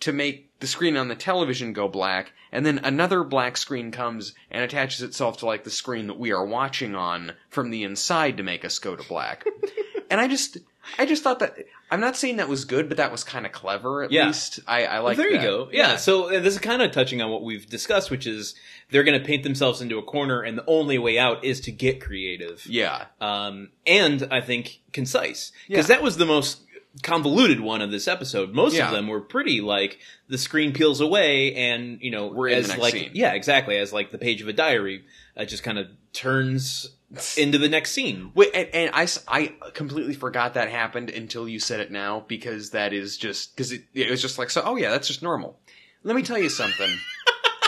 to 0.00 0.12
make 0.12 0.58
the 0.58 0.66
screen 0.66 0.96
on 0.96 1.06
the 1.06 1.14
television 1.14 1.72
go 1.72 1.86
black, 1.86 2.32
and 2.50 2.66
then 2.66 2.80
another 2.82 3.22
black 3.22 3.56
screen 3.56 3.92
comes 3.92 4.34
and 4.50 4.64
attaches 4.64 5.02
itself 5.02 5.38
to 5.38 5.46
like 5.46 5.62
the 5.62 5.70
screen 5.70 6.08
that 6.08 6.18
we 6.18 6.32
are 6.32 6.44
watching 6.44 6.96
on 6.96 7.32
from 7.48 7.70
the 7.70 7.84
inside 7.84 8.38
to 8.38 8.42
make 8.42 8.64
us 8.64 8.80
go 8.80 8.96
to 8.96 9.08
black. 9.08 9.44
and 10.12 10.20
I 10.20 10.28
just, 10.28 10.58
I 10.98 11.06
just 11.06 11.22
thought 11.24 11.40
that 11.40 11.56
I'm 11.90 12.00
not 12.00 12.16
saying 12.16 12.36
that 12.36 12.48
was 12.48 12.64
good, 12.64 12.88
but 12.88 12.96
that 12.98 13.10
was 13.10 13.24
kind 13.24 13.44
of 13.46 13.52
clever. 13.52 14.02
At 14.04 14.12
Yeah. 14.12 14.26
least 14.28 14.60
I, 14.68 14.84
I 14.86 14.98
like. 15.00 15.16
there 15.16 15.30
you 15.30 15.38
go. 15.40 15.68
Yeah. 15.72 15.96
So 15.96 16.26
uh, 16.26 16.40
this 16.40 16.54
is 16.54 16.60
kind 16.60 16.80
of 16.82 16.90
touching 16.92 17.20
on 17.20 17.30
what 17.30 17.42
we've 17.42 17.68
discussed, 17.68 18.10
which 18.10 18.26
is 18.26 18.54
they're 18.90 19.02
going 19.04 19.18
to 19.20 19.24
paint 19.26 19.42
themselves 19.42 19.80
into 19.82 19.98
a 19.98 20.02
corner, 20.02 20.42
and 20.42 20.56
the 20.56 20.64
only 20.66 20.98
way 20.98 21.18
out 21.18 21.44
is 21.44 21.60
to 21.62 21.72
get 21.72 22.00
creative. 22.00 22.64
Yeah, 22.66 23.06
um, 23.20 23.70
and 23.86 24.28
I 24.30 24.40
think 24.40 24.80
concise 24.92 25.50
because 25.68 25.88
Yeah. 25.88 25.96
that 25.96 26.02
was 26.02 26.16
the 26.18 26.26
most 26.26 26.60
convoluted 27.02 27.60
one 27.60 27.80
of 27.80 27.90
this 27.90 28.06
episode. 28.06 28.52
Most 28.52 28.74
Yeah. 28.76 28.86
of 28.86 28.92
them 28.92 29.08
were 29.08 29.20
pretty 29.22 29.60
like 29.62 29.98
the 30.28 30.36
screen 30.36 30.72
peels 30.74 31.00
away, 31.00 31.54
and 31.54 31.98
you 32.02 32.10
know, 32.10 32.26
We're 32.26 32.48
in 32.48 32.58
as 32.58 32.64
the 32.66 32.72
next 32.74 32.82
like 32.82 32.92
scene. 32.92 33.10
yeah, 33.14 33.32
exactly 33.32 33.78
as 33.78 33.92
like 33.94 34.10
the 34.10 34.18
page 34.18 34.42
of 34.42 34.48
a 34.48 34.52
diary, 34.52 35.04
uh, 35.36 35.44
just 35.46 35.62
kind 35.62 35.78
of 35.78 35.86
turns 36.12 36.88
into 37.36 37.58
the 37.58 37.68
next 37.68 37.92
scene. 37.92 38.32
Wait, 38.34 38.50
and, 38.54 38.68
and 38.72 38.90
I, 38.94 39.06
I 39.28 39.54
completely 39.74 40.14
forgot 40.14 40.54
that 40.54 40.70
happened 40.70 41.10
until 41.10 41.48
you 41.48 41.58
said 41.58 41.80
it 41.80 41.90
now 41.90 42.24
because 42.26 42.70
that 42.70 42.92
is 42.92 43.16
just 43.16 43.54
because 43.54 43.72
it, 43.72 43.84
it 43.94 44.10
was 44.10 44.22
just 44.22 44.38
like 44.38 44.50
so. 44.50 44.62
Oh 44.64 44.76
yeah, 44.76 44.90
that's 44.90 45.08
just 45.08 45.22
normal. 45.22 45.58
Let 46.04 46.16
me 46.16 46.22
tell 46.22 46.38
you 46.38 46.48
something. 46.48 46.90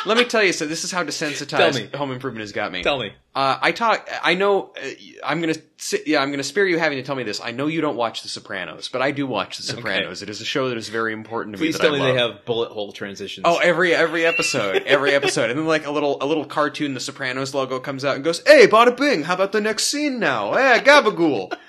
Let 0.07 0.17
me 0.17 0.25
tell 0.25 0.43
you. 0.43 0.53
So 0.53 0.67
this 0.67 0.85
is 0.85 0.93
how 0.93 1.03
desensitized 1.05 1.49
Tell 1.49 1.73
me. 1.73 1.89
Home 1.95 2.11
Improvement 2.13 2.41
has 2.43 2.53
got 2.53 2.71
me. 2.73 2.83
Tell 2.83 2.99
me. 2.99 3.13
Uh, 3.35 3.59
I 3.61 3.73
talk. 3.73 4.09
I 4.23 4.35
know. 4.35 4.73
Uh, 4.81 4.89
I'm 5.25 5.41
gonna. 5.41 5.55
si- 5.77 6.03
Yeah, 6.07 6.21
I'm 6.21 6.31
gonna 6.31 6.43
spare 6.45 6.67
you 6.67 6.79
having 6.79 6.99
to 6.99 7.03
tell 7.03 7.17
me 7.17 7.23
this. 7.25 7.41
I 7.43 7.51
know 7.51 7.67
you 7.67 7.81
don't 7.81 7.97
watch 7.97 8.23
The 8.23 8.29
Sopranos, 8.29 8.89
but 8.89 9.03
I 9.03 9.11
do 9.11 9.27
watch 9.27 9.57
The 9.57 9.63
Sopranos. 9.65 10.23
It 10.23 10.31
is 10.31 10.41
a 10.41 10.45
show 10.45 10.69
that 10.69 10.79
is 10.79 10.89
very 10.89 11.13
important 11.13 11.55
to 11.55 11.59
Please 11.59 11.75
me. 11.75 11.81
tell 11.81 11.93
that 11.93 11.99
me 11.99 12.13
they 12.13 12.19
have 12.19 12.45
bullet 12.45 12.71
hole 12.71 12.93
transitions. 12.93 13.45
Oh, 13.49 13.59
every 13.59 13.95
every 13.95 14.25
episode, 14.25 14.83
every 14.87 15.13
episode, 15.15 15.51
and 15.51 15.59
then 15.59 15.67
like 15.67 15.87
a 15.87 15.91
little 15.91 16.19
a 16.23 16.27
little 16.27 16.45
cartoon, 16.45 16.95
the 16.95 17.01
Sopranos 17.01 17.55
logo 17.55 17.81
comes 17.81 18.05
out 18.05 18.15
and 18.15 18.25
goes, 18.25 18.43
"Hey, 18.47 18.67
bada 18.67 18.97
bing! 18.97 19.25
How 19.25 19.35
about 19.35 19.53
the 19.53 19.61
next 19.61 19.85
scene 19.85 20.19
now? 20.21 20.53
Hey, 20.55 20.81
gabagool!" 20.85 21.53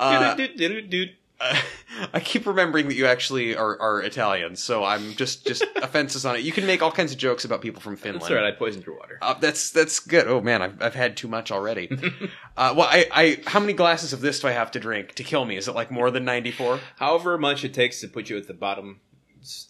Uh, 0.00 0.34
Dude, 0.34 1.16
uh, 1.40 1.60
I 2.12 2.20
keep 2.20 2.46
remembering 2.46 2.88
that 2.88 2.94
you 2.94 3.06
actually 3.06 3.56
are, 3.56 3.80
are 3.80 4.02
Italian, 4.02 4.56
so 4.56 4.84
I'm 4.84 5.14
just 5.14 5.46
just 5.46 5.64
offenses 5.76 6.24
on 6.26 6.36
it. 6.36 6.42
You 6.42 6.52
can 6.52 6.66
make 6.66 6.82
all 6.82 6.92
kinds 6.92 7.12
of 7.12 7.18
jokes 7.18 7.44
about 7.44 7.60
people 7.60 7.80
from 7.80 7.96
Finland. 7.96 8.22
That's 8.22 8.32
right. 8.32 8.44
I 8.44 8.52
poisoned 8.52 8.84
your 8.86 8.96
water. 8.96 9.18
Uh, 9.22 9.34
that's 9.34 9.70
that's 9.70 10.00
good. 10.00 10.26
Oh 10.28 10.40
man, 10.40 10.62
I've 10.62 10.80
I've 10.82 10.94
had 10.94 11.16
too 11.16 11.28
much 11.28 11.50
already. 11.50 11.88
uh, 12.56 12.74
well, 12.76 12.88
I, 12.90 13.06
I 13.12 13.40
how 13.46 13.60
many 13.60 13.72
glasses 13.72 14.12
of 14.12 14.20
this 14.20 14.40
do 14.40 14.48
I 14.48 14.52
have 14.52 14.70
to 14.72 14.80
drink 14.80 15.14
to 15.14 15.24
kill 15.24 15.44
me? 15.44 15.56
Is 15.56 15.68
it 15.68 15.74
like 15.74 15.90
more 15.90 16.10
than 16.10 16.24
ninety 16.24 16.50
four? 16.50 16.80
However 16.96 17.36
much 17.38 17.64
it 17.64 17.74
takes 17.74 18.00
to 18.00 18.08
put 18.08 18.28
you 18.30 18.36
at 18.36 18.46
the 18.46 18.54
bottom 18.54 19.00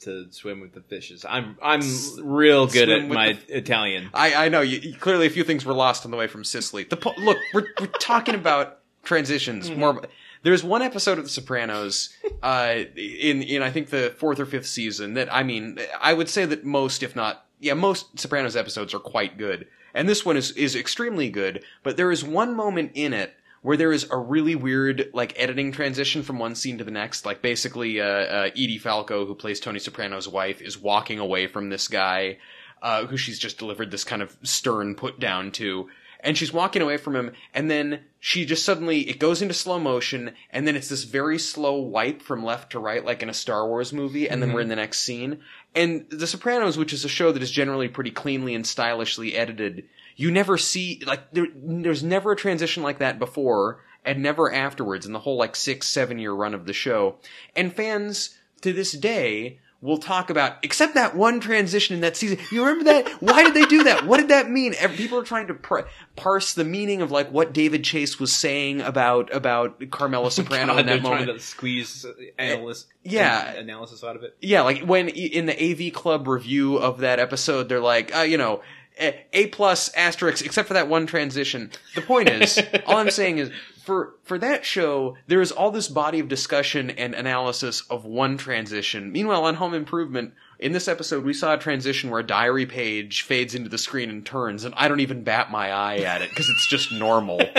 to 0.00 0.32
swim 0.32 0.60
with 0.60 0.72
the 0.72 0.80
fishes. 0.80 1.24
I'm 1.28 1.58
I'm 1.62 1.82
real 2.22 2.66
good 2.66 2.88
swim 2.88 3.02
at 3.04 3.08
my 3.08 3.32
the- 3.34 3.58
Italian. 3.58 4.10
I 4.14 4.46
I 4.46 4.48
know 4.48 4.62
you, 4.62 4.78
you- 4.78 4.96
clearly 4.96 5.26
a 5.26 5.30
few 5.30 5.44
things 5.44 5.64
were 5.64 5.74
lost 5.74 6.04
on 6.04 6.10
the 6.10 6.16
way 6.16 6.26
from 6.26 6.44
Sicily. 6.44 6.84
The 6.84 6.96
po- 6.96 7.14
look, 7.18 7.38
we're 7.52 7.66
we're 7.80 7.86
talking 7.86 8.34
about 8.34 8.78
transitions. 9.02 9.70
More, 9.70 10.02
there's 10.46 10.62
one 10.62 10.80
episode 10.80 11.18
of 11.18 11.24
The 11.24 11.30
Sopranos, 11.30 12.16
uh, 12.42 12.84
in 12.94 13.42
in 13.42 13.62
I 13.62 13.70
think 13.70 13.90
the 13.90 14.14
fourth 14.16 14.38
or 14.38 14.46
fifth 14.46 14.66
season 14.66 15.14
that 15.14 15.32
I 15.34 15.42
mean 15.42 15.78
I 16.00 16.14
would 16.14 16.28
say 16.28 16.44
that 16.46 16.64
most, 16.64 17.02
if 17.02 17.16
not 17.16 17.46
yeah, 17.58 17.74
most 17.74 18.16
Sopranos 18.16 18.54
episodes 18.54 18.94
are 18.94 19.00
quite 19.00 19.38
good, 19.38 19.66
and 19.92 20.08
this 20.08 20.24
one 20.24 20.36
is 20.36 20.52
is 20.52 20.76
extremely 20.76 21.30
good. 21.30 21.64
But 21.82 21.96
there 21.96 22.12
is 22.12 22.22
one 22.22 22.54
moment 22.54 22.92
in 22.94 23.12
it 23.12 23.34
where 23.62 23.76
there 23.76 23.92
is 23.92 24.06
a 24.08 24.16
really 24.16 24.54
weird 24.54 25.10
like 25.12 25.32
editing 25.36 25.72
transition 25.72 26.22
from 26.22 26.38
one 26.38 26.54
scene 26.54 26.78
to 26.78 26.84
the 26.84 26.92
next. 26.92 27.26
Like 27.26 27.42
basically, 27.42 28.00
uh, 28.00 28.04
uh, 28.04 28.50
Edie 28.52 28.78
Falco, 28.78 29.26
who 29.26 29.34
plays 29.34 29.58
Tony 29.58 29.80
Soprano's 29.80 30.28
wife, 30.28 30.62
is 30.62 30.78
walking 30.78 31.18
away 31.18 31.48
from 31.48 31.70
this 31.70 31.88
guy 31.88 32.38
uh, 32.82 33.06
who 33.06 33.16
she's 33.16 33.40
just 33.40 33.58
delivered 33.58 33.90
this 33.90 34.04
kind 34.04 34.22
of 34.22 34.36
stern 34.44 34.94
put 34.94 35.18
down 35.18 35.50
to. 35.52 35.88
And 36.20 36.38
she's 36.38 36.52
walking 36.52 36.82
away 36.82 36.96
from 36.96 37.14
him, 37.14 37.32
and 37.52 37.70
then 37.70 38.04
she 38.26 38.44
just 38.44 38.64
suddenly, 38.64 39.08
it 39.08 39.20
goes 39.20 39.40
into 39.40 39.54
slow 39.54 39.78
motion, 39.78 40.32
and 40.50 40.66
then 40.66 40.74
it's 40.74 40.88
this 40.88 41.04
very 41.04 41.38
slow 41.38 41.76
wipe 41.76 42.20
from 42.20 42.44
left 42.44 42.72
to 42.72 42.80
right, 42.80 43.04
like 43.04 43.22
in 43.22 43.30
a 43.30 43.32
Star 43.32 43.68
Wars 43.68 43.92
movie, 43.92 44.28
and 44.28 44.42
then 44.42 44.52
we're 44.52 44.62
in 44.62 44.64
mm-hmm. 44.64 44.70
the 44.70 44.76
next 44.76 45.02
scene. 45.02 45.38
And 45.76 46.10
The 46.10 46.26
Sopranos, 46.26 46.76
which 46.76 46.92
is 46.92 47.04
a 47.04 47.08
show 47.08 47.30
that 47.30 47.40
is 47.40 47.52
generally 47.52 47.86
pretty 47.86 48.10
cleanly 48.10 48.56
and 48.56 48.66
stylishly 48.66 49.36
edited, 49.36 49.84
you 50.16 50.32
never 50.32 50.58
see, 50.58 51.00
like, 51.06 51.30
there, 51.30 51.46
there's 51.54 52.02
never 52.02 52.32
a 52.32 52.36
transition 52.36 52.82
like 52.82 52.98
that 52.98 53.20
before, 53.20 53.84
and 54.04 54.24
never 54.24 54.52
afterwards 54.52 55.06
in 55.06 55.12
the 55.12 55.20
whole, 55.20 55.36
like, 55.36 55.54
six, 55.54 55.86
seven 55.86 56.18
year 56.18 56.32
run 56.32 56.52
of 56.52 56.66
the 56.66 56.72
show. 56.72 57.18
And 57.54 57.72
fans, 57.72 58.36
to 58.62 58.72
this 58.72 58.90
day, 58.90 59.60
will 59.82 59.98
talk 59.98 60.30
about, 60.30 60.56
except 60.62 60.94
that 60.94 61.14
one 61.14 61.38
transition 61.38 61.94
in 61.94 62.00
that 62.00 62.16
season. 62.16 62.38
You 62.50 62.64
remember 62.64 62.84
that? 62.84 63.08
Why 63.20 63.44
did 63.44 63.54
they 63.54 63.66
do 63.66 63.84
that? 63.84 64.06
What 64.06 64.18
did 64.18 64.28
that 64.30 64.50
mean? 64.50 64.72
People 64.96 65.18
are 65.18 65.24
trying 65.24 65.46
to 65.48 65.54
par- 65.54 65.86
parse 66.16 66.54
the 66.54 66.64
meaning 66.64 67.02
of 67.02 67.10
like 67.10 67.30
what 67.30 67.52
David 67.52 67.84
Chase 67.84 68.18
was 68.18 68.32
saying 68.32 68.80
about 68.80 69.32
about 69.34 69.90
Carmela 69.90 70.30
Soprano 70.32 70.72
God, 70.72 70.80
in 70.80 70.86
that 70.86 71.02
moment. 71.02 71.24
trying 71.24 71.36
to 71.36 71.42
squeeze 71.42 72.04
uh, 72.04 72.12
analyst, 72.38 72.86
yeah. 73.02 73.52
analysis 73.52 74.02
out 74.02 74.16
of 74.16 74.22
it. 74.22 74.36
Yeah, 74.40 74.62
like 74.62 74.80
when 74.82 75.08
in 75.08 75.46
the 75.46 75.88
AV 75.88 75.92
Club 75.92 76.26
review 76.26 76.76
of 76.76 76.98
that 76.98 77.18
episode, 77.18 77.68
they're 77.68 77.80
like, 77.80 78.16
uh, 78.16 78.20
you 78.20 78.38
know, 78.38 78.62
A 78.98 79.26
A 79.34 79.46
plus 79.48 79.92
asterisk, 79.94 80.44
except 80.44 80.68
for 80.68 80.74
that 80.74 80.88
one 80.88 81.06
transition. 81.06 81.70
The 81.94 82.02
point 82.02 82.30
is, 82.30 82.58
all 82.86 82.96
I'm 82.96 83.10
saying 83.10 83.38
is, 83.38 83.50
for 83.86 84.16
for 84.24 84.36
that 84.38 84.64
show, 84.64 85.16
there 85.28 85.40
is 85.40 85.52
all 85.52 85.70
this 85.70 85.86
body 85.88 86.18
of 86.18 86.28
discussion 86.28 86.90
and 86.90 87.14
analysis 87.14 87.82
of 87.88 88.04
one 88.04 88.36
transition. 88.36 89.12
Meanwhile, 89.12 89.44
on 89.44 89.54
Home 89.54 89.74
Improvement, 89.74 90.34
in 90.58 90.72
this 90.72 90.88
episode, 90.88 91.24
we 91.24 91.32
saw 91.32 91.54
a 91.54 91.58
transition 91.58 92.10
where 92.10 92.20
a 92.20 92.26
diary 92.26 92.66
page 92.66 93.22
fades 93.22 93.54
into 93.54 93.70
the 93.70 93.78
screen 93.78 94.10
and 94.10 94.26
turns, 94.26 94.64
and 94.64 94.74
I 94.76 94.88
don't 94.88 95.00
even 95.00 95.22
bat 95.22 95.50
my 95.50 95.70
eye 95.70 95.98
at 95.98 96.20
it 96.20 96.30
because 96.30 96.48
it's 96.48 96.68
just 96.68 96.92
normal. 96.92 97.40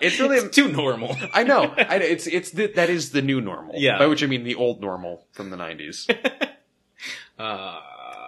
It's 0.00 0.20
really 0.20 0.36
It's 0.36 0.54
too 0.54 0.68
normal. 0.68 1.16
I 1.34 1.42
know. 1.42 1.74
I, 1.76 1.96
it's 1.96 2.28
it's 2.28 2.52
the, 2.52 2.68
that 2.76 2.88
is 2.88 3.10
the 3.10 3.20
new 3.20 3.40
normal. 3.40 3.74
Yeah. 3.76 3.98
By 3.98 4.06
which 4.06 4.22
I 4.22 4.26
mean 4.26 4.44
the 4.44 4.54
old 4.54 4.80
normal 4.80 5.26
from 5.32 5.50
the 5.50 5.56
nineties. 5.56 6.06
Uh, 7.38 7.80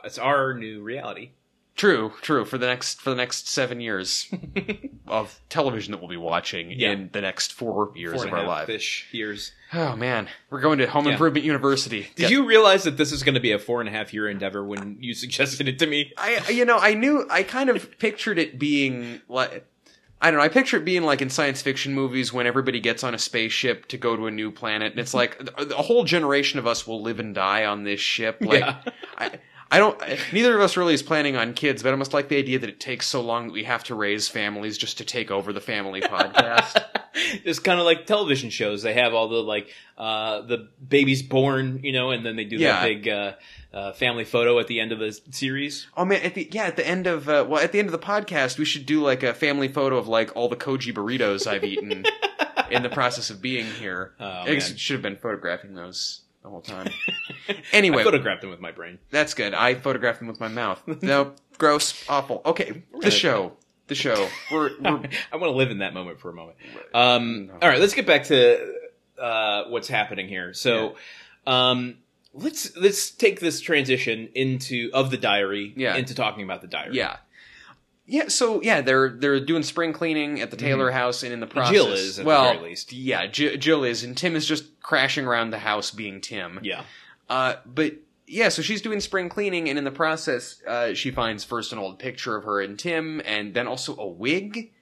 it's 0.05 0.19
our 0.19 0.55
new 0.55 0.83
reality. 0.83 1.33
True, 1.81 2.13
true. 2.21 2.45
For 2.45 2.59
the 2.59 2.67
next 2.67 3.01
for 3.01 3.11
the 3.11 3.17
next 3.17 3.49
seven 3.49 3.81
years 3.81 4.31
of 5.07 5.41
television 5.49 5.93
that 5.93 5.99
we'll 6.01 6.11
be 6.11 6.17
watching 6.17 6.71
Yeah. 6.73 6.93
in 6.93 7.11
the 7.13 7.21
next 7.21 7.53
four 7.55 7.93
years 7.97 8.15
Four 8.15 8.25
and 8.25 8.33
of 8.33 8.35
a 8.35 8.37
our 8.37 8.43
half 8.43 8.49
lives. 8.49 8.67
fish 8.67 9.09
years. 9.13 9.53
Oh 9.73 9.97
man, 9.97 10.29
we're 10.51 10.61
going 10.61 10.79
to 10.79 10.87
Home 10.89 11.07
Yeah. 11.07 11.13
Improvement 11.13 11.45
University. 11.45 12.03
Did 12.15 12.17
Get- 12.17 12.31
you 12.31 12.47
realize 12.47 12.85
that 12.85 12.97
this 12.97 13.13
is 13.13 13.23
going 13.23 13.35
to 13.35 13.41
be 13.41 13.53
a 13.53 13.59
four 13.59 13.81
and 13.81 13.89
a 13.89 13.93
half 13.93 14.13
year 14.13 14.29
endeavor 14.29 14.65
when 14.65 14.99
you 15.01 15.15
suggested 15.15 15.69
it 15.69 15.79
to 15.79 15.87
me? 15.87 16.13
I 16.17 16.49
you 16.51 16.65
know 16.65 16.79
I 16.79 16.95
knew 16.95 17.27
I 17.31 17.43
kind 17.43 17.71
of 17.71 17.99
pictured 17.99 18.39
it 18.39 18.59
being 18.59 19.21
like. 19.29 19.67
I 20.23 20.31
don't 20.31 20.37
know. 20.39 20.45
I 20.45 20.49
picture 20.49 20.77
it 20.77 20.85
being 20.85 21.03
like 21.05 21.23
in 21.23 21.31
science 21.31 21.63
fiction 21.63 21.95
movies 21.95 22.31
when 22.31 22.47
everybody 22.47 22.79
gets 22.79 23.03
on 23.03 23.15
a 23.15 23.19
spaceship 23.19 23.87
to 23.89 23.97
go 23.97 24.17
to 24.17 24.27
a 24.27 24.31
new 24.31 24.51
planet, 24.51 24.91
and 24.93 25.01
it's 25.01 25.15
like 25.23 25.41
a 25.57 25.63
a 25.63 25.81
whole 25.83 26.05
generation 26.05 26.59
of 26.59 26.67
us 26.67 26.87
will 26.87 27.01
live 27.01 27.21
and 27.21 27.35
die 27.35 27.65
on 27.65 27.85
this 27.85 28.01
ship. 28.01 28.37
Like, 28.43 28.61
Yeah. 28.61 28.83
I, 29.17 29.31
I 29.73 29.79
don't. 29.79 29.97
Neither 30.33 30.55
of 30.57 30.61
us 30.61 30.77
really 30.77 30.95
is 30.95 31.03
planning 31.03 31.37
on 31.37 31.55
kids, 31.55 31.83
but 31.83 31.93
I 31.93 31.97
must 31.97 32.13
like 32.13 32.29
the 32.29 32.37
idea 32.37 32.59
that 32.59 32.69
it 32.69 32.81
takes 32.81 33.07
so 33.07 33.21
long 33.21 33.47
that 33.47 33.53
we 33.53 33.65
have 33.65 33.85
to 33.85 33.95
raise 33.95 34.29
families 34.29 34.77
just 34.77 34.99
to 34.99 35.05
take 35.05 35.31
over 35.31 35.53
the 35.53 35.61
family 35.61 36.01
podcast. 36.01 36.85
it's 37.45 37.59
kind 37.61 37.79
of 37.79 37.87
like 37.87 38.05
television 38.07 38.51
shows. 38.51 38.83
They 38.83 38.95
have 38.95 39.15
all 39.15 39.29
the 39.29 39.37
like 39.43 39.69
uh, 39.97 40.41
the 40.43 40.69
babies 40.87 41.23
born, 41.23 41.81
you 41.85 41.93
know, 41.93 42.11
and 42.11 42.27
then 42.27 42.35
they 42.37 42.45
do 42.45 42.57
Yeah. 42.57 42.81
that 42.81 42.83
big 42.85 43.09
uh, 43.09 43.33
uh, 43.73 43.93
family 43.93 44.25
photo 44.25 44.59
at 44.59 44.67
the 44.67 44.81
end 44.81 44.91
of 44.91 44.99
the 44.99 45.13
series. 45.31 45.87
oh 45.97 46.05
man, 46.05 46.23
at 46.23 46.35
the 46.35 46.49
yeah, 46.51 46.65
at 46.65 46.75
the 46.77 46.87
end 46.87 47.07
of 47.07 47.29
uh, 47.29 47.47
well, 47.49 47.63
at 47.63 47.71
the 47.71 47.79
end 47.79 47.87
of 47.87 47.93
the 47.93 47.99
podcast, 48.05 48.59
we 48.59 48.65
should 48.65 48.87
do 48.87 49.01
like 49.03 49.23
a 49.23 49.33
family 49.35 49.69
photo 49.69 49.99
of 49.99 50.09
like 50.09 50.35
all 50.35 50.49
the 50.49 50.57
koji 50.57 50.93
burritos 50.93 51.47
I've 51.47 51.63
eaten 51.65 52.05
in 52.73 52.83
the 52.83 52.91
process 52.91 53.31
of 53.31 53.41
being 53.41 53.67
here. 53.67 54.15
Oh, 54.19 54.27
I 54.27 54.53
guess 54.55 54.69
it 54.71 54.81
should 54.81 54.95
have 54.95 55.03
been 55.03 55.17
photographing 55.17 55.75
those 55.75 56.23
the 56.43 56.49
whole 56.49 56.61
time. 56.63 56.91
anyway, 57.73 58.01
I 58.01 58.05
photographed 58.05 58.41
them 58.43 58.51
with 58.51 58.61
my 58.61 58.73
brain. 58.73 58.99
that's 59.11 59.35
good. 59.35 59.55
I 59.55 59.75
photographed 59.75 60.19
them 60.21 60.29
with 60.29 60.41
my 60.41 60.49
mouth. 60.49 60.83
No, 61.03 61.33
gross, 61.59 62.05
awful. 62.09 62.43
Okay, 62.47 62.83
the 63.01 63.11
show, 63.11 63.53
the 63.89 63.95
show. 63.95 64.29
We're, 64.53 64.71
we're 64.81 65.03
I 65.33 65.37
want 65.37 65.45
to 65.45 65.51
live 65.51 65.71
in 65.71 65.79
that 65.79 65.95
moment 65.95 66.21
for 66.21 66.31
a 66.31 66.35
moment. 66.35 66.57
Um, 66.95 67.51
All 67.61 67.69
right, 67.69 67.79
let's 67.81 67.95
get 67.95 68.07
back 68.07 68.25
to 68.25 68.75
uh, 69.21 69.65
what's 69.69 69.89
happening 69.89 70.29
here. 70.29 70.55
So, 70.55 70.97
um, 71.47 71.97
let's 72.33 72.77
let's 72.77 73.11
take 73.11 73.41
this 73.41 73.61
transition 73.61 74.29
into 74.35 74.91
of 74.95 75.11
the 75.11 75.17
diary 75.19 75.73
Yeah. 75.77 75.97
into 75.97 76.15
talking 76.15 76.45
about 76.45 76.63
the 76.63 76.69
diary. 76.69 76.97
Yeah. 76.97 77.17
Yeah, 78.13 78.27
so 78.29 78.61
yeah, 78.61 78.81
they're 78.81 79.09
they're 79.11 79.39
doing 79.39 79.63
spring 79.63 79.93
cleaning 79.93 80.41
at 80.41 80.51
the 80.51 80.57
Taylor 80.57 80.91
house, 80.91 81.23
and 81.23 81.33
in 81.33 81.39
the 81.39 81.47
process, 81.47 81.77
Mm-hmm. 81.77 81.87
Jill 81.87 81.93
is, 81.93 82.19
at 82.19 82.25
the 82.25 82.27
well, 82.29 82.53
very 82.55 82.71
least. 82.71 82.93
yeah, 82.93 83.27
J- 83.29 83.57
Jill 83.57 83.85
is, 83.85 84.03
and 84.03 84.17
Tim 84.17 84.35
is 84.35 84.47
just 84.47 84.81
crashing 84.83 85.27
around 85.27 85.51
the 85.51 85.59
house, 85.61 85.91
being 85.93 86.21
Tim. 86.21 86.59
yeah. 86.63 86.83
Uh, 87.29 87.55
but 87.65 87.95
yeah, 88.27 88.49
so 88.49 88.63
she's 88.63 88.83
doing 88.83 88.99
spring 88.99 89.29
cleaning, 89.29 89.69
and 89.69 89.79
in 89.79 89.85
the 89.85 89.91
process, 89.93 90.61
uh, 90.67 90.93
she 90.95 91.13
finds 91.13 91.45
first 91.45 91.73
an 91.73 91.79
old 91.79 92.01
picture 92.01 92.35
of 92.37 92.43
her 92.45 92.61
and 92.61 92.77
Tim, 92.79 93.23
and 93.25 93.55
then 93.55 93.69
also 93.69 93.97
a 93.97 94.07
wig 94.09 94.73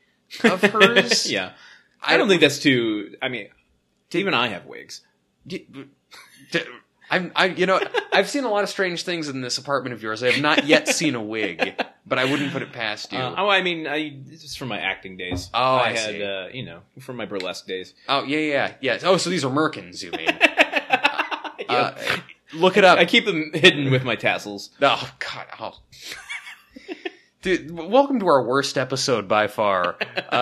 of 0.45 0.62
hers. 0.73 1.31
yeah. 1.31 1.53
I 2.03 2.17
don't 2.17 2.29
think 2.29 2.41
that's 2.41 2.59
too. 2.61 3.14
I 3.21 3.29
mean, 3.29 3.49
even 4.12 4.33
I 4.33 4.49
have 4.49 4.64
wigs. 4.64 5.03
D- 5.47 5.67
d- 6.53 6.62
I'm, 7.11 7.33
I, 7.35 7.47
you 7.47 7.64
know, 7.67 7.81
I've 8.12 8.29
seen 8.29 8.45
a 8.45 8.51
lot 8.51 8.64
of 8.64 8.69
strange 8.69 9.03
things 9.03 9.29
in 9.29 9.41
this 9.41 9.57
apartment 9.59 9.95
of 9.95 10.03
yours. 10.03 10.23
I 10.23 10.31
have 10.31 10.43
not 10.43 10.64
yet 10.67 10.88
seen 10.88 11.14
a 11.14 11.23
wig, 11.23 11.75
but 12.09 12.18
I 12.18 12.25
wouldn't 12.25 12.53
put 12.53 12.62
it 12.62 12.73
past 12.73 13.12
you. 13.12 13.18
Uh, 13.18 13.35
oh, 13.37 13.49
I 13.49 13.62
mean, 13.62 13.87
I 13.87 14.16
it's 14.31 14.42
just 14.42 14.59
from 14.59 14.68
my 14.68 14.79
acting 14.79 15.16
days. 15.16 15.51
Oh, 15.53 15.77
I 15.77 15.90
had, 15.90 16.11
see. 16.11 16.23
Uh, 16.23 16.49
you 16.49 16.64
know, 16.64 16.81
from 17.01 17.16
my 17.16 17.27
burlesque 17.27 17.66
days. 17.66 17.94
oh 18.09 18.25
yeah, 18.25 18.38
yeah, 18.38 18.73
yeah. 18.81 18.99
Oh, 19.03 19.16
so 19.16 19.31
these 19.31 19.44
are 19.44 19.53
Merkins, 19.53 20.03
you 20.03 20.11
mean? 20.12 20.29
Uh, 21.68 21.92
look 22.55 22.79
it 22.79 22.85
up. 22.85 22.99
I 22.99 23.05
keep 23.05 23.27
them 23.27 23.51
hidden 23.53 23.90
with 23.90 24.03
my 24.03 24.16
tassels. 24.16 24.71
Oh 24.81 25.11
God! 25.18 25.47
Oh. 25.61 25.73
Dude, 27.40 27.71
welcome 27.71 28.18
to 28.21 28.27
our 28.27 28.42
worst 28.42 28.77
episode 28.77 29.29
by 29.29 29.47
far. 29.47 29.97
Uh, 30.31 30.35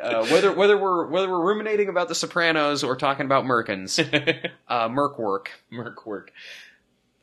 uh, 0.00 0.26
whether 0.26 0.52
whether 0.52 0.78
we're 0.78 1.06
whether 1.08 1.28
we're 1.28 1.44
ruminating 1.44 1.88
about 1.88 2.08
The 2.08 2.14
Sopranos 2.14 2.84
or 2.84 2.94
talking 2.94 3.26
about 3.26 3.44
Merkins, 3.44 3.98
uh, 4.68 4.88
Merc 4.88 5.18
work. 5.18 5.50
Merc 5.70 6.06
work. 6.06 6.32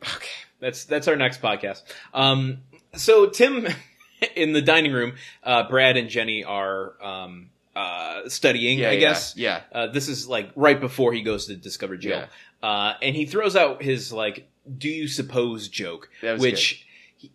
Okay. 0.01 0.27
That's 0.59 0.83
that's 0.83 1.07
our 1.07 1.15
next 1.15 1.41
podcast. 1.41 1.83
Um, 2.13 2.59
so 2.95 3.29
Tim, 3.29 3.67
in 4.35 4.53
the 4.53 4.61
dining 4.61 4.93
room, 4.93 5.13
uh, 5.43 5.67
Brad 5.69 5.97
and 5.97 6.09
Jenny 6.09 6.43
are 6.43 6.93
um, 7.03 7.49
uh, 7.75 8.29
studying. 8.29 8.79
Yeah, 8.79 8.89
I 8.89 8.91
yeah, 8.93 8.99
guess. 8.99 9.35
yeah. 9.37 9.61
Uh, 9.71 9.87
this 9.87 10.07
is 10.07 10.27
like 10.27 10.51
right 10.55 10.79
before 10.79 11.13
he 11.13 11.21
goes 11.21 11.47
to 11.47 11.55
discover 11.55 11.97
Jill, 11.97 12.25
uh, 12.63 12.93
and 13.01 13.15
he 13.15 13.25
throws 13.25 13.55
out 13.55 13.81
his 13.81 14.13
like 14.13 14.47
"Do 14.77 14.89
you 14.89 15.07
suppose?" 15.07 15.67
joke, 15.67 16.09
That 16.21 16.33
was 16.33 16.41
which 16.41 16.85
he- 17.17 17.31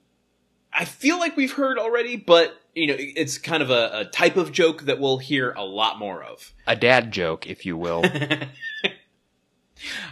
I 0.73 0.85
feel 0.85 1.19
like 1.19 1.37
we've 1.37 1.53
heard 1.53 1.79
already, 1.79 2.17
but 2.17 2.57
you 2.75 2.87
know, 2.87 2.97
it's 2.97 3.39
kind 3.39 3.63
of 3.63 3.71
a, 3.71 4.01
a 4.01 4.05
type 4.05 4.37
of 4.37 4.53
joke 4.53 4.83
that 4.83 5.01
we'll 5.01 5.19
hear 5.19 5.53
a 5.53 5.65
lot 5.65 5.99
more 5.99 6.23
of. 6.23 6.53
A 6.67 6.77
dad 6.77 7.13
joke, 7.13 7.47
if 7.49 7.67
you 7.67 7.77
will. 7.77 8.05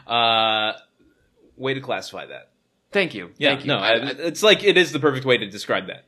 uh, 0.07 0.73
way 1.57 1.75
to 1.75 1.81
classify 1.81 2.27
that. 2.27 2.51
Thank 2.93 3.15
you. 3.15 3.31
Yeah, 3.39 3.51
Thank 3.51 3.63
you. 3.63 3.67
no, 3.69 3.79
I, 3.79 3.95
it's 3.97 4.43
like 4.43 4.65
it 4.65 4.77
is 4.79 4.93
the 4.93 5.01
perfect 5.01 5.27
way 5.27 5.37
to 5.39 5.47
describe 5.49 5.89
that. 5.89 6.05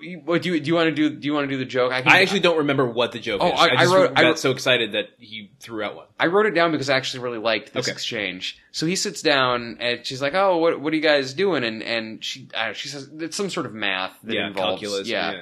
You- 0.00 0.20
what 0.24 0.42
do 0.42 0.52
you 0.52 0.60
do? 0.60 0.68
You 0.68 0.74
want 0.76 0.86
to 0.88 0.94
do? 0.94 1.10
Do 1.16 1.26
you 1.26 1.32
want 1.34 1.48
to 1.48 1.52
do 1.52 1.58
the 1.58 1.64
joke? 1.64 1.90
can, 1.90 2.06
I 2.06 2.22
actually 2.22 2.40
don't 2.40 2.58
remember 2.58 2.86
what 2.86 3.10
the 3.10 3.18
joke 3.18 3.40
Oh, 3.42 3.48
is. 3.48 3.52
I- 3.54 3.56
I, 3.56 3.64
I 3.64 3.76
just 3.82 3.94
wrote- 3.94 4.14
got 4.14 4.24
I 4.24 4.28
wrote- 4.28 4.38
so 4.38 4.52
excited 4.52 4.92
that 4.92 5.06
he 5.18 5.50
threw 5.58 5.82
out 5.82 5.96
one. 5.96 6.06
I 6.20 6.26
wrote 6.26 6.46
it 6.46 6.52
down 6.52 6.70
because 6.70 6.88
I 6.88 6.96
actually 6.96 7.24
really 7.24 7.38
liked 7.38 7.72
this 7.72 7.86
Okay. 7.88 7.92
exchange. 7.92 8.58
So 8.70 8.86
he 8.86 8.94
sits 8.94 9.20
down 9.22 9.78
and 9.80 10.06
she's 10.06 10.22
like, 10.22 10.34
"Oh, 10.34 10.58
what 10.58 10.80
what 10.80 10.92
are 10.92 10.96
you 10.96 11.02
guys 11.02 11.34
doing?" 11.34 11.64
And 11.64 11.82
and 11.82 12.22
she 12.24 12.48
uh, 12.54 12.72
she 12.72 12.86
says 12.86 13.10
it's 13.18 13.36
some 13.36 13.50
sort 13.50 13.66
of 13.66 13.74
math 13.74 14.12
that 14.22 14.34
yeah, 14.34 14.46
involves 14.46 14.80
calculus. 14.80 15.08
yeah. 15.08 15.40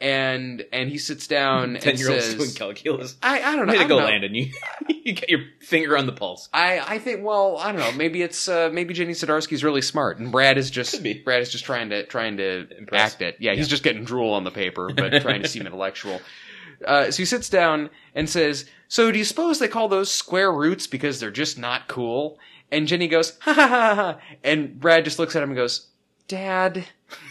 And 0.00 0.64
and 0.72 0.88
he 0.88 0.98
sits 0.98 1.26
down 1.26 1.74
ten 1.80 1.90
and 1.90 1.98
year 1.98 2.20
says, 2.20 2.34
doing 2.36 2.52
calculus. 2.52 3.16
"I 3.22 3.42
I 3.42 3.56
don't 3.56 3.66
know." 3.66 3.72
Way 3.72 3.78
to 3.80 3.88
go, 3.88 3.98
know. 3.98 4.04
Landon. 4.04 4.34
You 4.34 4.52
you 4.88 5.14
got 5.14 5.28
your 5.28 5.40
finger 5.60 5.96
on 5.96 6.06
the 6.06 6.12
pulse. 6.12 6.48
I, 6.52 6.78
I 6.80 6.98
think 6.98 7.24
well 7.24 7.56
I 7.58 7.72
don't 7.72 7.80
know 7.80 7.92
maybe 7.92 8.22
it's 8.22 8.48
uh, 8.48 8.70
maybe 8.72 8.94
Jenny 8.94 9.14
Sadarsky's 9.14 9.64
really 9.64 9.82
smart 9.82 10.18
and 10.18 10.30
Brad 10.30 10.58
is 10.58 10.70
just 10.70 11.02
Brad 11.24 11.42
is 11.42 11.50
just 11.50 11.64
trying 11.64 11.90
to 11.90 12.04
trying 12.06 12.36
to 12.36 12.68
Impress. 12.78 13.12
act 13.14 13.22
it 13.22 13.36
yeah 13.40 13.54
he's 13.54 13.68
just 13.68 13.82
getting 13.82 14.04
drool 14.04 14.34
on 14.34 14.44
the 14.44 14.50
paper 14.50 14.90
but 14.96 15.20
trying 15.22 15.42
to 15.42 15.48
seem 15.48 15.64
intellectual 15.66 16.20
uh, 16.86 17.10
so 17.10 17.16
he 17.16 17.24
sits 17.24 17.48
down 17.48 17.90
and 18.14 18.28
says 18.28 18.66
so 18.86 19.10
do 19.10 19.18
you 19.18 19.24
suppose 19.24 19.58
they 19.58 19.68
call 19.68 19.88
those 19.88 20.10
square 20.10 20.52
roots 20.52 20.86
because 20.86 21.18
they're 21.20 21.30
just 21.30 21.58
not 21.58 21.88
cool 21.88 22.38
and 22.70 22.86
Jenny 22.86 23.08
goes 23.08 23.36
ha 23.40 23.52
ha 23.52 23.66
ha 23.66 23.94
ha 23.94 24.18
and 24.44 24.78
Brad 24.78 25.04
just 25.04 25.18
looks 25.18 25.34
at 25.34 25.42
him 25.42 25.50
and 25.50 25.56
goes 25.56 25.87
Dad 26.28 26.84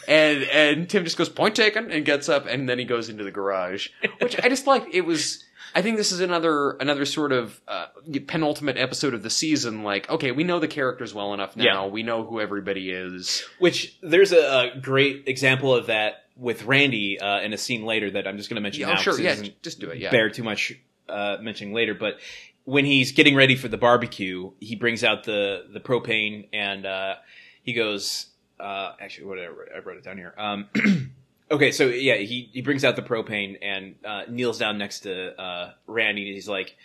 and 0.08 0.44
and 0.44 0.90
Tim 0.90 1.04
just 1.04 1.18
goes 1.18 1.30
point 1.30 1.56
taken 1.56 1.92
and 1.92 2.04
gets 2.04 2.28
up 2.30 2.46
and 2.48 2.68
then 2.68 2.80
he 2.80 2.86
goes 2.86 3.10
into 3.10 3.24
the 3.24 3.32
garage 3.32 3.90
which 4.20 4.38
I 4.44 4.50
just 4.50 4.66
like 4.68 4.88
it 4.92 5.02
was 5.02 5.44
I 5.76 5.82
think 5.84 5.98
this 5.98 6.12
is 6.12 6.20
another 6.22 6.72
another 6.80 7.06
sort 7.06 7.32
of 7.32 7.62
uh, 7.68 7.88
penultimate 8.26 8.78
episode 8.78 9.14
of 9.14 9.22
the 9.22 9.30
season. 9.30 9.84
Like, 9.84 10.10
okay, 10.10 10.32
we 10.32 10.44
know 10.44 10.60
the 10.60 10.68
characters 10.68 11.14
well 11.14 11.36
enough 11.36 11.56
now. 11.56 11.86
Yeah. 11.86 11.92
We 11.92 12.02
know 12.02 12.24
who 12.24 12.40
everybody 12.42 12.90
is. 12.90 13.44
Which 13.60 13.96
there's 14.02 14.32
a, 14.32 14.72
a 14.76 14.80
great 14.80 15.26
example 15.28 15.76
of 15.76 15.88
that 15.88 16.24
with 16.36 16.64
Randy 16.64 17.20
uh, 17.20 17.42
in 17.42 17.54
a 17.54 17.58
scene 17.58 17.84
later 17.86 18.10
that 18.12 18.28
I'm 18.28 18.38
just 18.38 18.50
going 18.50 18.56
to 18.56 18.62
mention 18.62 18.82
Yeah, 18.82 18.88
now. 18.88 18.94
oh, 18.94 19.02
sure, 19.02 19.14
'cause 19.14 19.20
it 19.20 19.24
yeah, 19.24 19.30
doesn't 19.36 19.62
just 19.62 19.80
do 19.80 19.90
it. 19.90 20.00
Yeah, 20.00 20.10
bear 20.10 20.30
too 20.32 20.44
much 20.44 20.74
uh, 21.10 21.38
mentioning 21.42 21.76
later. 21.76 21.94
But 21.94 22.18
when 22.64 22.86
he's 22.86 23.12
getting 23.12 23.36
ready 23.36 23.56
for 23.56 23.68
the 23.68 23.78
barbecue, 23.78 24.52
he 24.60 24.76
brings 24.76 25.04
out 25.04 25.26
the 25.26 25.66
the 25.72 25.82
propane 25.82 26.48
and 26.54 26.88
uh, 26.88 27.16
he 27.62 27.74
goes. 27.74 28.28
Uh, 28.60 28.94
actually, 29.00 29.28
what 29.28 29.40
I 29.40 29.48
wrote 29.80 29.98
it 29.98 30.04
down 30.04 30.18
here. 30.18 30.34
Um, 30.38 30.68
okay, 31.52 31.72
so 31.72 31.86
yeah, 31.88 32.16
he 32.16 32.50
he 32.54 32.62
brings 32.62 32.84
out 32.84 32.96
the 32.96 33.02
propane 33.02 33.58
and 33.62 33.96
uh, 34.06 34.24
kneels 34.30 34.58
down 34.58 34.78
next 34.78 35.02
to 35.02 35.40
uh, 35.40 35.74
Randy. 35.86 36.28
and 36.28 36.36
He's 36.36 36.48
like, 36.48 36.76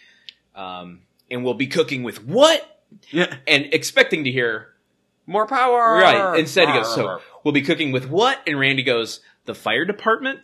um, 0.55 1.01
"And 1.31 1.45
we'll 1.45 1.55
be 1.55 1.67
cooking 1.67 2.03
with 2.03 2.25
what?" 2.25 2.81
yeah. 3.11 3.37
And 3.47 3.73
expecting 3.73 4.25
to 4.25 4.31
hear 4.31 4.69
More 5.27 5.47
power. 5.47 5.95
Right. 5.95 6.39
Instead, 6.39 6.69
he 6.69 6.75
goes, 6.75 6.95
"So 6.95 7.21
we'll 7.45 7.53
be 7.55 7.63
cooking 7.63 7.93
with 7.93 8.09
what?" 8.09 8.41
And 8.47 8.59
Randy 8.59 8.83
goes, 8.83 9.21
"The 9.47 9.55
fire 9.55 9.85
department." 9.85 10.41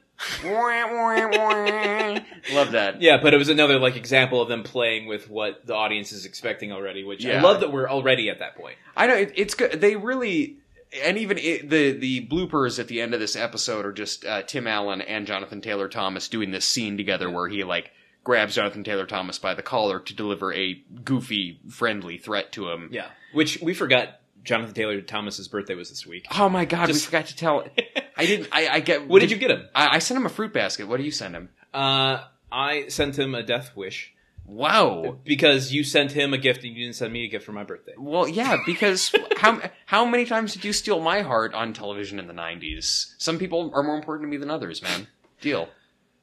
Love 2.52 2.72
that. 2.72 3.00
Yeah, 3.00 3.18
but 3.22 3.34
it 3.34 3.36
was 3.36 3.48
another 3.48 3.78
like 3.78 3.94
example 3.96 4.42
of 4.42 4.48
them 4.48 4.64
playing 4.64 5.06
with 5.06 5.30
what 5.30 5.64
the 5.66 5.74
audience 5.74 6.10
is 6.10 6.24
expecting 6.24 6.72
already. 6.72 7.04
Which 7.04 7.24
I 7.24 7.40
love 7.40 7.60
that 7.60 7.72
we're 7.72 7.88
already 7.88 8.28
at 8.30 8.40
that 8.40 8.56
point. 8.56 8.76
I 8.96 9.06
know 9.06 9.14
it, 9.14 9.32
it's 9.36 9.54
good. 9.54 9.80
They 9.80 9.94
really, 9.94 10.56
and 11.04 11.18
even 11.18 11.38
it, 11.38 11.68
the 11.70 11.92
the 11.92 12.26
bloopers 12.26 12.78
at 12.78 12.88
the 12.88 13.00
end 13.00 13.14
of 13.14 13.20
this 13.20 13.36
episode 13.36 13.84
are 13.86 13.92
just 13.92 14.24
uh, 14.24 14.42
Tim 14.42 14.66
Allen 14.66 15.00
and 15.00 15.26
Jonathan 15.26 15.60
Taylor 15.60 15.88
Thomas 15.88 16.28
doing 16.28 16.50
this 16.50 16.64
scene 16.64 16.96
together 16.96 17.30
where 17.30 17.48
he 17.48 17.64
like 17.64 17.90
grabs 18.24 18.54
Jonathan 18.54 18.84
Taylor 18.84 19.06
Thomas 19.06 19.38
by 19.38 19.54
the 19.54 19.62
collar 19.62 20.00
to 20.00 20.14
deliver 20.14 20.52
a 20.52 20.74
goofy, 21.04 21.60
friendly 21.70 22.18
threat 22.18 22.52
to 22.52 22.70
him. 22.70 22.90
Yeah, 22.92 23.06
which 23.32 23.60
we 23.60 23.74
forgot. 23.74 24.20
Jonathan 24.44 24.74
Taylor 24.74 25.00
Thomas's 25.02 25.46
birthday 25.48 25.74
was 25.74 25.90
this 25.90 26.06
week. 26.06 26.26
Oh 26.38 26.48
my 26.48 26.64
god, 26.64 26.86
Just- 26.86 27.02
we 27.02 27.04
forgot 27.06 27.26
to 27.26 27.36
tell. 27.36 27.66
I 28.16 28.24
didn't. 28.24 28.48
I, 28.50 28.68
I 28.68 28.80
get. 28.80 29.06
What 29.06 29.20
did 29.20 29.30
you 29.30 29.36
get 29.36 29.50
him? 29.50 29.68
I, 29.74 29.96
I 29.96 29.98
sent 29.98 30.18
him 30.18 30.24
a 30.26 30.30
fruit 30.30 30.54
basket. 30.54 30.88
What 30.88 30.96
do 30.96 31.02
you 31.02 31.10
send 31.10 31.34
him? 31.34 31.50
Uh, 31.74 32.24
I 32.50 32.88
sent 32.88 33.18
him 33.18 33.34
a 33.34 33.42
death 33.42 33.76
wish 33.76 34.14
Wow. 34.48 35.18
because 35.24 35.72
you 35.72 35.84
sent 35.84 36.12
him 36.12 36.32
a 36.32 36.38
gift 36.38 36.64
and 36.64 36.74
you 36.74 36.84
didn't 36.84 36.96
send 36.96 37.12
me 37.12 37.24
a 37.24 37.28
gift 37.28 37.44
for 37.44 37.52
my 37.52 37.64
birthday. 37.64 37.92
Well, 37.98 38.26
yeah, 38.26 38.56
because 38.66 39.12
how 39.36 39.60
how 39.86 40.04
many 40.06 40.24
times 40.24 40.54
did 40.54 40.64
you 40.64 40.72
steal 40.72 41.00
my 41.00 41.20
heart 41.20 41.52
on 41.54 41.72
television 41.74 42.18
in 42.18 42.26
the 42.26 42.32
'90s? 42.34 43.14
Some 43.18 43.38
people 43.38 43.70
are 43.74 43.82
more 43.82 43.96
important 43.96 44.26
to 44.26 44.30
me 44.30 44.36
than 44.38 44.50
others, 44.50 44.82
man. 44.82 45.06
Deal. 45.40 45.68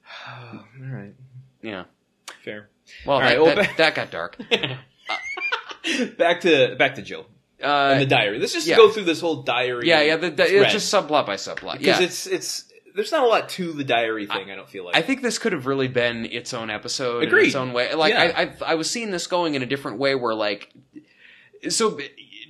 All 0.27 0.65
right, 0.81 1.13
Yeah. 1.61 1.85
fair. 2.43 2.69
Well, 3.05 3.19
that, 3.19 3.25
right, 3.25 3.41
well, 3.41 3.55
that, 3.55 3.77
that 3.77 3.95
got 3.95 4.11
dark. 4.11 4.37
back 6.17 6.41
to 6.41 6.75
back 6.77 6.95
to 6.95 7.01
Jill 7.01 7.25
Uh, 7.63 7.91
and 7.93 8.01
the 8.01 8.05
diary. 8.05 8.39
Let's 8.39 8.53
just 8.53 8.67
yeah. 8.67 8.75
go 8.75 8.89
through 8.89 9.05
this 9.05 9.21
whole 9.21 9.43
diary. 9.43 9.87
yeah, 9.87 10.01
yeah. 10.01 10.17
The, 10.17 10.29
the, 10.31 10.61
it's 10.63 10.73
just 10.73 10.93
subplot 10.93 11.25
by 11.25 11.35
subplot. 11.35 11.79
because 11.79 11.99
Yeah. 11.99 12.05
it's 12.05 12.27
it's 12.27 12.71
there's 12.95 13.11
not 13.11 13.23
a 13.23 13.27
lot 13.27 13.49
to 13.49 13.73
the 13.73 13.83
diary 13.83 14.25
thing. 14.25 14.49
I, 14.49 14.55
don't 14.55 14.69
feel 14.69 14.85
like. 14.85 14.95
I 14.95 15.01
think 15.01 15.21
this 15.21 15.37
could 15.37 15.51
have 15.53 15.65
really 15.67 15.87
been 15.87 16.25
its 16.25 16.53
own 16.53 16.69
episode 16.69 17.23
in 17.23 17.27
Agreed. 17.29 17.47
its 17.47 17.55
own 17.55 17.73
way. 17.73 17.93
Like 17.93 18.13
Yeah. 18.13 18.33
I, 18.35 18.41
I, 18.43 18.71
I 18.71 18.75
was 18.75 18.89
seeing 18.89 19.11
this 19.11 19.27
going 19.27 19.55
in 19.55 19.61
a 19.61 19.65
different 19.65 19.97
way, 19.99 20.15
where 20.15 20.33
like, 20.33 20.73
so 21.69 21.99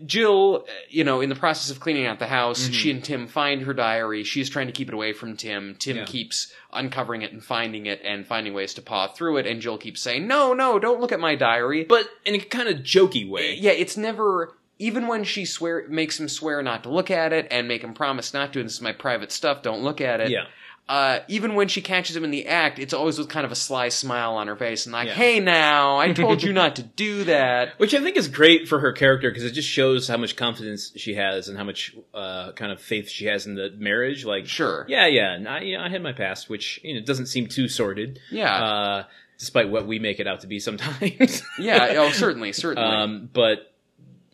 Jill, 0.06 0.66
you 0.90 1.04
know, 1.06 1.22
in 1.22 1.30
the 1.30 1.36
process 1.36 1.72
of 1.72 1.80
cleaning 1.80 2.06
out 2.06 2.20
the 2.20 2.28
house, 2.28 2.68
Mhm. 2.68 2.74
she 2.74 2.92
and 2.92 3.04
Tim 3.04 3.28
find 3.28 3.62
her 3.62 3.74
diary. 3.74 4.24
She's 4.26 4.50
trying 4.50 4.68
to 4.68 4.74
keep 4.74 4.90
it 4.90 4.94
away 4.94 5.14
from 5.14 5.38
Tim. 5.38 5.76
Tim 5.80 5.98
Yeah. 5.98 6.06
keeps 6.06 6.52
uncovering 6.74 7.22
it 7.22 7.32
and 7.32 7.42
finding 7.44 7.86
it 7.86 8.02
and 8.04 8.28
finding 8.28 8.54
ways 8.54 8.74
to 8.74 8.82
paw 8.82 9.08
through 9.08 9.38
it. 9.38 9.48
And 9.48 9.62
Jill 9.62 9.78
keeps 9.78 10.02
saying, 10.02 10.28
"No, 10.28 10.54
no, 10.54 10.80
don't 10.80 11.00
look 11.00 11.14
at 11.14 11.20
my 11.22 11.36
diary." 11.36 11.86
but 11.86 12.10
in 12.26 12.36
a 12.36 12.40
kind 12.40 12.68
of 12.68 12.80
jokey 12.80 13.28
way. 13.30 13.56
yeah, 13.56 13.72
it's 13.72 13.96
never. 13.96 14.54
Even 14.80 15.08
when 15.08 15.24
she 15.24 15.46
swear 15.46 15.86
makes 15.88 16.20
him 16.20 16.28
swear 16.28 16.62
not 16.62 16.84
to 16.84 16.90
look 16.90 17.10
at 17.10 17.32
it 17.34 17.48
and 17.52 17.68
make 17.68 17.84
him 17.84 17.94
promise 17.94 18.34
not 18.34 18.52
to, 18.54 18.60
and 18.60 18.68
this 18.68 18.76
is 18.76 18.82
my 18.82 18.92
private 18.92 19.32
stuff, 19.32 19.62
don't 19.62 19.82
look 19.84 20.02
at 20.02 20.20
it 20.20 20.30
Yeah. 20.32 20.46
uh, 20.90 21.20
even 21.28 21.56
when 21.56 21.68
she 21.68 21.82
catches 21.82 22.16
him 22.16 22.24
in 22.24 22.30
the 22.32 22.46
act, 22.48 22.78
it's 22.78 22.94
always 22.94 23.18
with 23.18 23.28
kind 23.30 23.46
of 23.46 23.52
a 23.52 23.56
sly 23.56 23.90
smile 23.90 24.34
on 24.36 24.48
her 24.48 24.56
face 24.56 24.86
and 24.86 24.94
like, 24.94 25.08
Yeah. 25.08 25.14
"Hey, 25.14 25.40
now, 25.40 25.98
I 25.98 26.12
told 26.14 26.44
you 26.44 26.52
not 26.62 26.76
to 26.76 26.84
do 26.84 27.24
that." 27.24 27.80
Which 27.80 27.94
I 27.96 28.02
think 28.02 28.18
is 28.18 28.28
great 28.28 28.68
for 28.68 28.80
her 28.80 28.92
character 28.92 29.32
because 29.32 29.46
it 29.46 29.52
just 29.54 29.68
shows 29.70 30.08
how 30.08 30.18
much 30.18 30.36
confidence 30.36 30.92
she 30.96 31.16
has 31.16 31.48
and 31.48 31.58
how 31.58 31.64
much 31.64 31.96
uh, 32.14 32.52
kind 32.52 32.72
of 32.72 32.80
faith 32.82 33.10
she 33.10 33.26
has 33.26 33.48
in 33.48 33.56
the 33.56 33.74
marriage. 33.78 34.26
Like, 34.26 34.46
Sure. 34.46 34.86
yeah, 34.90 35.08
yeah, 35.08 35.34
and 35.34 35.48
I, 35.48 35.62
yeah, 35.62 35.82
I 35.84 35.90
had 35.90 36.04
my 36.04 36.14
past, 36.14 36.50
which 36.50 36.80
you 36.84 36.94
know 36.96 37.02
doesn't 37.02 37.28
seem 37.28 37.48
too 37.48 37.68
sordid, 37.68 38.20
Yeah, 38.30 38.54
uh, 38.54 39.04
despite 39.40 39.70
what 39.70 39.88
we 39.88 39.98
make 40.00 40.20
it 40.20 40.28
out 40.28 40.42
to 40.42 40.48
be 40.48 40.60
sometimes. 40.60 41.42
yeah. 41.58 41.94
Oh, 41.98 42.10
certainly, 42.12 42.52
certainly. 42.54 42.88
um, 42.88 43.30
but 43.34 43.72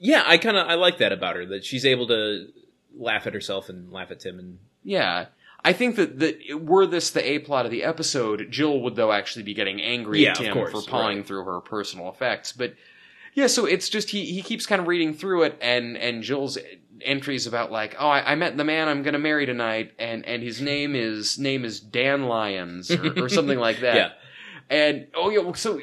yeah, 0.01 0.23
I 0.25 0.37
kind 0.37 0.57
of 0.57 0.67
I 0.67 0.73
like 0.73 0.97
that 0.97 1.11
about 1.13 1.35
her 1.35 1.45
that 1.45 1.63
she's 1.63 1.85
able 1.85 2.07
to 2.07 2.47
laugh 2.97 3.27
at 3.27 3.33
herself 3.33 3.69
and 3.69 3.91
laugh 3.91 4.11
at 4.11 4.19
Tim 4.19 4.39
and 4.39 4.57
yeah, 4.83 5.27
I 5.63 5.73
think 5.73 5.95
that 5.95 6.19
that 6.19 6.59
were 6.59 6.85
this 6.87 7.11
the 7.11 7.23
a 7.23 7.39
plot 7.39 7.65
of 7.65 7.71
the 7.71 7.83
episode, 7.83 8.47
Jill 8.49 8.81
would 8.81 8.95
though 8.95 9.11
actually 9.11 9.43
be 9.43 9.53
getting 9.53 9.81
angry 9.81 10.23
Yeah, 10.23 10.31
at 10.31 10.37
Tim 10.37 10.53
course, 10.53 10.71
for 10.71 10.81
pawing 10.81 11.17
right. 11.19 11.25
through 11.27 11.45
her 11.45 11.61
personal 11.61 12.09
effects, 12.09 12.51
but. 12.51 12.73
Yeah, 13.33 13.47
so 13.47 13.65
it's 13.65 13.87
just 13.87 14.09
he 14.09 14.25
he 14.25 14.41
keeps 14.41 14.65
kind 14.65 14.81
of 14.81 14.87
reading 14.89 15.13
through 15.13 15.43
it, 15.43 15.57
and 15.61 15.95
and 15.95 16.21
Jill's 16.21 16.57
entries 17.01 17.47
about 17.47 17.71
like, 17.71 17.95
oh, 17.97 18.09
I, 18.09 18.33
I 18.33 18.35
met 18.35 18.57
the 18.57 18.65
man 18.65 18.89
I'm 18.89 19.03
going 19.03 19.13
to 19.13 19.19
marry 19.19 19.45
tonight, 19.45 19.93
and 19.97 20.25
and 20.25 20.43
his 20.43 20.59
name 20.59 20.95
is 20.97 21.39
name 21.39 21.63
is 21.63 21.79
Dan 21.79 22.23
Lyons 22.23 22.91
or, 22.91 23.23
or 23.23 23.29
something 23.29 23.57
like 23.57 23.79
that. 23.81 23.95
yeah, 23.95 24.09
And 24.69 25.07
oh 25.15 25.29
yeah, 25.29 25.49
so 25.53 25.79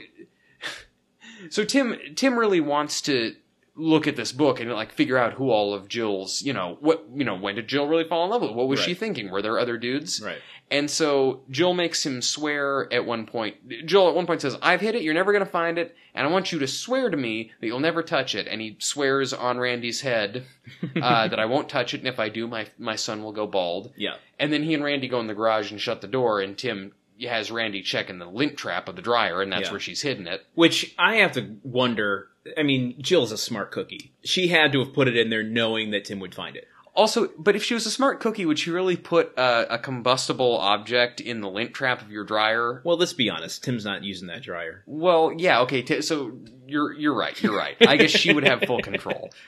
so 1.48 1.64
Tim 1.64 1.96
Tim 2.16 2.38
really 2.38 2.60
wants 2.60 3.00
to 3.02 3.34
look 3.79 4.09
at 4.09 4.16
this 4.16 4.33
book 4.33 4.59
and 4.61 4.70
like 4.72 4.93
figure 4.93 5.16
out 5.16 5.35
who 5.35 5.51
all 5.51 5.72
of 5.72 5.89
Jill's, 5.89 6.43
you 6.43 6.53
know, 6.53 6.76
what 6.81 7.07
you 7.14 7.24
know, 7.24 7.37
when 7.37 7.55
did 7.55 7.68
Jill 7.68 7.87
really 7.87 8.05
fall 8.05 8.24
in 8.24 8.31
love 8.31 8.43
with? 8.43 8.51
What 8.51 8.68
was 8.68 8.81
she 8.81 8.95
thinking? 8.95 9.31
Were 9.31 9.41
there 9.41 9.59
other 9.59 9.79
dudes? 9.79 10.20
right. 10.20 10.39
And 10.70 10.91
so 10.91 11.41
Jill 11.51 11.72
makes 11.72 12.05
him 12.05 12.20
swear 12.20 12.93
at 12.93 13.07
one 13.07 13.24
point. 13.24 13.57
Jill 13.87 14.07
at 14.09 14.14
one 14.14 14.26
point 14.26 14.43
says, 14.43 14.59
"I've 14.61 14.83
hit 14.83 14.95
it. 14.95 15.03
You're 15.03 15.14
never 15.14 15.33
going 15.33 15.45
to 15.45 15.51
find 15.51 15.79
it, 15.79 15.97
and 16.14 16.26
I 16.26 16.31
want 16.31 16.53
you 16.53 16.59
to 16.59 16.66
swear 16.66 17.09
to 17.09 17.16
me 17.16 17.53
that 17.61 17.66
you'll 17.66 17.81
never 17.81 18.03
touch 18.03 18.35
it." 18.35 18.47
And 18.47 18.61
he 18.61 18.76
swears 18.79 19.33
on 19.33 19.59
Randy's 19.59 20.03
head 20.03 20.45
uh, 21.01 21.29
that 21.29 21.39
I 21.39 21.47
won't 21.47 21.70
touch 21.70 21.95
it, 21.95 22.01
and 22.01 22.09
if 22.09 22.18
I 22.18 22.29
do, 22.29 22.47
my 22.47 22.66
my 22.79 22.97
son 22.97 23.22
will 23.22 23.33
go 23.33 23.47
bald. 23.47 23.93
Yeah, 23.97 24.16
And 24.39 24.53
then 24.53 24.62
he 24.62 24.74
and 24.74 24.85
Randy 24.85 25.09
go 25.09 25.20
in 25.20 25.26
the 25.26 25.35
garage 25.35 25.70
and 25.70 25.81
shut 25.81 26.03
the 26.03 26.07
door, 26.07 26.41
and 26.43 26.59
Tim 26.59 26.93
has 27.26 27.50
Randy 27.50 27.82
checking 27.82 28.18
the 28.18 28.26
lint 28.26 28.56
trap 28.56 28.88
of 28.88 28.96
the 28.96 29.02
dryer, 29.02 29.42
and 29.42 29.50
that's 29.52 29.66
Yeah. 29.66 29.70
where 29.72 29.80
she's 29.80 30.02
hidden 30.02 30.26
it. 30.26 30.44
which 30.54 30.94
I 30.98 31.16
have 31.16 31.32
to 31.32 31.56
wonder. 31.62 32.28
I 32.56 32.62
mean, 32.62 32.94
Jill's 33.02 33.32
a 33.32 33.38
smart 33.38 33.70
cookie. 33.70 34.12
She 34.24 34.48
had 34.48 34.72
to 34.72 34.78
have 34.80 34.94
put 34.94 35.06
it 35.08 35.16
in 35.16 35.28
there 35.30 35.42
knowing 35.42 35.90
that 35.90 36.04
Tim 36.06 36.20
would 36.20 36.34
find 36.34 36.56
it. 36.56 36.66
Also, 36.94 37.28
but 37.38 37.54
if 37.54 37.62
she 37.62 37.74
was 37.74 37.86
a 37.86 37.90
smart 37.92 38.18
cookie, 38.18 38.44
would 38.44 38.58
she 38.58 38.70
really 38.72 38.96
put 38.96 39.36
uh, 39.38 39.66
a 39.70 39.78
combustible 39.78 40.56
object 40.56 41.20
in 41.20 41.40
the 41.42 41.48
lint 41.48 41.72
trap 41.72 42.02
of 42.02 42.10
your 42.10 42.24
dryer? 42.24 42.80
Well, 42.82 42.96
let's 42.96 43.12
be 43.12 43.30
honest. 43.30 43.62
Tim's 43.62 43.84
not 43.84 44.02
using 44.02 44.26
that 44.28 44.42
dryer. 44.42 44.82
Well, 44.86 45.32
yeah, 45.36 45.60
okay. 45.60 45.82
T- 45.82 46.02
so 46.02 46.38
you're 46.66 46.92
you're 46.92 47.14
right. 47.14 47.40
You're 47.40 47.56
right. 47.56 47.76
I 47.86 47.96
guess 47.98 48.10
she 48.10 48.32
would 48.32 48.44
have 48.44 48.62
full 48.62 48.80
control. 48.80 49.30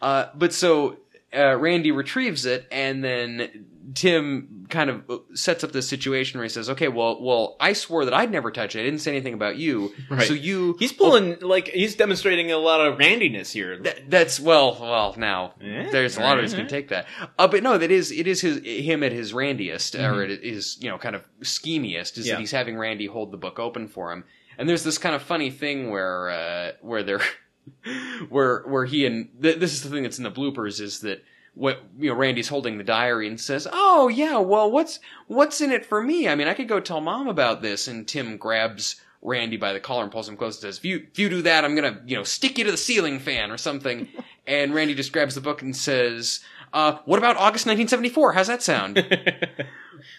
Uh, 0.00 0.26
but 0.34 0.54
so 0.54 0.96
uh, 1.36 1.54
Randy 1.54 1.92
retrieves 1.92 2.46
it, 2.46 2.66
and 2.72 3.04
then 3.04 3.66
Tim 3.94 4.66
kind 4.68 4.90
of 4.90 5.08
uh, 5.08 5.18
sets 5.34 5.62
up 5.62 5.72
this 5.72 5.88
situation 5.88 6.38
where 6.38 6.44
he 6.44 6.48
says, 6.48 6.68
"Okay, 6.70 6.88
well, 6.88 7.22
well, 7.22 7.56
I 7.60 7.72
swore 7.72 8.04
that 8.04 8.14
I'd 8.14 8.30
never 8.30 8.50
touch 8.50 8.74
it. 8.74 8.80
I 8.80 8.82
didn't 8.84 9.00
say 9.00 9.12
anything 9.12 9.34
about 9.34 9.56
you. 9.56 9.92
Right. 10.10 10.26
So 10.26 10.34
you, 10.34 10.76
He's 10.78 10.92
pulling 10.92 11.36
like 11.40 11.68
he's 11.68 11.94
demonstrating 11.96 12.50
a 12.52 12.58
lot 12.58 12.80
of 12.80 12.98
randiness 12.98 13.52
here. 13.52 13.78
That, 13.82 14.10
that's 14.10 14.40
well, 14.40 14.76
well. 14.80 15.14
Now 15.16 15.54
Eh? 15.60 15.90
there's 15.90 16.16
a 16.16 16.20
lot 16.20 16.38
of 16.38 16.44
us 16.44 16.54
can 16.54 16.68
take 16.68 16.88
that. 16.88 17.06
Uh, 17.38 17.48
but 17.48 17.62
no, 17.62 17.76
that 17.78 17.90
is 17.90 18.10
it 18.12 18.26
is 18.26 18.40
his 18.40 18.58
him 18.64 19.02
at 19.02 19.12
his 19.12 19.32
randiest 19.32 19.94
or 19.94 20.14
Mhm. 20.26 20.34
at 20.38 20.42
his 20.44 20.78
you 20.82 20.88
know 20.90 20.98
kind 20.98 21.14
of 21.16 21.22
schemiest 21.42 22.18
is 22.18 22.26
Yeah. 22.26 22.34
that 22.34 22.40
he's 22.40 22.50
having 22.52 22.76
Randy 22.78 23.06
hold 23.06 23.30
the 23.32 23.36
book 23.36 23.58
open 23.58 23.88
for 23.88 24.12
him. 24.12 24.24
And 24.58 24.68
there's 24.68 24.84
this 24.84 24.98
kind 24.98 25.14
of 25.14 25.22
funny 25.22 25.50
thing 25.50 25.90
where 25.90 26.30
uh, 26.30 26.72
where 26.80 27.02
they're 27.02 27.20
where 28.28 28.62
where 28.62 28.84
he 28.84 29.06
and 29.06 29.28
th- 29.42 29.58
this 29.58 29.72
is 29.72 29.82
the 29.82 29.90
thing 29.90 30.02
that's 30.02 30.18
in 30.18 30.24
the 30.24 30.30
bloopers 30.30 30.80
is 30.80 31.00
that 31.00 31.22
what 31.56 31.82
you 31.98 32.10
know 32.10 32.16
Randy's 32.16 32.48
holding 32.48 32.76
the 32.78 32.84
diary 32.84 33.26
and 33.26 33.40
says, 33.40 33.66
"Oh 33.72 34.08
yeah, 34.08 34.38
well 34.38 34.70
what's 34.70 35.00
what's 35.26 35.60
in 35.60 35.72
it 35.72 35.84
for 35.84 36.02
me? 36.02 36.28
I 36.28 36.34
mean, 36.34 36.46
I 36.46 36.54
could 36.54 36.68
go 36.68 36.80
tell 36.80 37.00
mom 37.00 37.28
about 37.28 37.62
this." 37.62 37.88
And 37.88 38.06
Tim 38.06 38.36
grabs 38.36 39.00
Randy 39.22 39.56
by 39.56 39.72
the 39.72 39.80
collar 39.80 40.02
and 40.02 40.12
pulls 40.12 40.28
him 40.28 40.36
close 40.36 40.56
and 40.56 40.62
says, 40.62 40.78
"If 40.78 40.84
you 40.84 41.06
if 41.10 41.18
you 41.18 41.30
do 41.30 41.42
that, 41.42 41.64
I'm 41.64 41.74
gonna 41.74 42.02
you 42.06 42.16
know 42.16 42.24
stick 42.24 42.58
you 42.58 42.64
to 42.64 42.70
the 42.70 42.76
ceiling 42.76 43.18
fan 43.18 43.50
or 43.50 43.56
something." 43.56 44.06
and 44.46 44.74
Randy 44.74 44.94
just 44.94 45.12
grabs 45.12 45.34
the 45.34 45.40
book 45.40 45.62
and 45.62 45.74
says, 45.74 46.40
uh, 46.74 46.98
"What 47.06 47.18
about 47.18 47.36
August 47.36 47.66
1974? 47.66 48.34
How's 48.34 48.46
that 48.46 48.62
sound?" 48.62 49.04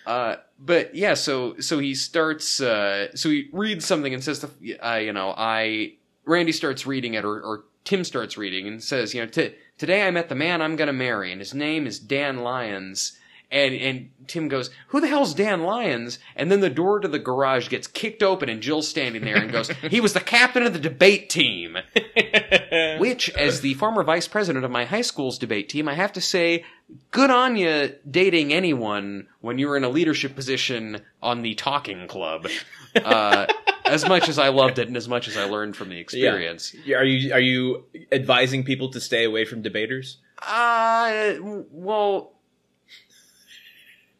Uh, 0.05 0.37
but 0.59 0.95
yeah, 0.95 1.13
so 1.13 1.57
so 1.59 1.79
he 1.79 1.93
starts. 1.93 2.59
Uh, 2.59 3.15
so 3.15 3.29
he 3.29 3.47
reads 3.53 3.85
something 3.85 4.13
and 4.13 4.23
says, 4.23 4.39
the, 4.39 4.79
uh, 4.79 4.95
"You 4.95 5.13
know, 5.13 5.33
I." 5.37 5.93
Randy 6.25 6.51
starts 6.51 6.85
reading 6.85 7.13
it, 7.13 7.23
or, 7.23 7.39
or 7.39 7.63
Tim 7.85 8.03
starts 8.03 8.37
reading 8.37 8.67
and 8.67 8.83
says, 8.83 9.13
"You 9.13 9.21
know, 9.21 9.27
t- 9.27 9.53
today 9.77 10.07
I 10.07 10.11
met 10.11 10.29
the 10.29 10.35
man 10.35 10.61
I'm 10.61 10.75
going 10.75 10.87
to 10.87 10.93
marry, 10.93 11.31
and 11.31 11.41
his 11.41 11.53
name 11.53 11.87
is 11.87 11.99
Dan 11.99 12.37
Lyons." 12.37 13.17
And 13.49 13.73
and 13.75 14.09
Tim 14.27 14.49
goes, 14.49 14.69
"Who 14.89 14.99
the 14.99 15.07
hell's 15.07 15.33
Dan 15.33 15.63
Lyons?" 15.63 16.19
And 16.35 16.51
then 16.51 16.59
the 16.59 16.69
door 16.69 16.99
to 16.99 17.07
the 17.07 17.19
garage 17.19 17.69
gets 17.69 17.87
kicked 17.87 18.21
open, 18.21 18.49
and 18.49 18.61
Jill's 18.61 18.87
standing 18.89 19.23
there 19.23 19.37
and 19.37 19.51
goes, 19.51 19.69
"He 19.69 20.01
was 20.01 20.11
the 20.13 20.19
captain 20.19 20.63
of 20.63 20.73
the 20.73 20.79
debate 20.79 21.29
team." 21.29 21.77
Which, 22.99 23.29
as 23.29 23.61
the 23.61 23.75
former 23.75 24.03
vice 24.03 24.27
president 24.27 24.65
of 24.65 24.71
my 24.71 24.83
high 24.83 25.01
school's 25.01 25.37
debate 25.37 25.69
team, 25.69 25.87
I 25.87 25.93
have 25.93 26.11
to 26.13 26.21
say, 26.21 26.65
good 27.11 27.29
on 27.29 27.55
you 27.55 27.95
dating 28.09 28.53
anyone 28.53 29.27
when 29.41 29.57
you're 29.57 29.77
in 29.77 29.83
a 29.83 29.89
leadership 29.89 30.35
position 30.35 31.01
on 31.21 31.41
the 31.41 31.55
talking 31.55 32.07
club. 32.07 32.47
Uh, 32.95 33.47
as 33.91 34.07
much 34.07 34.29
as 34.29 34.39
I 34.39 34.49
loved 34.49 34.79
it 34.79 34.87
and 34.87 34.97
as 34.97 35.07
much 35.07 35.27
as 35.27 35.37
I 35.37 35.45
learned 35.45 35.75
from 35.75 35.89
the 35.89 35.99
experience. 35.99 36.75
Yeah. 36.85 36.97
are 36.97 37.03
you 37.03 37.33
are 37.33 37.39
you 37.39 37.85
advising 38.11 38.63
people 38.63 38.89
to 38.91 39.01
stay 39.01 39.23
away 39.23 39.45
from 39.45 39.61
debaters? 39.61 40.17
Uh, 40.41 41.35
well, 41.71 42.33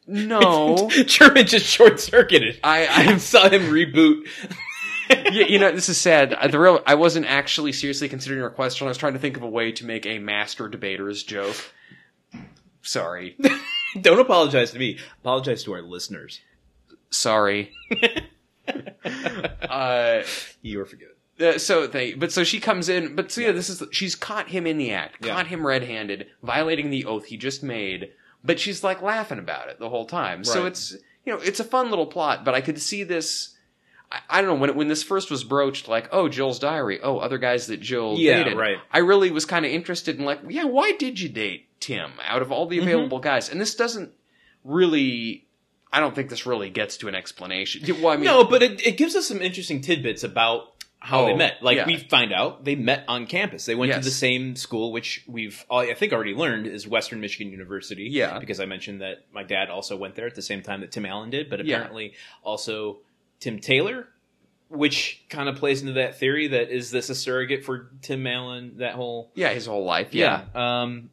no. 0.08 0.90
Truman 1.08 1.46
just 1.46 1.66
short 1.66 2.00
circuited. 2.00 2.60
I, 2.64 2.88
I 2.88 3.18
saw 3.18 3.50
him 3.50 3.64
reboot. 3.64 4.28
you, 5.32 5.46
you 5.46 5.60
know, 5.60 5.72
this 5.72 5.90
is 5.90 5.98
sad. 5.98 6.36
The 6.52 6.60
real, 6.60 6.82
I 6.88 6.96
wasn't 6.96 7.26
actually 7.28 7.74
seriously 7.74 8.10
considering 8.10 8.40
your 8.40 8.50
question. 8.50 8.88
I 8.88 8.90
was 8.90 8.98
trying 8.98 9.14
to 9.14 9.20
think 9.20 9.38
of 9.38 9.44
a 9.44 9.50
way 9.50 9.72
to 9.74 9.86
make 9.86 10.06
a 10.06 10.20
master 10.20 10.68
debaters 10.68 11.24
joke. 11.24 11.58
Sorry. 12.82 13.38
Don't 14.02 14.20
apologize 14.20 14.72
to 14.72 14.80
me. 14.80 14.98
Apologize 15.22 15.64
to 15.64 15.74
our 15.74 15.82
listeners. 15.82 16.40
Sorry. 17.10 17.72
Uh, 19.78 20.24
You 20.62 20.82
are 20.82 20.86
forgiven. 20.86 21.14
Uh, 21.40 21.58
so 21.60 21.86
they, 21.86 22.14
but 22.14 22.32
so 22.32 22.44
she 22.44 22.60
comes 22.60 22.90
in, 22.90 23.16
but 23.16 23.32
so 23.32 23.42
yeah, 23.42 23.52
this 23.52 23.70
is 23.70 23.84
she's 23.92 24.16
caught 24.16 24.48
him 24.50 24.66
in 24.66 24.78
the 24.78 24.92
act, 24.92 25.24
Yeah. 25.24 25.34
caught 25.36 25.48
him 25.48 25.66
red-handed, 25.68 26.28
violating 26.42 26.90
the 26.90 27.06
oath 27.06 27.26
he 27.26 27.38
just 27.38 27.62
made. 27.62 28.10
But 28.44 28.60
she's 28.60 28.84
like 28.84 29.02
laughing 29.02 29.38
about 29.40 29.70
it 29.70 29.78
the 29.80 29.90
whole 29.90 30.06
time. 30.06 30.44
So 30.44 30.62
Right. 30.64 30.68
it's 30.72 30.96
you 31.26 31.34
know 31.34 31.40
it's 31.40 31.60
a 31.60 31.64
fun 31.64 31.90
little 31.92 32.08
plot. 32.08 32.44
But 32.44 32.56
I 32.56 32.62
could 32.62 32.82
see 32.82 33.04
this. 33.04 33.56
I, 34.12 34.20
I 34.30 34.42
don't 34.42 34.50
know 34.50 34.56
when 34.62 34.70
it, 34.72 34.76
when 34.76 34.88
this 34.88 35.04
first 35.04 35.30
was 35.30 35.44
broached, 35.44 35.88
like 35.88 36.10
oh 36.12 36.28
Jill's 36.28 36.58
diary, 36.60 37.00
oh 37.04 37.20
other 37.20 37.38
guys 37.38 37.68
that 37.68 37.82
Jill 37.82 38.16
Yeah, 38.18 38.44
dated. 38.44 38.58
right. 38.58 38.78
I 38.92 39.00
really 39.00 39.30
was 39.30 39.46
kind 39.46 39.64
of 39.66 39.72
interested 39.72 40.18
in 40.18 40.26
like 40.26 40.40
yeah 40.50 40.64
why 40.66 40.94
did 40.94 41.20
you 41.20 41.30
date 41.30 41.68
Tim 41.80 42.14
out 42.26 42.42
of 42.42 42.52
all 42.52 42.66
the 42.66 42.78
Mm-hmm. 42.80 42.88
available 42.88 43.20
guys? 43.20 43.48
And 43.50 43.62
this 43.62 43.76
doesn't 43.76 44.12
really. 44.64 45.44
I 45.92 46.00
don't 46.00 46.14
think 46.14 46.30
this 46.30 46.46
really 46.46 46.70
gets 46.70 46.98
to 46.98 47.08
an 47.08 47.16
explanation. 47.16 47.84
Well, 48.02 48.14
I 48.14 48.18
mean, 48.18 48.26
no, 48.26 48.44
but 48.44 48.62
it, 48.64 48.86
it 48.86 48.98
gives 48.98 49.16
us 49.16 49.28
some 49.28 49.42
interesting 49.42 49.82
tidbits 49.82 50.24
about 50.24 50.74
how 51.00 51.26
they 51.26 51.34
Oh, 51.34 51.38
met. 51.38 51.62
Like 51.62 51.78
yeah. 51.78 51.86
we 51.86 51.98
find 51.98 52.34
out 52.34 52.66
they 52.66 52.76
met 52.76 53.06
on 53.08 53.26
campus. 53.28 53.66
They 53.66 53.76
went 53.76 53.90
Yes. 53.90 54.00
to 54.00 54.06
the 54.06 54.12
same 54.16 54.56
school, 54.56 54.92
which 54.92 55.24
we've 55.28 55.64
I 55.72 55.94
think 55.94 56.12
already 56.12 56.34
learned 56.34 56.68
is 56.68 56.88
Western 56.88 57.22
Michigan 57.22 57.52
University. 57.52 58.10
Yeah. 58.12 58.40
because 58.40 58.60
I 58.60 58.66
mentioned 58.66 59.02
that 59.02 59.26
my 59.32 59.44
dad 59.44 59.70
also 59.70 59.96
went 59.96 60.16
there 60.16 60.26
at 60.28 60.36
the 60.36 60.42
same 60.42 60.62
time 60.62 60.82
that 60.82 60.92
Tim 60.92 61.06
Allen 61.06 61.30
did, 61.30 61.50
but 61.50 61.64
Yeah. 61.66 61.76
apparently 61.78 62.14
also 62.44 62.98
Tim 63.40 63.60
Taylor. 63.60 64.08
Which 64.70 65.24
kind 65.30 65.48
of 65.48 65.56
plays 65.56 65.80
into 65.80 65.94
that 65.94 66.20
theory 66.20 66.48
that 66.50 66.70
is 66.76 66.92
this 66.92 67.10
a 67.10 67.16
surrogate 67.16 67.64
for 67.64 67.90
Tim 68.02 68.28
Allen? 68.28 68.74
That 68.80 68.96
whole 68.96 69.32
yeah, 69.34 69.54
his 69.54 69.66
whole 69.66 69.86
life. 69.86 70.14
Yeah, 70.14 70.44
Um, 70.54 71.10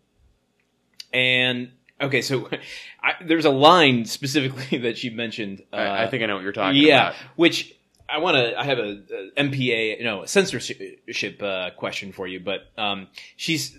and 1.13 1.71
okay, 2.01 2.21
so 2.23 2.49
I, 3.03 3.15
there's 3.25 3.45
a 3.45 3.51
line 3.51 4.05
specifically 4.05 4.79
that 4.83 4.99
she 4.99 5.11
mentioned. 5.11 5.63
Uh, 5.73 5.77
I, 5.77 6.05
I 6.05 6.11
think 6.11 6.23
I 6.23 6.27
know 6.27 6.35
what 6.35 6.43
you're 6.43 6.53
talking 6.53 6.81
yeah, 6.81 7.09
about. 7.09 7.15
which 7.37 7.75
I 8.09 8.19
want 8.19 8.37
to. 8.37 8.59
I 8.59 8.65
have 8.65 8.79
a, 8.79 9.03
a 9.37 9.43
MPA, 9.45 10.03
no, 10.03 10.23
a 10.23 10.29
censorship 10.29 11.43
uh, 11.43 11.71
question 11.77 12.13
for 12.13 12.27
you, 12.27 12.41
but 12.41 12.61
um, 12.77 13.09
she's 13.37 13.79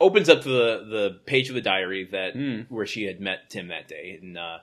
opens 0.00 0.28
up 0.28 0.42
the 0.42 0.86
the 0.88 1.20
page 1.26 1.48
of 1.48 1.54
the 1.54 1.60
diary 1.60 2.08
that 2.12 2.34
Hmm. 2.34 2.60
where 2.68 2.86
she 2.86 3.04
had 3.04 3.20
met 3.20 3.50
Tim 3.50 3.68
that 3.68 3.88
day, 3.88 4.18
and 4.22 4.38
uh, 4.38 4.58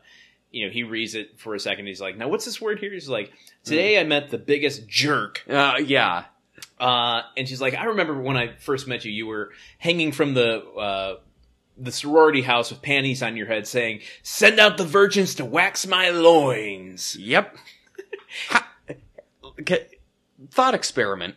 you 0.52 0.66
know 0.66 0.72
he 0.72 0.84
reads 0.84 1.14
it 1.16 1.40
for 1.40 1.54
a 1.56 1.60
second. 1.60 1.86
He's 1.88 2.02
like, 2.02 2.18
"Now, 2.18 2.28
what's 2.30 2.46
this 2.46 2.60
word 2.62 2.80
here?" 2.80 2.92
He's 2.92 3.10
like, 3.10 3.32
"Today 3.64 4.00
I 4.00 4.04
met 4.06 4.30
the 4.32 4.38
biggest 4.38 4.88
jerk." 4.88 5.44
Uh, 5.50 5.76
yeah. 5.86 6.26
Uh, 6.80 7.22
and 7.38 7.48
she's 7.48 7.60
like, 7.62 7.74
I 7.74 7.86
remember 7.86 8.20
when 8.20 8.36
I 8.38 8.56
first 8.58 8.88
met 8.88 9.04
you, 9.06 9.12
you 9.12 9.28
were 9.28 9.52
hanging 9.78 10.12
from 10.12 10.34
the 10.34 10.62
uh, 10.64 11.16
the 11.78 11.92
sorority 11.92 12.42
house 12.44 12.70
with 12.72 12.82
panties 12.82 13.22
on 13.24 13.36
your 13.36 13.48
head, 13.48 13.68
saying, 13.68 14.02
"Send 14.24 14.60
out 14.60 14.78
the 14.78 14.86
virgins 14.86 15.36
to 15.36 15.46
wax 15.46 15.86
my 15.86 16.10
loins." 16.10 17.16
Yep. 17.20 17.56
Ha- 18.50 18.68
okay, 19.60 19.88
Thought 20.52 20.74
experiment. 20.76 21.36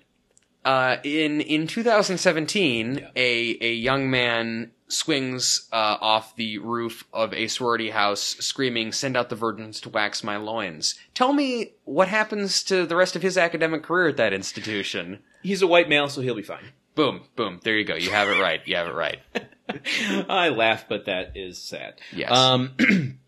Uh, 0.64 0.96
in 1.04 1.40
in 1.40 1.66
2017, 1.66 2.98
Yeah. 2.98 3.08
a 3.16 3.58
a 3.60 3.72
young 3.72 4.10
man 4.10 4.72
swings 4.88 5.68
uh, 5.72 5.96
off 6.00 6.34
the 6.36 6.58
roof 6.58 7.04
of 7.12 7.32
a 7.34 7.46
sorority 7.48 7.90
house, 7.90 8.20
screaming, 8.40 8.90
"Send 8.92 9.16
out 9.16 9.28
the 9.28 9.36
virgins 9.36 9.80
to 9.82 9.88
wax 9.88 10.22
my 10.24 10.36
loins." 10.36 10.94
Tell 11.14 11.32
me 11.32 11.72
what 11.84 12.08
happens 12.08 12.62
to 12.64 12.86
the 12.86 12.96
rest 12.96 13.14
of 13.16 13.22
his 13.22 13.38
academic 13.38 13.82
career 13.82 14.08
at 14.08 14.16
that 14.18 14.32
institution. 14.32 15.20
He's 15.42 15.62
a 15.62 15.66
white 15.66 15.88
male, 15.88 16.08
so 16.08 16.20
he'll 16.20 16.34
be 16.34 16.42
fine. 16.42 16.72
Boom, 16.98 17.20
boom. 17.36 17.60
There 17.62 17.78
you 17.78 17.84
go. 17.84 17.94
You 17.94 18.10
have 18.10 18.26
it 18.26 18.40
right. 18.40 18.60
You 18.64 18.74
have 18.74 18.88
it 18.88 18.92
right. 18.92 19.20
I 20.28 20.48
laugh, 20.48 20.86
but 20.88 21.04
that 21.06 21.36
is 21.36 21.56
sad. 21.56 21.94
Yes. 22.12 22.32
Um, 22.32 22.72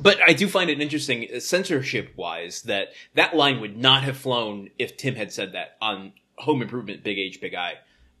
but 0.00 0.18
I 0.24 0.32
do 0.32 0.46
find 0.46 0.70
it 0.70 0.80
interesting, 0.80 1.26
censorship 1.40 2.12
wise, 2.14 2.62
that 2.62 2.90
that 3.14 3.34
line 3.34 3.60
would 3.60 3.76
not 3.76 4.04
have 4.04 4.16
flown 4.16 4.70
if 4.78 4.96
Tim 4.96 5.16
had 5.16 5.32
said 5.32 5.54
that 5.54 5.76
on 5.82 6.12
Home 6.36 6.62
Improvement, 6.62 7.02
Big 7.02 7.18
H, 7.18 7.40
Big 7.40 7.52
I. 7.52 7.78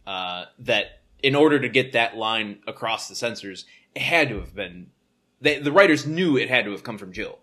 Uh, 0.08 0.46
that 0.58 1.02
in 1.22 1.36
order 1.36 1.60
to 1.60 1.68
get 1.68 1.92
that 1.92 2.16
line 2.16 2.58
across 2.66 3.08
the 3.08 3.14
censors, 3.14 3.64
it 3.94 4.02
had 4.02 4.28
to 4.30 4.40
have 4.40 4.56
been. 4.56 4.88
They, 5.40 5.60
the 5.60 5.70
writers 5.70 6.04
knew 6.04 6.36
it 6.36 6.48
had 6.48 6.64
to 6.64 6.72
have 6.72 6.82
come 6.82 6.98
from 6.98 7.12
Jill. 7.12 7.38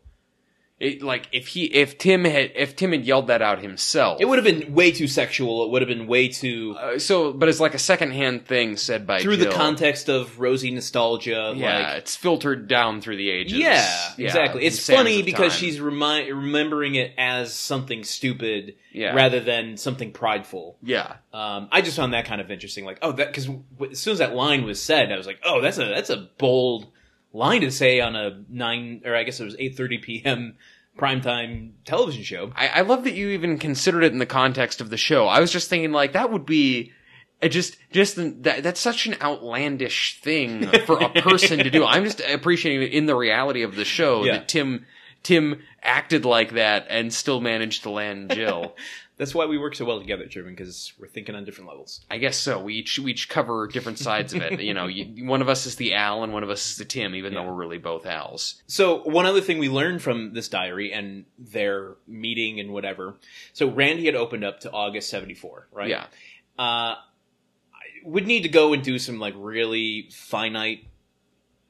It, 0.84 1.02
like 1.02 1.28
if 1.32 1.48
he 1.48 1.66
if 1.66 1.98
Tim 1.98 2.26
had 2.26 2.52
if 2.56 2.76
Tim 2.76 2.92
had 2.92 3.06
yelled 3.06 3.28
that 3.28 3.42
out 3.42 3.62
himself, 3.62 4.20
It 4.22 4.26
would 4.26 4.38
have 4.38 4.46
been 4.46 4.74
way 4.74 4.92
too 4.92 5.08
sexual. 5.08 5.64
It 5.66 5.72
would 5.72 5.82
have 5.82 5.90
been 5.90 6.08
way 6.08 6.28
too 6.28 6.76
Uh, 6.80 7.00
so, 7.00 7.32
but 7.34 7.48
it's 7.50 7.60
like 7.60 7.74
a 7.74 7.80
secondhand 7.80 8.46
thing 8.46 8.78
said 8.78 9.08
by 9.08 9.22
through 9.22 9.38
Jill. 9.38 9.50
the 9.52 9.56
context 9.58 10.10
of 10.10 10.40
rosy 10.40 10.72
nostalgia. 10.72 11.54
Yeah, 11.56 11.80
like 11.90 11.98
it's 12.00 12.16
filtered 12.16 12.68
down 12.68 13.02
through 13.02 13.18
the 13.18 13.30
ages. 13.30 13.58
Yeah, 13.58 14.12
exactly. 14.18 14.64
It's 14.66 14.86
funny 14.86 15.24
because 15.24 15.54
she's 15.54 15.80
remi- 15.80 16.32
remembering 16.32 16.96
it 16.96 17.14
as 17.18 17.54
something 17.54 18.04
stupid 18.04 18.76
Yeah. 18.92 19.14
rather 19.16 19.40
than 19.40 19.78
something 19.78 20.12
prideful. 20.12 20.78
yeah, 20.84 21.14
Um, 21.34 21.68
I 21.72 21.82
just 21.82 21.98
found 21.98 22.14
that 22.14 22.26
kind 22.26 22.42
of 22.42 22.52
interesting. 22.52 22.86
Like, 22.86 23.00
oh, 23.02 23.12
that 23.14 23.28
because 23.28 23.48
as 23.92 24.00
soon 24.00 24.12
as 24.14 24.20
that 24.20 24.36
line 24.36 24.66
was 24.66 24.82
said, 24.82 25.12
I 25.12 25.18
was 25.18 25.26
like, 25.28 25.40
oh, 25.44 25.62
that's 25.62 25.78
a 25.78 25.86
that's 25.86 26.10
a 26.10 26.30
bold 26.38 26.88
line 27.36 27.62
to 27.62 27.72
say 27.72 28.00
on 28.00 28.16
a 28.16 28.44
nine 28.50 29.02
or 29.06 29.16
I 29.16 29.24
guess 29.24 29.40
it 29.40 29.46
was 29.46 29.56
eight 29.58 29.76
thirty 29.76 29.98
p.m. 29.98 30.56
primetime 30.98 31.72
television 31.86 32.24
show. 32.24 32.52
I, 32.56 32.68
I 32.68 32.82
love 32.82 33.04
that 33.06 33.14
you 33.14 33.30
even 33.30 33.58
considered 33.60 34.04
it 34.04 34.12
in 34.12 34.20
the 34.20 34.26
context 34.26 34.82
of 34.82 34.90
the 34.90 34.98
show. 34.98 35.28
I 35.28 35.40
was 35.40 35.52
just 35.52 35.70
thinking 35.70 35.92
like 35.92 36.14
that 36.14 36.32
would 36.32 36.46
be. 36.46 36.92
It 37.42 37.50
just, 37.50 37.76
just 37.92 38.16
that, 38.44 38.64
that's 38.64 38.80
such 38.80 39.06
an 39.06 39.16
outlandish 39.22 40.22
thing 40.22 40.66
for 40.86 40.98
a 41.04 41.10
person 41.10 41.60
to 41.60 41.70
do. 41.70 41.84
I'm 41.84 42.06
just 42.06 42.22
appreciating 42.22 42.84
it 42.84 42.94
in 42.94 43.06
the 43.06 43.16
reality 43.16 43.64
of 43.64 43.76
the 43.76 43.84
show 43.84 44.24
Yeah. 44.24 44.34
that 44.38 44.48
Tim, 44.48 44.86
Tim 45.24 45.62
acted 45.82 46.24
like 46.24 46.52
that 46.54 46.86
and 46.90 47.14
still 47.14 47.42
managed 47.42 47.84
to 47.84 47.90
land 47.90 48.32
Jill. 48.34 48.78
That's 49.24 49.34
why 49.34 49.46
we 49.46 49.58
work 49.58 49.74
so 49.74 49.86
well 49.86 50.02
together, 50.02 50.26
Truman, 50.28 50.54
because 50.54 50.92
we're 51.00 51.08
thinking 51.08 51.34
on 51.34 51.46
different 51.46 51.70
levels. 51.70 52.02
I 52.12 52.18
guess 52.18 52.36
so. 52.36 52.62
We 52.62 52.74
each 52.74 53.00
we 53.00 53.12
each 53.12 53.30
cover 53.30 53.68
different 53.68 53.98
sides 53.98 54.34
of 54.34 54.42
it. 54.42 54.60
You 54.64 54.74
know, 54.74 54.88
you, 54.88 55.26
one 55.26 55.42
of 55.42 55.48
us 55.48 55.66
is 55.66 55.78
the 55.78 55.94
Al 55.94 56.26
and 56.26 56.34
one 56.34 56.44
of 56.44 56.50
us 56.50 56.72
is 56.72 56.76
the 56.76 56.84
Tim, 56.84 57.16
even 57.16 57.34
though 57.34 57.44
we're 57.44 57.54
really 57.54 57.78
both 57.78 58.06
Als. 58.06 58.62
So 58.68 59.02
one 59.04 59.26
other 59.26 59.40
thing 59.40 59.60
we 59.60 59.70
learned 59.70 60.02
from 60.02 60.34
this 60.34 60.50
diary 60.50 60.92
and 60.92 61.24
their 61.40 61.96
meeting 62.06 62.60
and 62.60 62.74
whatever. 62.74 63.16
So 63.54 63.70
Randy 63.70 64.06
had 64.06 64.16
opened 64.16 64.44
up 64.44 64.60
to 64.62 64.72
August 64.72 65.10
seventy 65.10 65.36
four, 65.36 65.70
right? 65.72 65.90
Yeah. 65.90 66.08
Uh, 66.60 66.96
I 66.96 66.98
would 68.04 68.28
need 68.28 68.42
to 68.42 68.50
go 68.50 68.74
and 68.74 68.84
do 68.84 69.00
some 69.00 69.20
like 69.20 69.36
really 69.38 70.10
finite 70.12 70.86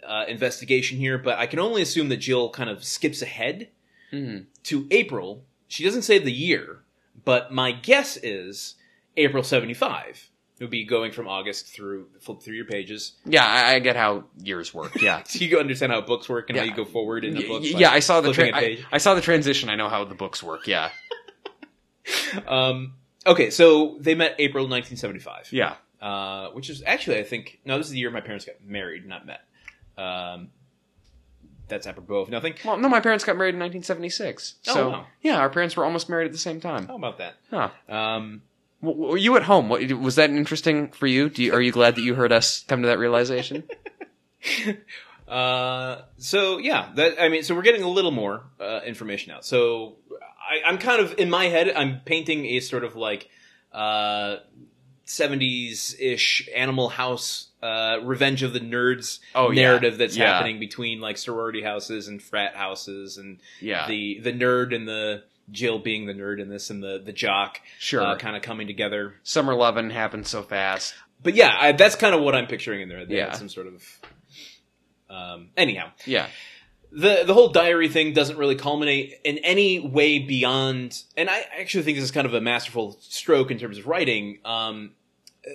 uh, 0.04 0.26
investigation 0.28 0.98
here, 0.98 1.20
but 1.20 1.38
I 1.38 1.46
can 1.46 1.60
only 1.60 1.84
assume 1.84 2.10
that 2.10 2.18
Jill 2.18 2.50
kind 2.50 2.70
of 2.72 2.84
skips 2.84 3.22
ahead 3.22 3.70
hmm 4.10 4.40
to 4.64 4.88
April. 4.90 5.46
She 5.68 5.84
doesn't 5.84 6.04
say 6.04 6.18
the 6.18 6.32
year, 6.32 6.83
but 7.26 7.52
my 7.52 7.72
guess 7.72 8.18
is 8.22 8.76
April 9.18 9.44
seventy 9.44 9.74
five. 9.74 10.30
It 10.60 10.64
would 10.64 10.72
be 10.72 10.86
going 10.86 11.12
from 11.12 11.28
August 11.28 11.68
through 11.68 12.08
flip 12.22 12.42
through 12.42 12.56
your 12.56 12.66
pages, 12.66 13.14
Yeah, 13.26 13.44
I, 13.46 13.74
I 13.76 13.80
get 13.80 13.96
how 13.96 14.26
years 14.38 14.74
work. 14.74 15.02
Yeah. 15.02 15.24
so 15.26 15.44
you 15.44 15.58
understand 15.60 15.92
how 15.92 16.00
books 16.02 16.30
work 16.30 16.50
and 16.50 16.58
how 16.58 16.64
you 16.64 16.74
go 16.74 16.86
forward 16.86 17.26
in 17.26 17.34
the 17.36 17.48
books. 17.48 17.66
y- 17.66 17.72
like 17.74 17.82
yeah, 17.82 17.90
I 17.92 18.00
saw 18.00 18.22
the 18.22 18.32
tra- 18.32 18.52
I. 18.56 18.78
I 18.92 19.00
saw 19.00 19.16
the 19.16 19.22
transition. 19.22 19.68
I 19.70 19.76
know 19.76 19.90
how 19.90 20.06
the 20.06 20.16
books 20.16 20.42
work. 20.44 20.68
Yeah, 20.68 20.90
Um, 22.48 22.94
okay, 23.26 23.50
so 23.50 23.98
they 24.00 24.16
met 24.16 24.36
April 24.40 24.66
1975, 24.66 25.50
yeah, 25.52 25.76
uh, 26.02 26.50
which 26.50 26.70
is 26.70 26.84
actually, 26.86 27.20
I 27.20 27.24
think, 27.24 27.60
no, 27.66 27.78
this 27.78 27.88
is 27.88 27.94
the 27.94 28.00
year 28.00 28.12
my 28.12 28.22
parents 28.22 28.46
got 28.46 28.56
married, 28.66 29.06
not 29.08 29.26
met. 29.26 29.42
Um, 29.98 30.50
that's 31.68 31.88
apropos 31.88 32.16
of 32.22 32.30
nothing. 32.30 32.54
Well, 32.66 32.78
no, 32.78 32.90
my 32.90 33.00
parents 33.00 33.24
got 33.24 33.38
married 33.38 33.56
in 33.56 33.60
1976. 33.60 34.56
Oh, 34.68 34.74
So 34.74 34.90
wow. 34.90 35.08
yeah, 35.22 35.38
our 35.38 35.50
parents 35.50 35.76
were 35.78 35.86
almost 35.86 36.10
married 36.10 36.26
at 36.26 36.32
the 36.32 36.38
same 36.38 36.60
time. 36.60 36.88
How 36.88 36.96
about 36.96 37.18
that? 37.20 37.36
Huh. 37.50 37.70
Um, 37.90 38.42
W- 38.82 39.12
Were 39.12 39.18
you 39.18 39.36
at 39.38 39.44
home? 39.44 39.70
What, 39.70 39.82
was 39.94 40.16
that 40.16 40.30
interesting 40.30 40.90
for 40.92 41.08
you? 41.08 41.30
Do 41.30 41.42
you? 41.42 41.54
Are 41.54 41.62
you 41.62 41.72
glad 41.72 41.96
that 41.96 42.02
you 42.02 42.16
heard 42.16 42.32
us 42.34 42.64
come 42.68 42.82
to 42.82 42.88
that 42.90 43.00
realization? 43.00 43.64
uh, 45.28 46.02
so 46.18 46.58
yeah, 46.58 46.92
that 46.96 47.22
I 47.22 47.30
mean, 47.30 47.44
so 47.44 47.56
we're 47.56 47.62
getting 47.62 47.84
a 47.84 47.90
little 47.90 48.12
more 48.12 48.44
uh, 48.60 48.82
information 48.86 49.32
out. 49.32 49.46
So 49.46 49.96
I, 50.38 50.68
I'm 50.68 50.78
kind 50.78 51.02
of 51.02 51.16
in 51.18 51.30
my 51.30 51.46
head, 51.46 51.72
I'm 51.74 52.02
painting 52.06 52.46
a 52.46 52.60
sort 52.60 52.84
of 52.84 52.96
like 52.96 53.30
uh, 53.72 54.38
70s 55.06 55.96
ish 56.00 56.50
Animal 56.54 56.90
House. 56.90 57.50
Uh, 57.64 58.00
Revenge 58.04 58.44
of 58.44 58.52
the 58.52 58.60
Nerds 58.60 59.20
Oh, 59.34 59.50
yeah. 59.52 59.62
narrative 59.62 59.98
that's 59.98 60.18
Yeah. 60.18 60.34
happening 60.34 60.60
between 60.60 61.00
like 61.00 61.18
sorority 61.18 61.62
houses 61.62 62.10
and 62.10 62.22
frat 62.22 62.56
houses 62.56 63.18
and 63.18 63.40
Yeah, 63.62 63.88
the 63.88 64.20
the 64.20 64.34
nerd 64.34 64.76
and 64.76 64.86
the 64.88 65.24
Jill 65.52 65.80
being 65.80 66.06
the 66.06 66.14
nerd 66.14 66.42
in 66.42 66.50
this 66.50 66.70
and 66.70 66.84
the 66.84 67.02
the 67.04 67.14
jock 67.14 67.62
sure. 67.80 68.02
uh, 68.02 68.18
kind 68.18 68.36
of 68.36 68.42
coming 68.42 68.68
together. 68.68 69.16
Summer 69.24 69.54
lovin' 69.54 69.90
happened 69.92 70.28
so 70.28 70.44
fast. 70.44 70.94
But 71.22 71.36
yeah, 71.36 71.56
I, 71.58 71.72
that's 71.72 71.96
kind 71.96 72.14
of 72.14 72.22
what 72.22 72.36
I'm 72.36 72.48
picturing 72.48 72.82
in 72.82 72.90
there. 72.90 73.06
They 73.06 73.16
Yeah. 73.16 73.32
some 73.32 73.48
sort 73.50 73.68
of. 73.68 74.02
Um, 75.10 75.50
anyhow, 75.56 75.92
Yeah, 76.06 76.28
the 76.92 77.24
the 77.26 77.34
whole 77.34 77.50
diary 77.50 77.88
thing 77.88 78.14
doesn't 78.14 78.38
really 78.38 78.56
culminate 78.56 79.14
in 79.24 79.38
any 79.40 79.80
way 79.80 80.20
beyond, 80.20 81.02
and 81.16 81.30
I 81.30 81.46
actually 81.60 81.84
think 81.84 81.98
this 81.98 82.04
is 82.06 82.12
kind 82.12 82.26
of 82.26 82.34
a 82.34 82.42
masterful 82.42 82.98
stroke 83.00 83.52
in 83.52 83.58
terms 83.60 83.78
of 83.78 83.88
writing. 83.88 84.40
Um, 84.44 84.92
uh, 85.48 85.52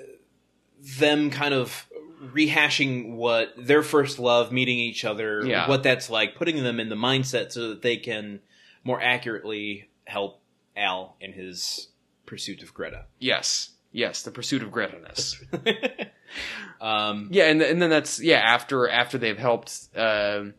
them 0.80 1.30
kind 1.30 1.54
of 1.54 1.87
rehashing 2.22 3.14
what 3.14 3.52
their 3.56 3.82
first 3.82 4.18
love, 4.18 4.50
meeting 4.52 4.78
each 4.78 5.04
other, 5.04 5.44
Yeah. 5.46 5.68
what 5.68 5.82
that's 5.82 6.10
like, 6.10 6.34
putting 6.34 6.62
them 6.62 6.80
in 6.80 6.88
the 6.88 6.96
mindset 6.96 7.52
so 7.52 7.68
that 7.70 7.82
they 7.82 7.96
can 7.96 8.40
more 8.84 9.00
accurately 9.02 9.88
help 10.06 10.40
Al 10.76 11.16
in 11.20 11.32
his 11.32 11.88
pursuit 12.26 12.62
of 12.62 12.72
Greta. 12.74 13.06
yes, 13.18 13.70
yes. 13.92 14.22
The 14.22 14.30
pursuit 14.30 14.62
of 14.62 14.70
Greta-ness. 14.70 15.42
um, 16.80 17.28
Yeah, 17.30 17.44
and 17.50 17.60
and 17.62 17.80
then 17.80 17.90
that's 17.90 18.20
yeah 18.20 18.38
after 18.38 18.88
after 18.88 19.18
they've 19.18 19.38
helped 19.38 19.88
um 19.96 20.54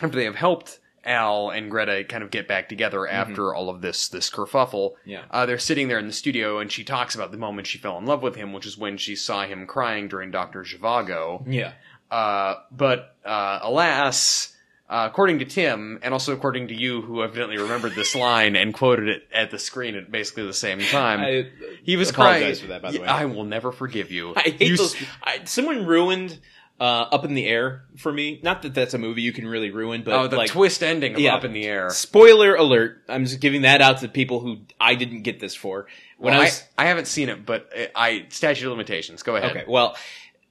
after 0.00 0.16
they 0.16 0.24
have 0.24 0.34
helped 0.36 0.78
Al 1.04 1.50
and 1.50 1.70
Greta 1.70 2.04
kind 2.04 2.22
of 2.22 2.30
get 2.30 2.46
back 2.46 2.68
together 2.68 3.06
after 3.08 3.54
all 3.54 3.68
of 3.68 3.80
this 3.80 4.08
this 4.08 4.30
kerfuffle. 4.30 4.92
yeah. 5.04 5.22
Uh, 5.30 5.46
they're 5.46 5.58
sitting 5.58 5.88
there 5.88 5.98
in 5.98 6.06
the 6.06 6.12
studio, 6.12 6.58
and 6.58 6.70
she 6.70 6.84
talks 6.84 7.14
about 7.14 7.32
the 7.32 7.38
moment 7.38 7.66
she 7.66 7.78
fell 7.78 7.98
in 7.98 8.06
love 8.06 8.22
with 8.22 8.36
him, 8.36 8.52
which 8.52 8.66
is 8.66 8.78
when 8.78 8.96
she 8.96 9.16
saw 9.16 9.44
him 9.44 9.66
crying 9.66 10.08
during 10.08 10.30
Doctor 10.30 10.62
Zhivago. 10.62 11.42
Yeah. 11.46 11.72
Uh, 12.10 12.56
but 12.70 13.16
uh, 13.24 13.58
alas, 13.62 14.54
uh, 14.88 15.08
according 15.10 15.38
to 15.38 15.44
Tim, 15.44 15.98
and 16.02 16.12
also 16.12 16.32
according 16.34 16.68
to 16.68 16.74
you, 16.74 17.00
who 17.02 17.22
evidently 17.22 17.56
remembered 17.58 17.94
this 17.94 18.14
line 18.26 18.54
and 18.54 18.72
quoted 18.74 19.08
it 19.08 19.22
at 19.32 19.50
the 19.50 19.58
screen 19.58 19.94
at 19.96 20.12
basically 20.12 20.46
the 20.46 20.52
same 20.52 20.78
time, 20.80 21.20
I 21.20 21.48
he 21.82 21.96
was 21.96 22.12
crying. 22.12 22.54
for 22.54 22.66
that, 22.68 22.82
by 22.82 22.92
the 22.92 23.00
way. 23.00 23.06
I 23.06 23.24
will 23.24 23.44
never 23.44 23.72
forgive 23.72 24.10
you. 24.12 24.34
I 24.36 24.40
hate 24.42 24.60
You 24.60 24.76
those. 24.76 24.94
I, 25.22 25.40
someone 25.44 25.86
ruined 25.86 26.38
uh, 26.80 26.84
Up 27.12 27.24
in 27.24 27.34
the 27.34 27.46
Air 27.46 27.84
for 27.96 28.12
me. 28.12 28.40
Not 28.42 28.62
that 28.62 28.74
that's 28.74 28.94
a 28.94 28.98
movie 28.98 29.22
you 29.22 29.32
can 29.32 29.46
really 29.46 29.70
ruin, 29.70 30.02
but 30.02 30.14
oh, 30.14 30.26
the 30.28 30.36
like 30.36 30.50
twist 30.50 30.82
ending 30.82 31.14
of 31.14 31.20
yeah. 31.20 31.34
Up 31.34 31.44
in 31.44 31.52
the 31.52 31.64
Air. 31.64 31.90
spoiler 31.90 32.54
alert. 32.54 33.02
I'm 33.08 33.24
just 33.24 33.40
giving 33.40 33.62
that 33.62 33.80
out 33.80 33.98
to 34.00 34.08
people 34.08 34.40
who 34.40 34.58
I 34.80 34.94
didn't 34.94 35.22
get 35.22 35.38
this 35.40 35.54
for. 35.54 35.86
When 36.18 36.32
Well, 36.32 36.40
I 36.40 36.44
I, 36.44 36.46
was 36.46 36.64
I, 36.78 36.84
haven't 36.86 37.06
seen 37.06 37.28
it, 37.28 37.44
but 37.46 37.68
I, 37.76 37.90
I 37.94 38.26
statute 38.30 38.66
of 38.66 38.70
limitations. 38.72 39.22
Go 39.22 39.36
ahead. 39.36 39.50
okay, 39.50 39.64
well, 39.68 39.96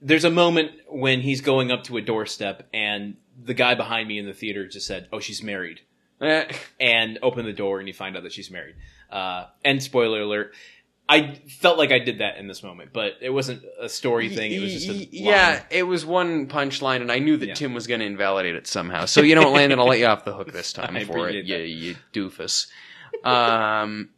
there's 0.00 0.24
a 0.24 0.30
moment 0.30 0.72
when 0.88 1.20
he's 1.20 1.40
going 1.42 1.70
up 1.70 1.84
to 1.84 1.96
a 1.96 2.00
doorstep 2.00 2.68
and 2.72 3.16
the 3.42 3.54
guy 3.54 3.74
behind 3.74 4.08
me 4.08 4.18
in 4.18 4.26
the 4.26 4.34
theater 4.34 4.66
just 4.66 4.86
said, 4.86 5.08
"Oh, 5.12 5.20
she's 5.20 5.42
married," 5.42 5.80
Eh, 6.20 6.50
and 6.80 7.18
open 7.22 7.44
the 7.44 7.52
door 7.52 7.78
and 7.78 7.88
you 7.88 7.94
find 7.94 8.16
out 8.16 8.22
that 8.22 8.32
she's 8.32 8.50
married. 8.50 8.74
Uh, 9.10 9.46
and 9.64 9.82
spoiler 9.82 10.20
alert. 10.22 10.54
I 11.08 11.34
felt 11.60 11.76
like 11.78 11.90
I 11.92 11.98
did 11.98 12.18
that 12.18 12.38
in 12.38 12.46
this 12.46 12.62
moment, 12.62 12.90
but 12.92 13.14
it 13.20 13.30
wasn't 13.30 13.62
a 13.80 13.88
story 13.88 14.28
thing. 14.28 14.52
It 14.52 14.60
was 14.60 14.72
just 14.72 14.88
a 14.88 14.92
line. 14.92 15.08
yeah. 15.10 15.62
It 15.70 15.82
was 15.82 16.06
one 16.06 16.46
punchline, 16.46 17.00
and 17.02 17.10
I 17.12 17.18
knew 17.18 17.36
that 17.36 17.48
Yeah. 17.48 17.54
Tim 17.54 17.74
was 17.74 17.86
going 17.86 18.00
to 18.00 18.06
invalidate 18.06 18.54
it 18.54 18.66
somehow. 18.66 19.04
So 19.06 19.20
you 19.20 19.34
know 19.34 19.42
what, 19.42 19.52
Landon, 19.52 19.78
I'll 19.78 19.86
let 19.88 19.98
you 19.98 20.06
off 20.06 20.24
the 20.24 20.32
hook 20.32 20.52
this 20.52 20.72
time 20.72 20.96
I 20.96 21.04
for 21.04 21.28
it. 21.28 21.36
appreciate 21.36 21.66
You, 21.68 21.90
you 21.90 21.96
doofus. 22.14 22.68
Um, 23.24 24.10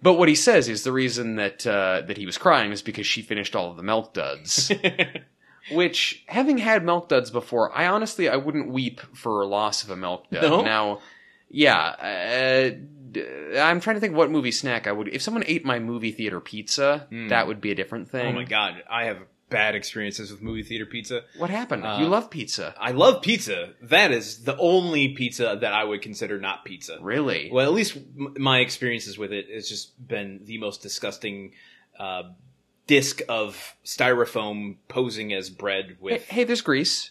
but 0.00 0.14
what 0.14 0.28
he 0.28 0.34
says 0.34 0.68
is 0.68 0.84
the 0.84 0.92
reason 0.92 1.36
that 1.36 1.66
uh, 1.66 2.02
that 2.06 2.16
he 2.16 2.24
was 2.24 2.38
crying 2.38 2.72
is 2.72 2.82
because 2.82 3.06
she 3.06 3.20
finished 3.22 3.54
all 3.56 3.70
of 3.70 3.76
the 3.76 3.82
milk 3.82 4.14
duds. 4.14 4.70
Which, 5.72 6.24
having 6.28 6.56
had 6.56 6.82
milk 6.82 7.10
duds 7.10 7.30
before, 7.30 7.76
I 7.76 7.88
honestly 7.88 8.26
I 8.28 8.36
wouldn't 8.36 8.70
weep 8.70 9.00
for 9.14 9.44
loss 9.44 9.82
of 9.82 9.90
a 9.90 9.96
milk 9.96 10.30
dud. 10.30 10.42
No? 10.42 10.62
Now, 10.62 11.00
yeah, 11.50 11.76
uh, 11.78 12.70
I'm 13.58 13.80
trying 13.80 13.96
to 13.96 14.00
think 14.00 14.14
what 14.14 14.30
movie 14.30 14.52
snack 14.52 14.86
I 14.86 14.92
would. 14.92 15.08
If 15.08 15.22
someone 15.22 15.44
ate 15.46 15.64
my 15.64 15.78
movie 15.78 16.12
theater 16.12 16.40
pizza, 16.40 17.06
Hmm. 17.10 17.28
that 17.28 17.46
would 17.46 17.60
be 17.60 17.70
a 17.70 17.74
different 17.74 18.10
thing. 18.10 18.26
Oh 18.26 18.32
my 18.32 18.44
god, 18.44 18.82
I 18.90 19.04
have 19.04 19.18
bad 19.50 19.74
experiences 19.74 20.30
with 20.30 20.42
movie 20.42 20.62
theater 20.62 20.84
pizza. 20.84 21.22
What 21.38 21.48
happened? 21.48 21.82
Uh, 21.84 21.96
you 22.00 22.06
love 22.06 22.28
pizza, 22.30 22.74
I 22.78 22.90
love 22.92 23.22
pizza. 23.22 23.70
That 23.82 24.12
is 24.12 24.44
the 24.44 24.56
only 24.58 25.08
pizza 25.14 25.56
that 25.60 25.72
I 25.72 25.84
would 25.84 26.02
consider 26.02 26.38
not 26.38 26.64
pizza. 26.66 26.98
really? 27.00 27.48
Well, 27.50 27.64
at 27.66 27.72
least 27.72 27.96
m- 27.96 28.34
my 28.38 28.58
experiences 28.60 29.16
with 29.16 29.32
it 29.32 29.46
has 29.50 29.66
just 29.68 30.06
been 30.06 30.40
the 30.44 30.58
most 30.58 30.82
disgusting 30.82 31.52
uh, 31.98 32.24
disc 32.86 33.22
of 33.28 33.74
styrofoam 33.84 34.76
posing 34.88 35.32
as 35.32 35.50
bread 35.50 35.86
Hey, 35.88 35.96
with. 36.00 36.28
hey, 36.28 36.44
there's 36.44 36.60
grease. 36.62 37.10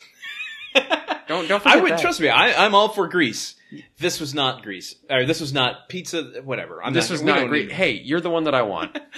Don't 1.28 1.48
don't 1.48 1.66
I 1.68 1.76
would 1.78 1.92
that. 1.92 2.00
trust 2.00 2.22
me. 2.22 2.30
I, 2.30 2.66
I'm 2.66 2.74
all 2.74 2.90
for 2.90 3.08
grease. 3.08 3.56
This 4.00 4.20
was 4.22 4.34
not 4.34 4.64
grease. 4.64 4.96
or 5.10 5.26
this 5.26 5.42
was 5.42 5.52
not 5.54 5.90
pizza. 5.90 6.24
Whatever. 6.44 6.82
I'm 6.82 6.94
this 6.94 7.10
not, 7.10 7.14
was 7.14 7.22
not 7.22 7.50
need- 7.52 7.72
Hey, 7.72 7.92
you're 7.92 8.22
the 8.22 8.30
one 8.30 8.46
that 8.46 8.56
I 8.56 8.62
want. 8.62 8.98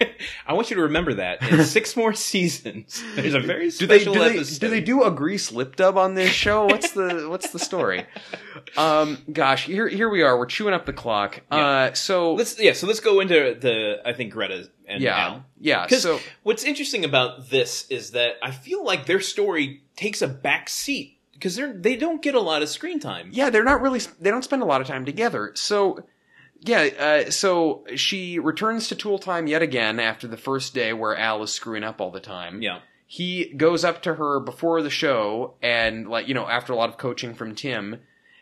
I 0.46 0.54
want 0.54 0.70
you 0.70 0.76
to 0.76 0.82
remember 0.84 1.12
that 1.14 1.42
in 1.42 1.62
six 1.64 1.94
more 1.94 2.14
seasons. 2.14 3.04
There's 3.16 3.34
a 3.34 3.40
very 3.40 3.68
do 3.70 3.86
they 3.86 3.98
special 3.98 4.14
do 4.14 4.20
they, 4.20 4.30
episode. 4.36 4.60
do 4.60 4.68
they 4.70 4.80
do 4.80 5.02
a 5.04 5.10
grease 5.10 5.52
lip 5.52 5.76
dub 5.76 5.98
on 5.98 6.14
this 6.14 6.30
show? 6.30 6.64
What's 6.64 6.92
the 6.92 7.26
what's 7.28 7.50
the 7.50 7.58
story? 7.58 8.06
Um, 8.78 9.18
gosh, 9.30 9.66
here 9.66 9.88
here 9.88 10.08
we 10.08 10.22
are. 10.22 10.38
We're 10.38 10.46
chewing 10.46 10.72
up 10.72 10.86
the 10.86 10.94
clock. 10.94 11.42
Uh, 11.50 11.92
so 11.92 12.32
Let's 12.34 12.58
yeah. 12.58 12.72
So 12.72 12.86
let's 12.86 13.00
go 13.00 13.20
into 13.20 13.56
the 13.60 13.96
I 14.04 14.14
think 14.14 14.32
Greta 14.32 14.70
and 14.86 15.02
yeah, 15.02 15.18
Al. 15.18 15.44
yeah. 15.60 15.86
'Cause 15.86 16.02
So 16.02 16.18
What's 16.44 16.64
interesting 16.64 17.04
about 17.04 17.50
this 17.50 17.86
is 17.90 18.12
that 18.12 18.36
I 18.42 18.52
feel 18.52 18.82
like 18.84 19.04
their 19.04 19.20
story 19.20 19.82
takes 20.00 20.22
a 20.22 20.28
back 20.28 20.68
seat 20.68 21.18
because 21.32 21.56
they're 21.56 21.72
they 21.72 21.96
don't 21.96 22.22
get 22.22 22.34
a 22.34 22.40
lot 22.40 22.62
of 22.62 22.68
screen 22.68 23.00
time. 23.00 23.28
yeah, 23.32 23.50
they're 23.50 23.64
not 23.64 23.80
really. 23.80 24.00
They 24.20 24.30
don't 24.30 24.44
spend 24.44 24.62
a 24.62 24.66
lot 24.66 24.80
of 24.80 24.86
time 24.86 25.04
together. 25.04 25.52
So. 25.54 26.04
Yeah, 26.62 26.90
uh, 27.26 27.30
so 27.30 27.84
she 27.96 28.38
returns 28.38 28.88
to 28.88 28.94
Tool 28.94 29.18
Time 29.18 29.46
yet 29.46 29.62
again 29.62 29.98
after 29.98 30.28
the 30.28 30.36
first 30.36 30.74
day 30.74 30.92
where 30.92 31.16
Al 31.16 31.42
is 31.42 31.50
screwing 31.50 31.82
up 31.84 32.02
all 32.02 32.10
the 32.10 32.20
time. 32.20 32.60
Yeah. 32.60 32.80
he 33.06 33.54
goes 33.56 33.82
up 33.82 34.02
to 34.02 34.14
her 34.16 34.40
before 34.40 34.82
the 34.82 34.90
show 34.90 35.54
and 35.62 36.06
like 36.06 36.28
you 36.28 36.34
know 36.34 36.46
after 36.46 36.74
a 36.74 36.76
lot 36.76 36.90
of 36.90 36.98
coaching 36.98 37.32
from 37.34 37.54
tim 37.54 38.00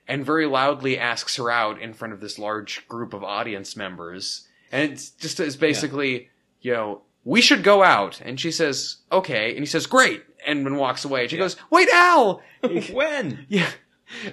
and 0.09 0.27
very 0.27 0.47
loudly 0.47 0.99
asks 0.99 1.37
her 1.37 1.49
out 1.49 1.81
in 1.81 1.95
front 1.95 2.13
of 2.13 2.21
this 2.21 2.41
large 2.41 2.89
group 2.89 3.15
of 3.15 3.23
audience 3.23 3.77
members 3.77 4.49
and 4.73 4.91
it's 4.91 5.11
just 5.11 5.39
it's 5.39 5.55
basically 5.57 6.29
you 6.61 6.73
know 6.73 7.03
we 7.29 7.41
should 7.41 7.63
go 7.63 7.83
out 7.83 8.21
and 8.25 8.41
she 8.41 8.51
says 8.51 8.97
okay 9.13 9.51
and 9.51 9.61
he 9.61 9.67
says 9.67 9.87
great 9.87 10.23
and 10.47 10.65
then 10.65 10.77
walks 10.77 11.05
away 11.05 11.23
and 11.23 11.31
she 11.31 11.37
Yeah. 11.37 11.43
goes 11.45 11.57
wait 11.71 11.89
al 11.93 12.41
when 12.93 13.45
yeah 13.49 13.69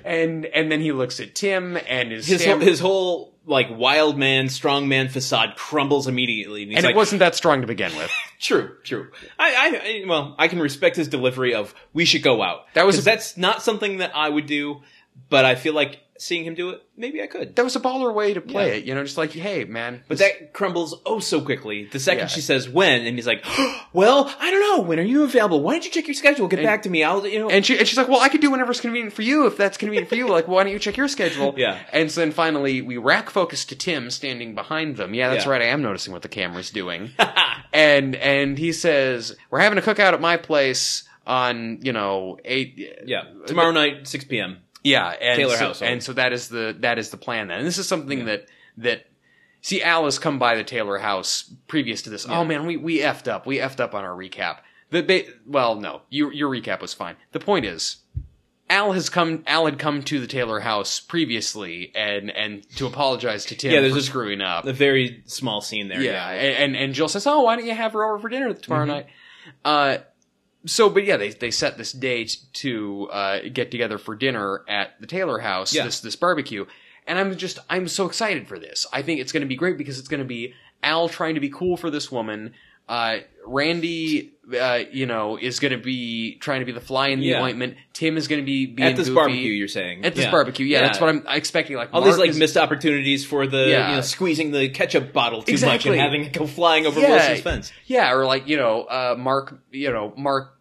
and 0.03 0.45
and 0.45 0.71
then 0.71 0.79
he 0.81 0.91
looks 0.91 1.19
at 1.19 1.35
tim 1.35 1.77
and 1.89 2.11
his 2.11 2.25
his 2.27 2.41
Sam- 2.43 2.59
whole, 2.59 2.67
his 2.67 2.79
whole 2.79 3.35
like 3.47 3.67
wild 3.69 4.17
man, 4.17 4.49
strong 4.49 4.87
man 4.87 5.07
facade 5.07 5.53
crumbles 5.55 6.07
immediately. 6.07 6.63
And, 6.63 6.73
and 6.73 6.83
like, 6.83 6.95
it 6.95 6.97
wasn't 6.97 7.19
that 7.19 7.35
strong 7.35 7.61
to 7.61 7.67
begin 7.67 7.95
with. 7.95 8.09
True, 8.39 8.75
true. 8.83 9.11
I, 9.37 9.53
I, 9.53 9.67
I, 10.03 10.03
well, 10.07 10.33
I 10.39 10.47
can 10.47 10.57
respect 10.59 10.95
his 10.95 11.07
delivery 11.09 11.53
of 11.53 11.75
"we 11.93 12.05
should 12.05 12.23
go 12.23 12.41
out." 12.41 12.65
That 12.73 12.87
was, 12.87 12.97
a- 12.97 13.01
that's 13.03 13.37
not 13.37 13.61
something 13.61 13.97
that 13.97 14.11
I 14.15 14.29
would 14.29 14.47
do, 14.47 14.81
but 15.29 15.45
I 15.45 15.53
feel 15.53 15.75
like 15.75 15.99
seeing 16.17 16.45
him 16.45 16.55
do 16.55 16.69
it, 16.69 16.81
maybe 16.95 17.21
I 17.21 17.27
could. 17.27 17.55
That 17.55 17.63
was 17.63 17.75
a 17.75 17.79
baller 17.79 18.13
way 18.13 18.33
to 18.33 18.39
play 18.41 18.69
Yeah. 18.69 18.73
it, 18.75 18.83
you 18.85 18.95
know, 18.95 19.03
just 19.03 19.17
like, 19.17 19.31
hey, 19.31 19.65
man. 19.65 20.01
But 20.07 20.17
this- 20.17 20.27
that 20.31 20.53
crumbles 20.53 20.99
oh 21.05 21.19
so 21.19 21.41
quickly. 21.41 21.85
The 21.91 21.99
second 21.99 22.19
Yeah. 22.23 22.27
she 22.27 22.41
says 22.41 22.69
when, 22.69 23.05
and 23.05 23.17
he's 23.17 23.27
like, 23.27 23.43
"Well, 23.93 24.33
I 24.39 24.49
don't 24.51 24.61
know. 24.61 24.81
When 24.83 24.99
are 24.99 25.03
you 25.03 25.23
available? 25.23 25.61
Why 25.61 25.73
don't 25.73 25.83
you 25.85 25.91
check 25.91 26.07
your 26.07 26.13
schedule? 26.13 26.47
Get 26.47 26.63
back 26.63 26.83
to 26.83 26.89
me. 26.89 27.03
I'll, 27.03 27.25
you 27.27 27.39
know." 27.39 27.49
And, 27.49 27.65
she, 27.65 27.77
and 27.77 27.87
she's 27.87 27.97
like, 27.97 28.07
well, 28.07 28.21
I 28.21 28.29
could 28.29 28.39
do 28.41 28.49
whenever's 28.51 28.79
convenient 28.79 29.13
for 29.13 29.23
you 29.23 29.45
if 29.47 29.57
that's 29.57 29.77
convenient 29.77 30.07
for 30.07 30.15
you. 30.15 30.27
Like, 30.29 30.47
why 30.47 30.63
don't 30.63 30.71
you 30.71 30.79
check 30.79 30.95
your 30.97 31.07
schedule? 31.07 31.53
Yeah. 31.57 31.79
And 31.91 32.09
so 32.11 32.21
then 32.21 32.31
finally, 32.31 32.81
we 32.81 32.97
rack 32.97 33.29
focus 33.29 33.65
to 33.65 33.75
Tim 33.75 34.09
standing 34.09 34.55
behind 34.55 34.97
them. 34.97 35.13
Yeah, 35.13 35.29
that's 35.29 35.45
Yeah. 35.45 35.51
right. 35.51 35.61
I 35.61 35.65
am 35.65 35.81
noticing 35.81 36.11
what 36.13 36.21
the 36.21 36.27
camera's 36.29 36.69
doing. 36.71 37.11
and 37.73 38.15
and 38.15 38.57
he 38.57 38.71
says, 38.71 39.35
we're 39.49 39.59
having 39.59 39.77
a 39.77 39.81
cookout 39.81 40.13
at 40.13 40.21
my 40.21 40.37
place 40.37 41.03
on 41.27 41.79
you 41.81 41.91
know 41.91 42.37
eight. 42.45 42.99
yeah, 43.05 43.23
tomorrow 43.47 43.71
night, 43.71 44.07
six 44.07 44.23
p.m. 44.23 44.57
Yeah, 44.85 45.09
and 45.09 45.37
Taylor 45.37 45.57
so, 45.57 45.65
household. 45.67 45.91
and 45.91 46.03
so 46.03 46.13
that 46.13 46.31
is 46.33 46.47
the 46.49 46.75
that 46.79 46.97
is 46.99 47.09
the 47.09 47.17
plan 47.17 47.47
then. 47.47 47.57
And 47.59 47.67
this 47.67 47.77
is 47.77 47.87
something 47.87 48.25
that 48.25 48.47
that 48.77 49.07
see 49.61 49.81
Al 49.81 50.05
has 50.05 50.19
come 50.19 50.37
by 50.39 50.55
the 50.55 50.63
Taylor 50.63 50.97
house 50.99 51.51
previous 51.67 52.01
to 52.03 52.09
this. 52.09 52.25
Yeah. 52.27 52.39
Oh 52.39 52.45
man, 52.45 52.65
we 52.65 52.77
we 52.77 52.99
effed 52.99 53.27
up. 53.27 53.45
We 53.45 53.57
effed 53.57 53.79
up 53.79 53.93
on 53.95 54.03
our 54.03 54.15
recap. 54.15 54.59
The 54.91 55.01
ba- 55.01 55.23
well, 55.47 55.75
no, 55.75 56.03
your 56.09 56.31
your 56.31 56.49
recap 56.49 56.81
was 56.81 56.93
fine. 56.93 57.15
The 57.31 57.39
point 57.39 57.65
is. 57.65 57.97
Al 58.67 58.93
has 58.93 59.09
come. 59.11 59.43
Al 59.45 59.65
had 59.65 59.77
come 59.77 60.01
to 60.03 60.19
the 60.19 60.25
Taylor 60.25 60.59
house 60.59 60.99
previously, 60.99 61.91
and 61.93 62.31
and 62.31 62.67
to 62.77 62.87
apologize 62.87 63.45
to 63.45 63.55
Tim 63.55 63.71
Yeah, 63.71 63.81
there's 63.81 63.93
for 63.93 63.99
a- 63.99 64.01
screwing 64.01 64.41
up. 64.41 64.65
A 64.65 64.73
very 64.73 65.21
small 65.27 65.61
scene 65.61 65.87
there. 65.87 66.01
Yeah, 66.01 66.27
and 66.29 66.75
and 66.75 66.93
Jill 66.95 67.07
says, 67.07 67.27
"Oh, 67.27 67.41
why 67.41 67.55
don't 67.57 67.65
you 67.67 67.75
have 67.75 67.93
her 67.93 68.03
over 68.03 68.19
for 68.19 68.29
dinner 68.29 68.51
tomorrow 68.53 68.85
Mm-hmm. 68.85 68.91
night?" 68.91 69.05
Uh, 69.63 69.97
so, 70.65 70.89
but 70.89 71.03
yeah, 71.05 71.17
they 71.17 71.29
they 71.29 71.51
set 71.51 71.77
this 71.77 71.91
date 71.91 72.37
to 72.53 73.09
uh, 73.11 73.39
get 73.53 73.71
together 73.71 73.97
for 73.97 74.15
dinner 74.15 74.61
at 74.67 74.99
the 74.99 75.07
Taylor 75.07 75.39
house. 75.39 75.73
Yeah. 75.73 75.85
This 75.85 75.99
this 75.99 76.15
barbecue, 76.15 76.65
and 77.07 77.17
I'm 77.19 77.35
just 77.37 77.59
I'm 77.69 77.87
so 77.87 78.05
excited 78.05 78.47
for 78.47 78.57
this. 78.59 78.85
I 78.91 79.01
think 79.01 79.19
it's 79.19 79.31
going 79.31 79.41
to 79.41 79.47
be 79.47 79.55
great 79.55 79.77
because 79.77 79.99
it's 79.99 80.07
going 80.07 80.19
to 80.21 80.25
be 80.25 80.53
Al 80.83 81.09
trying 81.09 81.35
to 81.35 81.41
be 81.41 81.49
cool 81.49 81.77
for 81.77 81.89
this 81.89 82.11
woman. 82.11 82.53
Uh, 82.87 83.17
Randy, 83.47 84.33
uh, 84.59 84.81
you 84.91 85.07
know, 85.07 85.37
is 85.37 85.59
going 85.59 85.71
to 85.71 85.79
be 85.83 86.35
trying 86.35 86.59
to 86.59 86.65
be 86.67 86.71
the 86.71 86.79
fly 86.81 87.07
in 87.07 87.19
the 87.19 87.25
Yeah. 87.27 87.41
ointment. 87.41 87.77
Tim 87.93 88.15
is 88.15 88.27
going 88.27 88.41
to 88.41 88.45
be 88.45 88.67
being 88.67 88.89
At 88.89 88.95
this 88.95 89.07
goofy. 89.07 89.15
barbecue, 89.15 89.51
you're 89.53 89.67
saying 89.67 90.05
At 90.05 90.13
this 90.13 90.25
Yeah. 90.25 90.31
barbecue, 90.31 90.67
yeah, 90.67 90.81
that's 90.81 90.99
what 91.01 91.09
I'm 91.09 91.23
expecting. 91.27 91.77
Like 91.77 91.89
All 91.93 92.01
Mark 92.01 92.13
these 92.13 92.19
like 92.19 92.29
is- 92.31 92.37
missed 92.37 92.57
opportunities 92.57 93.25
for 93.25 93.47
the 93.47 93.69
Yeah. 93.69 93.89
you 93.89 93.95
know 93.95 94.01
squeezing 94.01 94.51
the 94.51 94.69
ketchup 94.69 95.13
bottle 95.13 95.41
too 95.41 95.51
Exactly. 95.53 95.91
much 95.91 95.97
and 95.97 95.99
having 96.05 96.25
it 96.25 96.33
go 96.33 96.45
flying 96.45 96.85
over 96.85 96.99
Yeah. 96.99 97.09
Wilson's 97.09 97.41
fence. 97.41 97.73
Yeah, 97.87 98.11
or 98.13 98.25
like 98.25 98.47
you 98.47 98.57
know, 98.57 98.81
uh, 98.83 99.15
Mark, 99.17 99.57
you 99.71 99.91
know, 99.91 100.13
Mark 100.15 100.54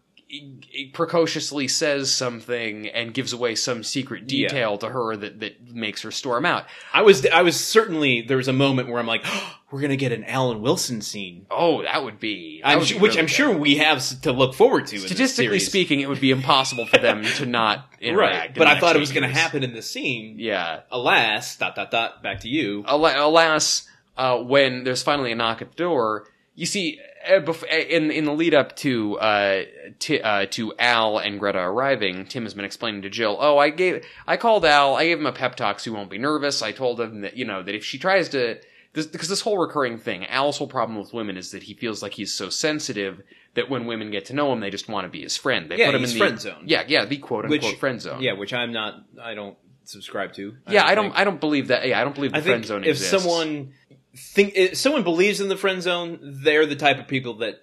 precociously 0.93 1.67
says 1.67 2.11
something 2.11 2.87
and 2.89 3.13
gives 3.13 3.33
away 3.33 3.55
some 3.55 3.83
secret 3.83 4.31
Yeah. 4.31 4.47
detail 4.47 4.77
to 4.79 4.89
her 4.89 5.15
that 5.15 5.39
that 5.39 5.73
makes 5.73 6.01
her 6.01 6.11
storm 6.11 6.45
out. 6.45 6.65
I 6.93 7.01
was 7.01 7.25
I 7.25 7.41
was 7.41 7.59
certainly 7.59 8.21
there 8.21 8.37
was 8.37 8.47
a 8.47 8.53
moment 8.53 8.89
where 8.89 8.99
I'm 8.99 9.07
like, 9.07 9.25
we're 9.71 9.81
gonna 9.81 9.95
get 9.95 10.11
an 10.11 10.23
Alan 10.25 10.61
Wilson 10.61 11.01
scene, 11.01 11.45
Oh, 11.51 11.81
that 11.83 12.03
would 12.03 12.19
be, 12.19 12.61
that 12.61 12.69
I'm 12.69 12.79
would 12.79 12.87
be 12.87 12.93
which 12.95 13.01
really 13.13 13.19
I'm 13.19 13.25
good. 13.25 13.31
sure 13.31 13.57
we 13.57 13.75
have 13.77 14.21
to 14.21 14.31
look 14.31 14.53
forward 14.53 14.87
to. 14.87 14.99
Statistically 14.99 15.59
speaking, 15.59 15.99
it 15.99 16.09
would 16.09 16.21
be 16.21 16.31
impossible 16.31 16.85
for 16.85 16.97
them 16.97 17.23
to 17.23 17.45
not 17.45 17.85
interact. 17.99 18.35
right? 18.49 18.55
But 18.55 18.67
I 18.67 18.79
thought 18.79 18.95
it 18.95 18.99
was 18.99 19.11
going 19.11 19.23
to 19.27 19.33
happen 19.35 19.63
in 19.63 19.73
the 19.73 19.81
scene. 19.81 20.35
Yeah. 20.39 20.81
Alas, 20.91 21.57
dot 21.57 21.75
dot 21.75 21.91
dot. 21.91 22.23
Back 22.23 22.41
to 22.41 22.49
you. 22.49 22.83
Ala- 22.87 23.15
Alas, 23.17 23.87
uh, 24.17 24.37
when 24.37 24.83
there's 24.83 25.03
finally 25.03 25.31
a 25.31 25.35
knock 25.35 25.61
at 25.61 25.71
the 25.71 25.75
door, 25.77 26.27
you 26.53 26.65
see 26.65 26.99
in 27.27 28.11
in 28.11 28.25
the 28.25 28.33
lead 28.33 28.53
up 28.53 28.75
to 28.77 29.17
uh, 29.19 29.63
t- 29.99 30.21
uh, 30.21 30.45
to 30.51 30.73
Al 30.79 31.17
and 31.17 31.39
Greta 31.39 31.59
arriving, 31.59 32.25
Tim 32.25 32.43
has 32.43 32.53
been 32.53 32.65
explaining 32.65 33.01
to 33.03 33.09
Jill, 33.09 33.37
"Oh, 33.39 33.57
I 33.57 33.69
gave 33.69 34.05
I 34.27 34.37
called 34.37 34.65
Al. 34.65 34.95
I 34.95 35.05
gave 35.05 35.19
him 35.19 35.25
a 35.25 35.31
pep 35.31 35.55
talk 35.55 35.79
so 35.79 35.91
he 35.91 35.95
won't 35.95 36.09
be 36.09 36.17
nervous. 36.17 36.61
I 36.61 36.71
told 36.71 36.99
him 36.99 37.21
that 37.21 37.37
you 37.37 37.45
know 37.45 37.63
that 37.63 37.75
if 37.75 37.83
she 37.85 37.97
tries 37.97 38.29
to." 38.29 38.59
This, 38.93 39.07
because 39.07 39.27
this 39.27 39.41
whole 39.41 39.57
recurring 39.57 39.97
thing, 39.97 40.25
Al's 40.27 40.57
whole 40.57 40.69
problem 40.69 40.97
with 40.97 41.13
women 41.13 41.35
is 41.35 41.51
that 41.51 41.63
he 41.63 41.73
feels 41.73 42.01
like 42.01 42.13
he's 42.13 42.31
so 42.31 42.49
sensitive 42.49 43.21
that 43.55 43.69
when 43.69 43.87
women 43.87 44.09
get 44.09 44.23
to 44.27 44.33
know 44.33 44.53
him, 44.53 44.61
they 44.61 44.69
just 44.69 44.87
want 44.87 45.03
to 45.03 45.09
be 45.09 45.21
his 45.21 45.35
friend. 45.35 45.69
They 45.69 45.75
Yeah, 45.79 45.87
put 45.87 45.95
him 45.95 46.03
in 46.05 46.09
the 46.11 46.17
friend 46.17 46.39
zone. 46.39 46.63
Yeah, 46.65 46.83
yeah, 46.87 47.03
the 47.03 47.17
quote 47.17 47.43
unquote 47.43 47.61
Which- 47.61 47.75
friend 47.77 47.99
zone. 48.01 48.21
Yeah, 48.21 48.33
which 48.33 48.53
I'm 48.53 48.71
not. 48.71 48.93
I 49.21 49.33
don't 49.33 49.57
subscribe 49.83 50.31
to. 50.35 50.55
yeah. 50.69 50.85
I 50.85 50.95
don't. 50.95 51.07
think. 51.07 51.17
I 51.17 51.25
don't 51.25 51.41
believe 51.41 51.67
that. 51.67 51.85
Yeah, 51.85 51.99
I 51.99 52.05
don't 52.05 52.15
believe 52.15 52.31
the 52.31 52.37
I 52.37 52.41
friend 52.41 52.63
zone 52.65 52.83
if 52.85 52.91
exists. 52.91 53.11
someone 53.11 53.73
think 54.15 54.53
if 54.55 54.77
someone 54.77 55.03
believes 55.03 55.41
in 55.41 55.49
the 55.49 55.57
friend 55.57 55.81
zone, 55.81 56.19
they're 56.21 56.65
the 56.65 56.75
type 56.75 56.99
of 56.99 57.07
people 57.07 57.35
that 57.35 57.61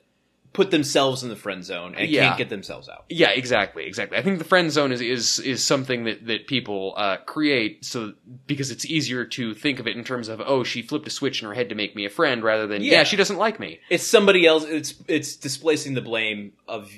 put 0.52 0.70
themselves 0.70 1.22
in 1.22 1.30
the 1.30 1.36
friend 1.36 1.64
zone 1.64 1.94
and 1.96 2.10
Yeah. 2.10 2.26
can't 2.26 2.36
get 2.36 2.48
themselves 2.50 2.86
out. 2.86 3.06
Yeah, 3.08 3.30
exactly, 3.30 3.86
exactly. 3.86 4.18
I 4.18 4.22
think 4.22 4.38
the 4.38 4.44
friend 4.44 4.70
zone 4.70 4.92
is 4.92 5.00
is 5.00 5.38
is 5.38 5.64
something 5.64 6.04
that 6.04 6.26
that 6.26 6.46
people 6.46 6.92
uh, 6.98 7.16
create 7.24 7.84
so 7.86 8.12
because 8.46 8.70
it's 8.70 8.84
easier 8.84 9.24
to 9.24 9.54
think 9.54 9.80
of 9.80 9.86
it 9.86 9.96
in 9.96 10.04
terms 10.04 10.28
of 10.28 10.42
oh 10.44 10.62
she 10.62 10.82
flipped 10.82 11.06
a 11.06 11.10
switch 11.10 11.40
in 11.42 11.48
her 11.48 11.54
head 11.54 11.70
to 11.70 11.74
make 11.74 11.96
me 11.96 12.04
a 12.04 12.10
friend 12.10 12.42
rather 12.44 12.66
than 12.66 12.82
yeah, 12.82 12.92
Yeah. 12.98 13.04
she 13.04 13.16
doesn't 13.16 13.38
like 13.38 13.58
me. 13.58 13.80
It's 13.88 14.04
somebody 14.04 14.46
else. 14.46 14.64
It's 14.64 14.94
it's 15.08 15.36
displacing 15.36 15.94
the 15.94 16.02
blame 16.02 16.52
of 16.68 16.92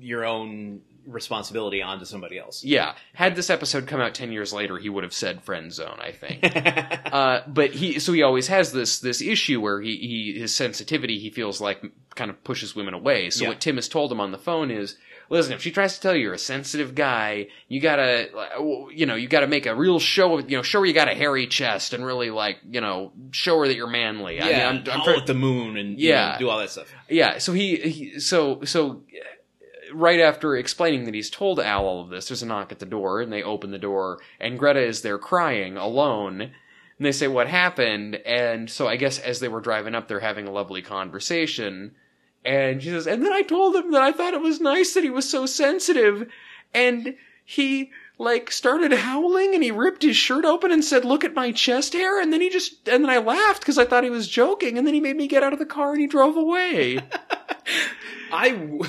your 0.00 0.26
own 0.26 0.82
responsibility 1.08 1.82
onto 1.82 2.04
somebody 2.04 2.38
else. 2.38 2.62
Yeah, 2.64 2.94
had 3.14 3.34
this 3.36 3.50
episode 3.50 3.86
come 3.86 4.00
out 4.00 4.14
ten 4.14 4.30
years 4.32 4.52
later, 4.52 4.78
he 4.78 4.88
would 4.88 5.04
have 5.04 5.12
said 5.14 5.42
friend 5.42 5.72
zone. 5.72 5.98
I 6.00 6.12
think. 6.12 6.44
Uh, 7.08 7.40
but 7.46 7.70
he 7.70 7.98
so 7.98 8.12
he 8.12 8.22
always 8.22 8.48
has 8.48 8.72
this 8.72 8.98
this 9.00 9.22
issue 9.22 9.60
where 9.60 9.80
he, 9.80 9.96
he 9.96 10.38
his 10.38 10.54
sensitivity 10.54 11.18
he 11.18 11.30
feels 11.30 11.58
like 11.60 11.82
kind 12.14 12.30
of 12.30 12.42
pushes 12.44 12.76
women 12.76 12.92
away. 12.94 13.30
So 13.30 13.42
Yeah. 13.44 13.48
what 13.50 13.60
Tim 13.60 13.76
has 13.76 13.88
told 13.88 14.12
him 14.12 14.20
on 14.20 14.30
the 14.30 14.36
phone 14.38 14.70
is, 14.70 14.96
listen, 15.30 15.52
if 15.54 15.62
she 15.62 15.70
tries 15.70 15.94
to 15.94 16.00
tell 16.02 16.14
you 16.14 16.22
you're 16.24 16.34
a 16.34 16.38
sensitive 16.38 16.94
guy, 16.94 17.46
you 17.68 17.80
gotta 17.80 18.28
you 18.94 19.06
know 19.06 19.14
you 19.14 19.26
gotta 19.26 19.46
make 19.46 19.64
a 19.66 19.74
real 19.74 19.98
show 19.98 20.38
of 20.38 20.50
you 20.50 20.56
know 20.58 20.62
show 20.62 20.80
her 20.80 20.86
you 20.86 20.92
got 20.92 21.08
a 21.10 21.14
hairy 21.14 21.46
chest 21.46 21.94
and 21.94 22.04
really 22.04 22.28
like 22.30 22.58
you 22.70 22.80
know 22.82 23.12
show 23.30 23.58
her 23.60 23.66
that 23.66 23.74
you're 23.76 23.86
manly. 23.86 24.36
yeah, 24.36 24.44
I 24.68 24.72
mean, 24.74 24.88
I'm, 24.90 25.00
I'm 25.00 25.08
at 25.16 25.26
the 25.26 25.34
moon 25.34 25.76
and 25.78 25.98
you 25.98 26.10
Yeah. 26.10 26.32
know, 26.32 26.38
do 26.38 26.48
all 26.50 26.58
that 26.58 26.70
stuff. 26.70 26.92
yeah. 27.08 27.38
So 27.38 27.52
he, 27.54 27.76
he 27.76 28.20
so 28.20 28.62
so 28.64 29.02
right 29.92 30.20
after 30.20 30.56
explaining 30.56 31.04
that 31.04 31.14
he's 31.14 31.30
told 31.30 31.60
Al 31.60 31.84
all 31.84 32.02
of 32.02 32.10
this, 32.10 32.28
there's 32.28 32.42
a 32.42 32.46
knock 32.46 32.72
at 32.72 32.78
the 32.78 32.86
door, 32.86 33.20
and 33.20 33.32
they 33.32 33.42
open 33.42 33.70
the 33.70 33.78
door, 33.78 34.18
and 34.40 34.58
Greta 34.58 34.80
is 34.80 35.02
there 35.02 35.18
crying 35.18 35.76
alone. 35.76 36.40
And 36.40 37.06
they 37.06 37.12
say 37.12 37.28
what 37.28 37.48
happened, 37.48 38.16
and 38.16 38.68
so 38.68 38.88
I 38.88 38.96
guess 38.96 39.18
as 39.18 39.40
they 39.40 39.48
were 39.48 39.60
driving 39.60 39.94
up, 39.94 40.08
they're 40.08 40.20
having 40.20 40.48
a 40.48 40.52
lovely 40.52 40.82
conversation. 40.82 41.94
And 42.44 42.82
she 42.82 42.90
says, 42.90 43.06
and 43.06 43.24
then 43.24 43.32
I 43.32 43.42
told 43.42 43.76
him 43.76 43.92
that 43.92 44.02
I 44.02 44.12
thought 44.12 44.34
it 44.34 44.40
was 44.40 44.60
nice 44.60 44.94
that 44.94 45.04
he 45.04 45.10
was 45.10 45.28
so 45.28 45.46
sensitive, 45.46 46.28
and 46.74 47.14
he 47.44 47.90
like 48.18 48.50
started 48.50 48.92
howling 48.92 49.54
and 49.54 49.62
he 49.62 49.70
ripped 49.70 50.02
his 50.02 50.16
shirt 50.16 50.44
open 50.44 50.72
and 50.72 50.84
said, 50.84 51.04
"Look 51.04 51.24
at 51.24 51.34
my 51.34 51.52
chest 51.52 51.92
hair." 51.92 52.20
And 52.20 52.32
then 52.32 52.40
he 52.40 52.50
just 52.50 52.88
and 52.88 53.04
then 53.04 53.10
I 53.10 53.18
laughed 53.18 53.60
because 53.60 53.78
I 53.78 53.84
thought 53.84 54.04
he 54.04 54.10
was 54.10 54.28
joking, 54.28 54.76
and 54.76 54.86
then 54.86 54.94
he 54.94 55.00
made 55.00 55.16
me 55.16 55.28
get 55.28 55.42
out 55.42 55.52
of 55.52 55.58
the 55.58 55.66
car 55.66 55.92
and 55.92 56.00
he 56.00 56.06
drove 56.06 56.36
away. 56.36 56.98
I 58.32 58.80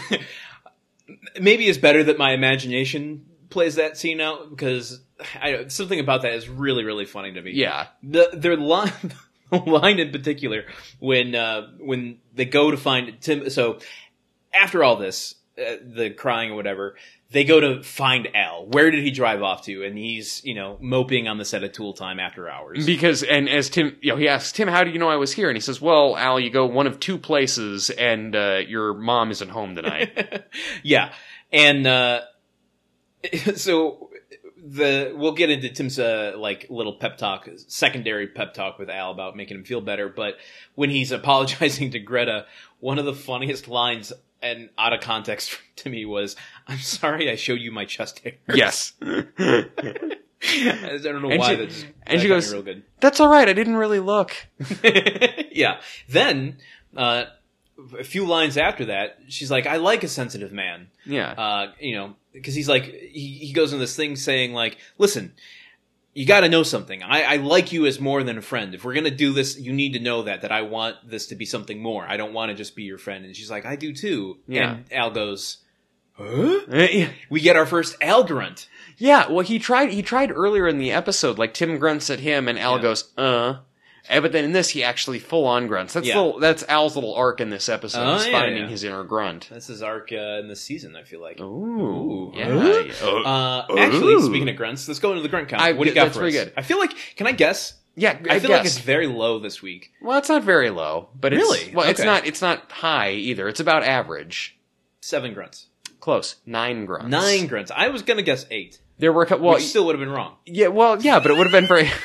maybe 1.39 1.67
it's 1.67 1.77
better 1.77 2.03
that 2.03 2.17
my 2.17 2.31
imagination 2.33 3.25
plays 3.49 3.75
that 3.75 3.97
scene 3.97 4.21
out 4.21 4.49
because 4.49 5.01
I, 5.41 5.67
something 5.67 5.99
about 5.99 6.21
that 6.21 6.33
is 6.33 6.47
really 6.47 6.83
really 6.83 7.05
funny 7.05 7.33
to 7.33 7.41
me. 7.41 7.51
yeah. 7.51 7.87
the 8.03 8.29
their 8.33 8.57
line 8.57 8.91
line 9.51 9.99
in 9.99 10.11
particular 10.11 10.65
when 10.99 11.35
uh, 11.35 11.67
when 11.79 12.19
they 12.33 12.45
go 12.45 12.71
to 12.71 12.77
find 12.77 13.19
Tim. 13.21 13.49
So 13.49 13.79
after 14.53 14.83
all 14.83 14.95
this, 14.95 15.35
uh, 15.59 15.75
the 15.83 16.09
crying 16.11 16.51
or 16.51 16.55
whatever, 16.55 16.95
they 17.31 17.43
go 17.43 17.59
to 17.59 17.83
find 17.83 18.27
Al. 18.35 18.65
Where 18.65 18.89
did 18.91 19.03
he 19.03 19.11
drive 19.11 19.43
off 19.43 19.63
to? 19.65 19.83
And 19.83 19.97
he's 19.97 20.43
you 20.43 20.55
know 20.55 20.77
moping 20.79 21.27
on 21.27 21.37
the 21.37 21.45
set 21.45 21.63
of 21.63 21.71
Tool 21.71 21.93
Time 21.93 22.19
after 22.19 22.49
hours. 22.49 22.85
Because 22.85 23.23
and 23.23 23.49
as 23.49 23.69
Tim, 23.69 23.97
you 24.01 24.11
know, 24.11 24.17
he 24.17 24.27
asks 24.27 24.51
Tim, 24.51 24.67
"How 24.67 24.83
do 24.83 24.91
you 24.91 24.99
know 24.99 25.09
I 25.09 25.17
was 25.17 25.33
here?" 25.33 25.49
And 25.49 25.57
he 25.57 25.61
says, 25.61 25.81
"Well, 25.81 26.17
Al, 26.17 26.39
you 26.39 26.49
go 26.49 26.65
one 26.65 26.87
of 26.87 26.99
two 26.99 27.17
places, 27.17 27.89
and 27.89 28.35
uh, 28.35 28.61
your 28.67 28.93
mom 28.93 29.31
isn't 29.31 29.49
home 29.49 29.75
tonight." 29.75 30.45
yeah, 30.83 31.13
and 31.51 31.85
uh, 31.85 32.21
so 33.55 34.09
the 34.61 35.13
we'll 35.15 35.33
get 35.33 35.49
into 35.49 35.69
Tim's 35.69 35.99
uh, 35.99 36.33
like 36.37 36.67
little 36.69 36.93
pep 36.93 37.17
talk, 37.17 37.49
secondary 37.67 38.27
pep 38.27 38.53
talk 38.53 38.77
with 38.77 38.89
Al 38.89 39.11
about 39.11 39.35
making 39.35 39.57
him 39.57 39.63
feel 39.63 39.81
better. 39.81 40.09
But 40.09 40.37
when 40.75 40.89
he's 40.89 41.11
apologizing 41.19 41.91
to 41.91 41.99
Greta, 41.99 42.45
one 42.79 42.99
of 42.99 43.05
the 43.05 43.13
funniest 43.13 43.67
lines 43.67 44.13
and 44.41 44.69
out 44.77 44.93
of 44.93 45.01
context 45.01 45.57
to 45.77 45.89
me 45.89 46.05
was, 46.05 46.35
"I'm 46.67 46.79
sorry, 46.79 47.29
I 47.31 47.35
showed 47.35 47.59
you 47.61 47.71
my 47.71 47.85
chest 47.85 48.19
hair." 48.19 48.33
yes, 48.53 48.93
I 49.01 50.99
don't 51.03 51.21
know 51.21 51.29
And 51.29 51.39
why 51.39 51.49
she- 51.49 51.55
that's 51.55 51.83
and 52.07 52.17
that 52.17 52.21
she 52.21 52.27
goes- 52.27 52.51
real 52.53 52.61
good. 52.63 52.83
that's 52.99 53.19
all 53.19 53.29
right. 53.29 53.47
I 53.47 53.53
didn't 53.53 53.75
really 53.75 53.99
look. 53.99 54.33
yeah. 55.51 55.81
Then 56.07 56.57
uh, 56.95 57.25
a 57.97 58.03
few 58.03 58.25
lines 58.25 58.57
after 58.57 58.85
that, 58.85 59.19
she's 59.27 59.51
like, 59.51 59.67
"I 59.67 59.77
like 59.77 60.03
a 60.03 60.07
sensitive 60.07 60.51
man." 60.51 60.87
Yeah, 61.05 61.31
uh, 61.31 61.71
you 61.79 61.95
know, 61.95 62.15
because 62.33 62.55
he's 62.55 62.69
like, 62.69 62.83
he, 62.85 63.39
he 63.47 63.53
goes 63.53 63.73
in 63.73 63.79
this 63.79 63.95
thing 63.95 64.15
saying 64.15 64.53
like, 64.53 64.77
listen, 64.97 65.33
you 66.13 66.25
got 66.25 66.41
to 66.41 66.49
know 66.49 66.63
something. 66.63 67.03
I, 67.03 67.21
I 67.23 67.35
like 67.37 67.71
you 67.71 67.85
as 67.85 67.99
more 67.99 68.23
than 68.23 68.37
a 68.37 68.41
friend. 68.41 68.73
If 68.75 68.83
we're 68.83 68.93
gonna 68.95 69.11
do 69.11 69.31
this, 69.33 69.57
you 69.59 69.71
need 69.73 69.93
to 69.93 69.99
know 69.99 70.23
that 70.23 70.41
that 70.41 70.51
I 70.51 70.63
want 70.63 70.95
this 71.07 71.27
to 71.27 71.35
be 71.35 71.45
something 71.45 71.81
more. 71.81 72.05
I 72.07 72.17
don't 72.17 72.33
want 72.33 72.49
to 72.49 72.55
just 72.55 72.75
be 72.75 72.83
your 72.83 72.97
friend." 72.97 73.25
And 73.25 73.35
she's 73.35 73.49
like, 73.51 73.65
"I 73.65 73.75
do 73.75 73.93
too." 73.93 74.37
Yeah. 74.47 74.71
And 74.71 74.85
Al 74.91 75.11
goes, 75.11 75.57
"Huh?" 76.13 76.61
yeah. 76.71 77.09
We 77.29 77.41
get 77.41 77.55
our 77.55 77.65
first 77.65 77.95
Al 78.01 78.23
grunt. 78.23 78.67
Yeah, 78.97 79.29
well, 79.29 79.45
he 79.45 79.59
tried. 79.59 79.91
He 79.91 80.01
tried 80.01 80.31
earlier 80.31 80.67
in 80.67 80.77
the 80.77 80.91
episode. 80.91 81.37
Like 81.37 81.53
Tim 81.53 81.77
grunts 81.77 82.09
at 82.09 82.19
him, 82.19 82.47
and 82.47 82.59
Al 82.59 82.77
Yeah. 82.77 82.81
goes, 82.81 83.11
"Uh." 83.17 83.55
Eh, 84.09 84.19
But 84.19 84.31
then 84.31 84.43
in 84.43 84.51
this, 84.53 84.69
he 84.69 84.83
actually 84.83 85.19
full 85.19 85.45
on 85.45 85.67
grunts. 85.67 85.93
That's 85.93 86.07
Yeah. 86.07 86.17
little, 86.19 86.39
that's 86.39 86.63
Al's 86.67 86.95
little 86.95 87.13
arc 87.13 87.39
in 87.39 87.49
this 87.49 87.69
episode. 87.69 88.01
Oh, 88.05 88.15
is 88.15 88.25
yeah, 88.25 88.31
finding 88.39 88.63
yeah. 88.63 88.67
his 88.67 88.83
inner 88.83 89.03
grunt. 89.03 89.47
This 89.51 89.69
is 89.69 89.81
arc 89.83 90.11
uh, 90.11 90.15
in 90.39 90.47
the 90.47 90.55
season. 90.55 90.95
I 90.95 91.03
feel 91.03 91.21
like. 91.21 91.39
Ooh, 91.39 91.43
Ooh. 91.43 92.33
yeah. 92.35 92.47
Huh? 92.99 93.07
Uh, 93.07 93.65
Uh, 93.69 93.75
actually, 93.77 94.13
Ooh. 94.15 94.21
speaking 94.25 94.49
of 94.49 94.55
grunts, 94.55 94.87
let's 94.87 94.99
go 94.99 95.11
into 95.11 95.21
the 95.21 95.29
grunt 95.29 95.47
count. 95.49 95.61
I- 95.61 95.73
what 95.73 95.83
do 95.83 95.89
you 95.91 95.95
got 95.95 96.05
that's 96.05 96.15
for 96.17 96.23
pretty 96.23 96.37
us? 96.39 96.45
good. 96.45 96.53
I 96.57 96.63
feel 96.63 96.79
like. 96.79 96.93
Can 97.15 97.27
I 97.27 97.31
guess? 97.33 97.75
yeah, 97.95 98.11
I, 98.29 98.39
feel 98.39 98.49
like 98.51 98.63
guess. 98.63 98.77
it's 98.77 98.79
very 98.85 99.07
low 99.07 99.39
this 99.39 99.61
week. 99.61 99.91
well, 100.01 100.17
it's 100.17 100.29
not 100.29 100.43
very 100.43 100.69
low, 100.69 101.09
but 101.19 101.33
it's, 101.33 101.41
Really? 101.41 101.71
well, 101.75 101.87
it's 101.89 101.99
Okay. 101.99 102.07
not. 102.07 102.25
It's 102.25 102.41
not 102.41 102.71
high 102.71 103.11
either. 103.11 103.47
It's 103.47 103.59
about 103.59 103.83
average. 103.83 104.57
Seven 105.01 105.33
grunts. 105.33 105.67
Close. 105.99 106.35
Nine 106.45 106.85
grunts. 106.85 107.09
Nine 107.09 107.47
grunts. 107.47 107.71
I 107.75 107.89
was 107.89 108.01
gonna 108.03 108.21
guess 108.21 108.45
eight, 108.49 108.79
There 108.99 109.11
were 109.13 109.21
a 109.23 109.25
couple. 109.25 109.45
Well, 109.45 109.55
which 109.55 109.65
still 109.65 109.85
would 109.85 109.95
have 109.95 109.99
been 109.99 110.13
wrong. 110.13 110.35
yeah. 110.45 110.67
Well, 110.67 111.01
yeah, 111.01 111.19
but 111.19 111.29
it 111.31 111.37
would 111.37 111.45
have 111.45 111.51
been 111.51 111.67
very. 111.67 111.89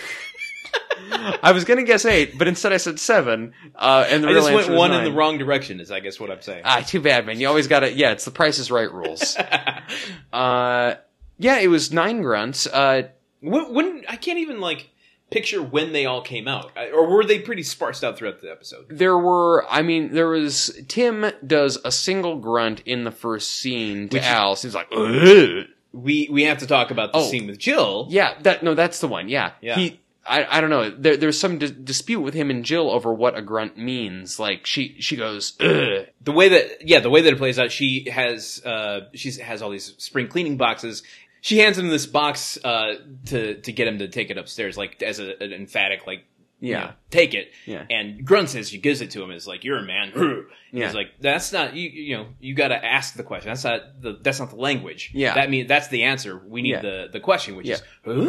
I 1.43 1.53
was 1.53 1.65
gonna 1.65 1.83
guess 1.85 2.05
eight, 2.05 2.39
but 2.39 2.49
instead 2.49 2.73
I 2.73 2.77
said 2.79 2.99
seven. 3.01 3.53
Uh, 3.75 4.07
and 4.09 4.23
the 4.25 4.29
I 4.29 4.33
real 4.33 4.43
just 4.49 4.55
went 4.69 4.79
one 4.79 4.91
nine. 4.91 5.01
in 5.01 5.05
the 5.13 5.17
wrong 5.17 5.39
direction. 5.39 5.81
Is 5.81 5.91
I 5.91 6.01
guess 6.01 6.19
what 6.21 6.31
I'm 6.31 6.41
saying. 6.43 6.63
Ah, 6.65 6.81
too 6.87 7.01
bad, 7.01 7.27
man. 7.27 7.41
You 7.41 7.49
always 7.49 7.67
got 7.69 7.81
to. 7.81 7.93
Yeah, 7.93 8.13
it's 8.13 8.25
the 8.25 8.31
Price 8.31 8.59
is 8.59 8.71
Right 8.71 8.91
rules. 8.93 9.37
uh, 10.33 10.95
yeah, 11.39 11.59
it 11.59 11.69
was 11.69 11.93
nine 11.93 12.23
grunts. 12.23 12.67
Uh, 12.67 13.09
when, 13.41 13.73
when 13.75 14.05
I 14.09 14.17
can't 14.17 14.39
even 14.39 14.61
like 14.61 14.91
picture 15.31 15.63
when 15.63 15.93
they 15.93 16.07
all 16.07 16.23
came 16.23 16.47
out, 16.49 16.73
or 16.93 17.09
were 17.09 17.25
they 17.25 17.39
pretty 17.41 17.63
sparsed 17.63 18.05
out 18.05 18.17
throughout 18.17 18.41
the 18.41 18.51
episode? 18.51 18.87
there 18.89 19.19
were. 19.19 19.67
I 19.69 19.83
mean, 19.83 20.13
there 20.13 20.29
was. 20.29 20.79
Tim 20.89 21.27
does 21.47 21.79
a 21.85 21.93
single 21.93 22.37
grunt 22.39 22.81
in 22.87 23.05
the 23.05 23.11
first 23.11 23.51
scene 23.53 24.09
to 24.11 24.17
Which 24.17 24.25
Al. 24.25 24.57
He's 24.57 24.75
like, 24.75 24.89
Ugh. 24.93 25.67
We 25.93 26.29
we 26.31 26.43
have 26.45 26.59
to 26.59 26.67
talk 26.67 26.91
about 26.91 27.13
the 27.13 27.19
Oh. 27.19 27.29
scene 27.31 27.47
with 27.47 27.59
Jill. 27.59 28.09
yeah, 28.11 28.35
that 28.43 28.65
no, 28.65 28.75
that's 28.75 28.99
the 28.99 29.07
one. 29.09 29.29
Yeah, 29.29 29.53
Yeah. 29.61 29.77
He. 29.77 30.01
I, 30.27 30.59
I 30.59 30.61
don't 30.61 30.71
know. 30.71 30.91
There, 30.91 31.17
there's 31.17 31.39
some 31.39 31.59
dis- 31.59 31.71
dispute 31.71 32.21
with 32.21 32.35
him 32.35 32.51
and 32.51 32.65
Jill 32.65 32.91
over 32.91 33.13
what 33.13 33.37
a 33.37 33.43
grunt 33.43 33.77
means. 33.77 34.39
Like 34.39 34.65
she 34.67 34.97
she 35.01 35.17
goes, 35.17 35.55
Ugh. 35.61 36.07
the 36.21 36.33
way 36.33 36.49
that 36.49 36.87
yeah 36.87 37.01
the 37.01 37.11
way 37.11 37.21
that 37.23 37.33
it 37.33 37.37
plays 37.39 37.59
out 37.59 37.71
she 37.73 38.09
has 38.11 38.63
uh 38.65 39.01
she 39.15 39.31
has 39.33 39.61
all 39.63 39.71
these 39.71 39.95
spring 39.99 40.29
cleaning 40.29 40.57
boxes 40.57 41.03
she 41.41 41.59
hands 41.59 41.77
him 41.77 41.89
this 41.89 42.07
box 42.07 42.57
uh 42.65 42.95
to 43.27 43.61
to 43.61 43.73
get 43.73 43.87
him 43.87 43.99
to 43.99 44.09
take 44.09 44.31
it 44.31 44.39
upstairs 44.39 44.77
like 44.79 45.03
as 45.03 45.19
a, 45.19 45.43
an 45.43 45.53
emphatic 45.53 46.07
like 46.07 46.25
you 46.61 46.71
Yeah. 46.71 46.81
know, 46.81 46.93
take 47.11 47.35
it 47.35 47.51
Yeah. 47.67 47.85
and 47.91 48.25
grunts 48.25 48.55
as 48.55 48.71
she 48.71 48.79
gives 48.79 49.03
it 49.03 49.11
to 49.11 49.23
him 49.23 49.31
is 49.31 49.47
like 49.47 49.65
you're 49.65 49.77
a 49.79 49.83
man 49.85 50.13
Yeah. 50.73 50.87
he's 50.87 50.95
like 50.95 51.09
that's 51.21 51.53
not 51.53 51.75
you 51.75 51.91
you 51.91 52.17
know 52.17 52.27
you 52.41 52.55
got 52.55 52.69
to 52.69 52.83
ask 52.83 53.15
the 53.15 53.25
question 53.25 53.51
that's 53.51 53.65
not 53.65 54.01
the 54.01 54.19
that's 54.23 54.41
not 54.41 54.49
the 54.51 54.57
language 54.57 55.11
Yeah. 55.13 55.35
that 55.35 55.51
means 55.51 55.69
that's 55.69 55.89
the 55.89 56.05
answer 56.05 56.41
we 56.47 56.63
need 56.63 56.71
Yeah. 56.71 56.81
the 56.81 57.09
the 57.13 57.21
question 57.21 57.57
which 57.57 57.67
Yeah. 57.67 57.75
is 57.75 57.83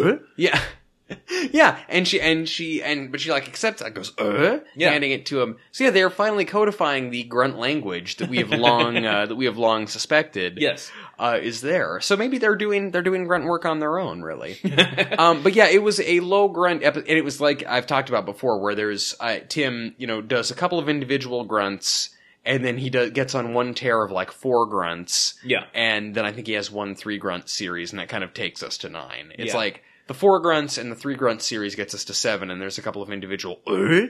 huh? 0.04 0.18
Yeah. 0.36 0.60
yeah, 1.52 1.78
and 1.88 2.08
she 2.08 2.20
and 2.20 2.50
she 2.50 2.82
and 2.82 3.12
but 3.12 3.22
she 3.22 3.30
like 3.32 3.48
accepts 3.48 3.82
that 3.82 3.94
goes 3.94 4.12
uh 4.18 4.60
Yeah. 4.76 4.90
handing 4.90 5.12
it 5.12 5.26
to 5.28 5.42
him. 5.42 5.58
So 5.72 5.84
yeah, 5.84 5.90
they're 5.92 6.10
finally 6.10 6.46
codifying 6.46 7.12
the 7.12 7.24
grunt 7.24 7.58
language 7.60 8.18
that 8.18 8.30
we 8.30 8.38
have 8.40 8.50
long 8.50 9.06
uh, 9.06 9.26
that 9.28 9.36
we 9.36 9.46
have 9.46 9.58
long 9.58 9.86
suspected 9.88 10.58
yes 10.60 10.92
uh, 11.20 11.38
is 11.42 11.62
there. 11.62 12.00
So 12.02 12.18
maybe 12.18 12.38
they're 12.40 12.56
doing 12.56 12.92
they're 12.92 13.04
doing 13.04 13.26
grunt 13.26 13.46
work 13.46 13.66
on 13.66 13.80
their 13.80 14.00
own, 14.00 14.22
really. 14.22 14.58
um, 15.20 15.44
but 15.44 15.54
yeah, 15.54 15.68
it 15.68 15.84
was 15.84 16.00
a 16.02 16.20
low 16.22 16.48
grunt 16.48 16.84
epi- 16.84 17.00
and 17.02 17.10
it 17.18 17.24
was 17.24 17.40
like 17.40 17.64
I've 17.68 17.88
talked 17.88 18.10
about 18.10 18.26
before, 18.26 18.60
where 18.60 18.74
there's 18.76 19.14
uh, 19.20 19.38
Tim, 19.48 19.94
you 19.98 20.08
know, 20.08 20.22
does 20.22 20.50
a 20.52 20.56
couple 20.56 20.80
of 20.80 20.90
individual 20.90 21.44
grunts. 21.46 22.10
And 22.48 22.64
then 22.64 22.78
he 22.78 22.92
does, 22.92 23.10
gets 23.10 23.34
on 23.34 23.56
one 23.56 23.74
tear 23.74 24.04
of 24.04 24.12
like 24.12 24.32
four 24.32 24.68
grunts, 24.68 25.34
yeah 25.44 25.64
and 25.74 26.14
then 26.14 26.26
I 26.28 26.32
think 26.32 26.46
he 26.46 26.54
has 26.54 26.70
one 26.70 26.94
three 26.94 27.18
grunt 27.18 27.50
series, 27.50 27.92
and 27.92 28.00
that 28.00 28.08
kind 28.08 28.24
of 28.24 28.36
takes 28.36 28.62
us 28.62 28.78
to 28.80 28.90
nine. 28.90 29.32
It's 29.40 29.54
Yeah. 29.54 29.58
like 29.58 29.84
the 30.08 30.14
four 30.14 30.40
grunts 30.40 30.78
and 30.78 30.92
the 30.92 30.96
three 30.96 31.16
grunt 31.16 31.42
series 31.42 31.76
gets 31.76 31.94
us 31.94 32.06
to 32.06 32.14
seven, 32.14 32.50
and 32.52 32.62
there's 32.62 32.78
a 32.78 32.82
couple 32.82 33.02
of 33.02 33.12
individual, 33.12 33.60
"Uh?" 33.68 34.08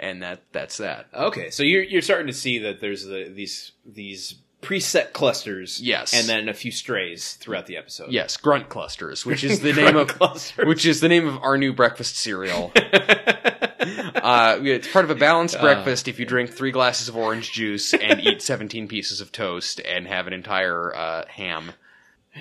and 0.00 0.22
that 0.22 0.42
that's 0.52 0.76
that. 0.78 1.06
Okay, 1.14 1.50
so 1.50 1.62
you're 1.62 1.82
you're 1.82 2.02
starting 2.02 2.26
to 2.28 2.32
see 2.32 2.58
that 2.60 2.80
there's 2.80 3.04
the, 3.04 3.30
these 3.34 3.72
these 3.86 4.36
preset 4.60 5.12
clusters, 5.12 5.80
Yes. 5.80 6.12
and 6.12 6.28
then 6.28 6.48
a 6.48 6.54
few 6.54 6.72
strays 6.72 7.34
throughout 7.34 7.66
the 7.66 7.76
episode. 7.76 8.10
Yes, 8.10 8.36
grunt 8.36 8.68
clusters, 8.68 9.24
which 9.24 9.44
is 9.44 9.60
the 9.62 9.72
name 9.72 9.96
of 9.96 10.08
clusters. 10.08 10.66
which 10.66 10.84
is 10.84 11.00
the 11.00 11.08
name 11.08 11.28
of 11.28 11.36
our 11.42 11.56
new 11.56 11.72
breakfast 11.72 12.16
cereal. 12.16 12.72
uh, 12.76 14.58
it's 14.62 14.88
part 14.90 15.04
of 15.04 15.10
a 15.10 15.14
balanced 15.14 15.60
breakfast 15.60 16.08
if 16.08 16.18
you 16.18 16.26
drink 16.26 16.50
three 16.50 16.70
glasses 16.72 17.08
of 17.08 17.16
orange 17.16 17.52
juice 17.52 17.94
and 17.94 18.20
eat 18.20 18.42
17 18.42 18.88
pieces 18.88 19.20
of 19.20 19.30
toast 19.32 19.80
and 19.80 20.06
have 20.06 20.26
an 20.26 20.32
entire 20.32 20.94
uh, 20.94 21.24
ham. 21.28 21.70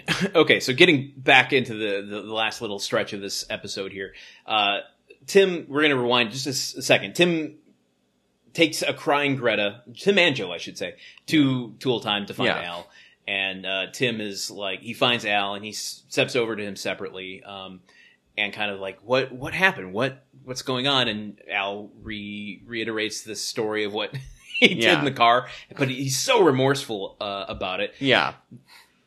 okay, 0.35 0.59
so 0.59 0.73
getting 0.73 1.13
back 1.17 1.53
into 1.53 1.73
the, 1.73 2.01
the 2.01 2.21
the 2.21 2.33
last 2.33 2.61
little 2.61 2.79
stretch 2.79 3.13
of 3.13 3.21
this 3.21 3.45
episode 3.49 3.91
here, 3.91 4.13
uh, 4.45 4.79
Tim, 5.25 5.65
we're 5.69 5.81
gonna 5.81 5.97
rewind 5.97 6.31
just 6.31 6.47
a, 6.47 6.51
s- 6.51 6.75
a 6.75 6.81
second. 6.81 7.13
Tim 7.15 7.55
takes 8.53 8.81
a 8.81 8.93
crying 8.93 9.35
Greta, 9.35 9.81
Tim 9.95 10.17
and 10.17 10.35
Joe, 10.35 10.51
I 10.51 10.57
should 10.57 10.77
say, 10.77 10.95
to 11.27 11.73
Tool 11.79 11.99
Time 11.99 12.25
to 12.27 12.33
find 12.33 12.47
Yeah. 12.47 12.61
Al, 12.61 12.87
and 13.27 13.65
uh, 13.65 13.87
Tim 13.91 14.19
is 14.21 14.49
like 14.49 14.79
he 14.81 14.93
finds 14.93 15.25
Al 15.25 15.53
and 15.53 15.63
he 15.63 15.71
s- 15.71 16.03
steps 16.09 16.35
over 16.35 16.55
to 16.55 16.63
him 16.63 16.75
separately, 16.75 17.43
um, 17.43 17.81
and 18.37 18.53
kind 18.53 18.71
of 18.71 18.79
like 18.79 18.99
what 19.03 19.31
what 19.31 19.53
happened, 19.53 19.93
what 19.93 20.23
what's 20.43 20.61
going 20.61 20.87
on, 20.87 21.07
and 21.07 21.39
Al 21.51 21.91
re- 22.01 22.61
reiterates 22.65 23.23
the 23.23 23.35
story 23.35 23.83
of 23.83 23.93
what 23.93 24.15
he 24.59 24.69
did 24.69 24.83
Yeah. 24.83 24.99
in 24.99 25.05
the 25.05 25.11
car, 25.11 25.47
but 25.77 25.89
he's 25.89 26.17
so 26.17 26.41
remorseful 26.43 27.17
uh, 27.19 27.45
about 27.47 27.79
it. 27.81 27.93
Yeah, 27.99 28.33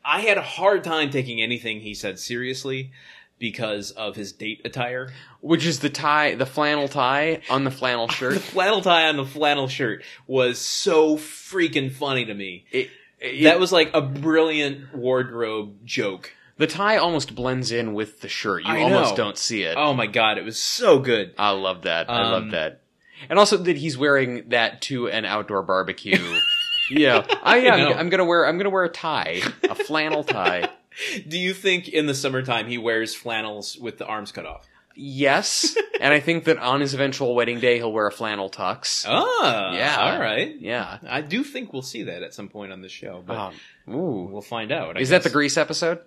I 0.03 0.21
had 0.21 0.37
a 0.37 0.41
hard 0.41 0.83
time 0.83 1.09
taking 1.09 1.41
anything 1.41 1.81
he 1.81 1.93
said 1.93 2.19
seriously 2.19 2.91
because 3.39 3.91
of 3.91 4.15
his 4.15 4.31
date 4.31 4.61
attire. 4.65 5.11
which 5.41 5.65
is 5.65 5.79
the 5.79 5.89
tie, 5.89 6.35
the 6.35 6.45
flannel 6.45 6.87
tie 6.87 7.41
on 7.49 7.63
the 7.63 7.71
flannel 7.71 8.07
shirt. 8.09 8.33
The 8.35 8.39
flannel 8.39 8.81
tie 8.81 9.07
on 9.09 9.17
the 9.17 9.25
flannel 9.25 9.67
shirt 9.67 10.03
was 10.27 10.59
so 10.59 11.17
freaking 11.17 11.91
funny 11.91 12.25
to 12.25 12.33
me. 12.33 12.65
It, 12.71 12.89
it- 13.19 13.43
that 13.43 13.59
was 13.59 13.71
like 13.71 13.91
a 13.93 14.01
brilliant 14.01 14.93
wardrobe 14.95 15.85
joke. 15.85 16.33
the 16.57 16.67
tie 16.67 16.97
almost 16.97 17.33
blends 17.35 17.71
in 17.71 17.93
with 17.95 18.21
the 18.21 18.27
shirt. 18.27 18.63
You 18.63 18.71
I 18.73 18.81
almost 18.81 19.15
don't 19.15 19.37
see 19.37 19.63
it. 19.63 19.75
Oh 19.77 19.93
my 19.93 20.05
god, 20.07 20.37
it 20.37 20.43
was 20.45 20.59
so 20.59 20.99
good. 20.99 21.33
I 21.37 21.51
love 21.51 21.83
that. 21.83 22.09
I 22.09 22.21
Um, 22.23 22.31
love 22.31 22.51
that. 22.51 22.81
And 23.29 23.37
also 23.39 23.57
that 23.57 23.77
he's 23.77 23.97
wearing 23.97 24.49
that 24.49 24.81
to 24.83 25.07
an 25.07 25.25
outdoor 25.25 25.61
barbecue. 25.63 26.17
yeah, 26.99 27.25
I, 27.43 27.59
know. 27.61 27.93
I'm, 27.93 28.09
gonna 28.09 28.25
wear. 28.25 28.45
I'm 28.45 28.57
gonna 28.57 28.69
wear 28.69 28.83
a 28.83 28.89
tie, 28.89 29.41
a 29.69 29.75
flannel 29.75 30.23
tie. 30.23 30.69
Do 31.27 31.37
you 31.39 31.53
think 31.53 31.87
in 31.87 32.05
the 32.05 32.13
summertime 32.13 32.67
he 32.67 32.77
wears 32.77 33.15
flannels 33.15 33.77
with 33.77 33.97
the 33.97 34.05
arms 34.05 34.31
cut 34.31 34.45
off? 34.45 34.67
Yes, 34.93 35.75
and 36.01 36.13
I 36.13 36.19
think 36.19 36.43
that 36.43 36.57
on 36.57 36.81
his 36.81 36.93
eventual 36.93 37.33
wedding 37.33 37.61
day 37.61 37.77
he'll 37.77 37.93
wear 37.93 38.07
a 38.07 38.11
flannel 38.11 38.49
tux. 38.49 39.05
Ah, 39.07 39.73
Yeah. 39.73 39.97
all 40.13 40.19
right. 40.19 40.53
Yeah. 40.59 40.97
I 41.07 41.21
do 41.21 41.45
think 41.45 41.71
we'll 41.71 41.81
see 41.81 42.03
that 42.03 42.23
at 42.23 42.33
some 42.33 42.49
point 42.49 42.73
on 42.73 42.81
the 42.81 42.89
show, 42.89 43.23
but 43.25 43.37
Um, 43.37 43.53
ooh. 43.95 44.27
we'll 44.29 44.41
find 44.41 44.69
out. 44.71 44.97
I 44.97 44.99
Is 44.99 45.09
that 45.09 45.23
the. 45.23 45.29
Grease 45.29 45.55
episode? 45.57 45.99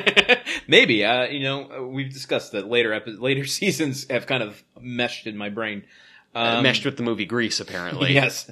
Maybe. 0.66 1.04
Uh, 1.04 1.24
you 1.24 1.40
know, 1.40 1.70
uh, 1.70 1.82
we've 1.86 2.10
discussed 2.12 2.52
that 2.52 2.66
later 2.66 2.92
epi- 2.94 3.12
later 3.18 3.44
seasons 3.44 4.06
have 4.10 4.26
kind 4.26 4.42
of 4.42 4.62
meshed 4.80 5.26
in 5.26 5.36
my 5.36 5.50
brain. 5.50 5.84
Uh, 6.34 6.56
Um, 6.56 6.62
meshed 6.62 6.84
with 6.86 6.96
the 6.96 7.02
movie 7.02 7.26
Grease, 7.26 7.60
apparently. 7.60 8.14
Yes. 8.14 8.50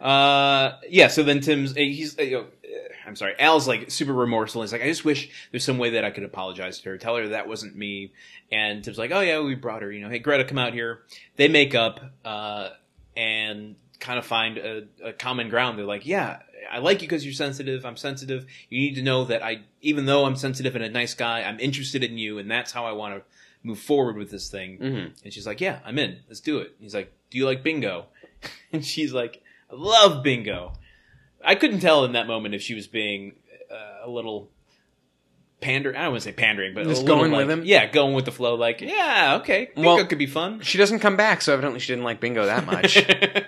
Uh, 0.00 0.72
yeah. 0.88 1.08
So 1.08 1.22
then 1.22 1.40
Tim's 1.40 1.72
uh, 1.72 1.76
he's 1.76 2.18
uh, 2.18 2.22
you 2.22 2.30
know, 2.32 2.40
uh, 2.42 2.78
I'm 3.06 3.16
sorry. 3.16 3.34
Al's 3.38 3.66
like 3.68 3.90
super 3.90 4.12
remorseful. 4.12 4.62
He's 4.62 4.72
like, 4.72 4.82
I 4.82 4.86
just 4.86 5.04
wish 5.04 5.30
there's 5.50 5.64
some 5.64 5.78
way 5.78 5.90
that 5.90 6.04
I 6.04 6.10
could 6.10 6.24
apologize 6.24 6.80
to 6.80 6.90
her, 6.90 6.98
tell 6.98 7.16
her 7.16 7.28
that 7.28 7.48
wasn't 7.48 7.76
me. 7.76 8.12
And 8.52 8.82
Tim's 8.84 8.98
like, 8.98 9.10
Oh 9.12 9.20
yeah, 9.20 9.40
we 9.40 9.54
brought 9.54 9.82
her. 9.82 9.90
You 9.92 10.00
know, 10.00 10.08
hey 10.10 10.18
Greta, 10.18 10.44
come 10.44 10.58
out 10.58 10.72
here. 10.72 11.00
They 11.36 11.48
make 11.48 11.74
up 11.74 12.00
uh, 12.24 12.70
and 13.16 13.76
kind 14.00 14.18
of 14.18 14.26
find 14.26 14.58
a, 14.58 14.84
a 15.04 15.12
common 15.12 15.48
ground. 15.48 15.78
They're 15.78 15.86
like, 15.86 16.06
Yeah, 16.06 16.40
I 16.70 16.78
like 16.78 17.00
you 17.02 17.08
because 17.08 17.24
you're 17.24 17.34
sensitive. 17.34 17.84
I'm 17.86 17.96
sensitive. 17.96 18.46
You 18.68 18.80
need 18.80 18.94
to 18.96 19.02
know 19.02 19.24
that 19.24 19.42
I, 19.42 19.60
even 19.82 20.06
though 20.06 20.24
I'm 20.24 20.36
sensitive 20.36 20.74
and 20.74 20.84
a 20.84 20.90
nice 20.90 21.14
guy, 21.14 21.42
I'm 21.42 21.60
interested 21.60 22.02
in 22.02 22.18
you, 22.18 22.38
and 22.38 22.50
that's 22.50 22.72
how 22.72 22.84
I 22.86 22.92
want 22.92 23.14
to 23.14 23.22
move 23.62 23.78
forward 23.78 24.16
with 24.16 24.30
this 24.30 24.48
thing. 24.50 24.78
Mhm. 24.78 25.10
And 25.24 25.32
she's 25.32 25.46
like, 25.46 25.60
"Yeah, 25.60 25.80
I'm 25.84 25.98
in. 25.98 26.20
Let's 26.28 26.40
do 26.40 26.58
it." 26.58 26.74
He's 26.80 26.94
like, 26.94 27.12
"Do 27.30 27.38
you 27.38 27.46
like 27.46 27.62
bingo?" 27.62 28.06
And 28.72 28.84
she's 28.84 29.12
like, 29.12 29.42
"I 29.70 29.74
love 29.74 30.22
bingo." 30.22 30.72
I 31.44 31.54
couldn't 31.54 31.80
tell 31.80 32.04
in 32.04 32.12
that 32.12 32.26
moment 32.26 32.54
if 32.54 32.62
she 32.62 32.74
was 32.74 32.86
being 32.86 33.34
uh, 33.70 34.06
a 34.06 34.10
little 34.10 34.50
pander. 35.60 35.96
I 35.96 36.02
don't 36.02 36.12
want 36.12 36.22
to 36.24 36.28
say 36.30 36.32
pandering, 36.34 36.74
but 36.74 36.84
Just 36.84 37.06
going 37.06 37.30
like- 37.32 37.46
with 37.46 37.50
him? 37.58 37.64
Yeah, 37.64 37.86
going 37.86 38.14
with 38.14 38.24
the 38.24 38.32
flow. 38.32 38.56
Like, 38.56 38.80
yeah, 38.80 39.38
okay, 39.40 39.70
bingo 39.74 39.94
Well, 39.96 40.06
could 40.06 40.18
be 40.18 40.26
fun. 40.26 40.60
She 40.60 40.76
doesn't 40.76 40.98
come 41.00 41.16
back, 41.16 41.42
so 41.42 41.52
evidently 41.52 41.80
she 41.80 41.92
didn't 41.92 42.04
like 42.04 42.20
bingo 42.20 42.46
that 42.46 42.66
much. 42.72 42.96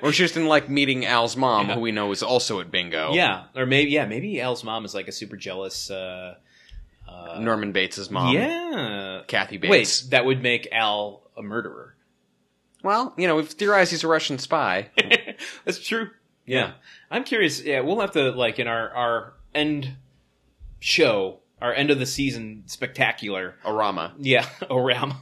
or 0.03 0.13
she 0.13 0.23
just 0.25 0.35
didn't 0.35 0.49
like 0.49 0.69
meeting 0.69 1.05
Al's 1.05 1.37
mom, 1.37 1.69
Yeah. 1.69 1.75
who 1.75 1.81
we 1.81 1.93
know 1.93 2.11
is 2.13 2.23
also 2.23 2.61
at 2.61 2.71
bingo. 2.71 3.13
Yeah, 3.15 3.45
or 3.57 3.67
maybe 3.67 3.91
yeah, 3.91 4.07
maybe 4.07 4.41
Al's 4.41 4.63
mom 4.65 4.85
is 4.85 4.95
like 4.95 5.09
a 5.09 5.13
super 5.13 5.37
jealous 5.37 5.91
uh, 5.91 6.37
uh, 7.09 7.39
Norman 7.41 7.73
Bates' 7.73 8.11
mom. 8.11 8.33
yeah. 8.35 9.23
Kathy 9.27 9.57
Bates. 9.57 9.71
Wait, 10.05 10.11
that 10.11 10.25
would 10.25 10.43
make 10.43 10.69
Al 10.73 11.23
a 11.37 11.43
murderer. 11.43 11.95
Well, 12.85 13.13
you 13.19 13.27
know, 13.27 13.35
we've 13.35 13.49
theorized 13.49 13.91
he's 13.91 14.05
a 14.05 14.09
Russian 14.09 14.39
spy. 14.39 14.91
That's 15.69 15.87
true. 15.87 16.09
Yeah. 16.47 16.59
Yeah. 16.59 16.73
I'm 17.11 17.25
curious. 17.25 17.63
Yeah, 17.63 17.81
we'll 17.81 18.01
have 18.01 18.13
to 18.13 18.31
like 18.33 18.59
in 18.59 18.67
our 18.67 18.89
our 18.91 19.33
end 19.55 19.97
show, 20.81 21.41
our 21.61 21.75
end 21.75 21.91
of 21.91 21.99
the 21.99 22.07
season 22.07 22.63
spectacular. 22.65 23.55
Orama. 23.67 24.13
Yeah, 24.19 24.49
Oram, 24.71 25.13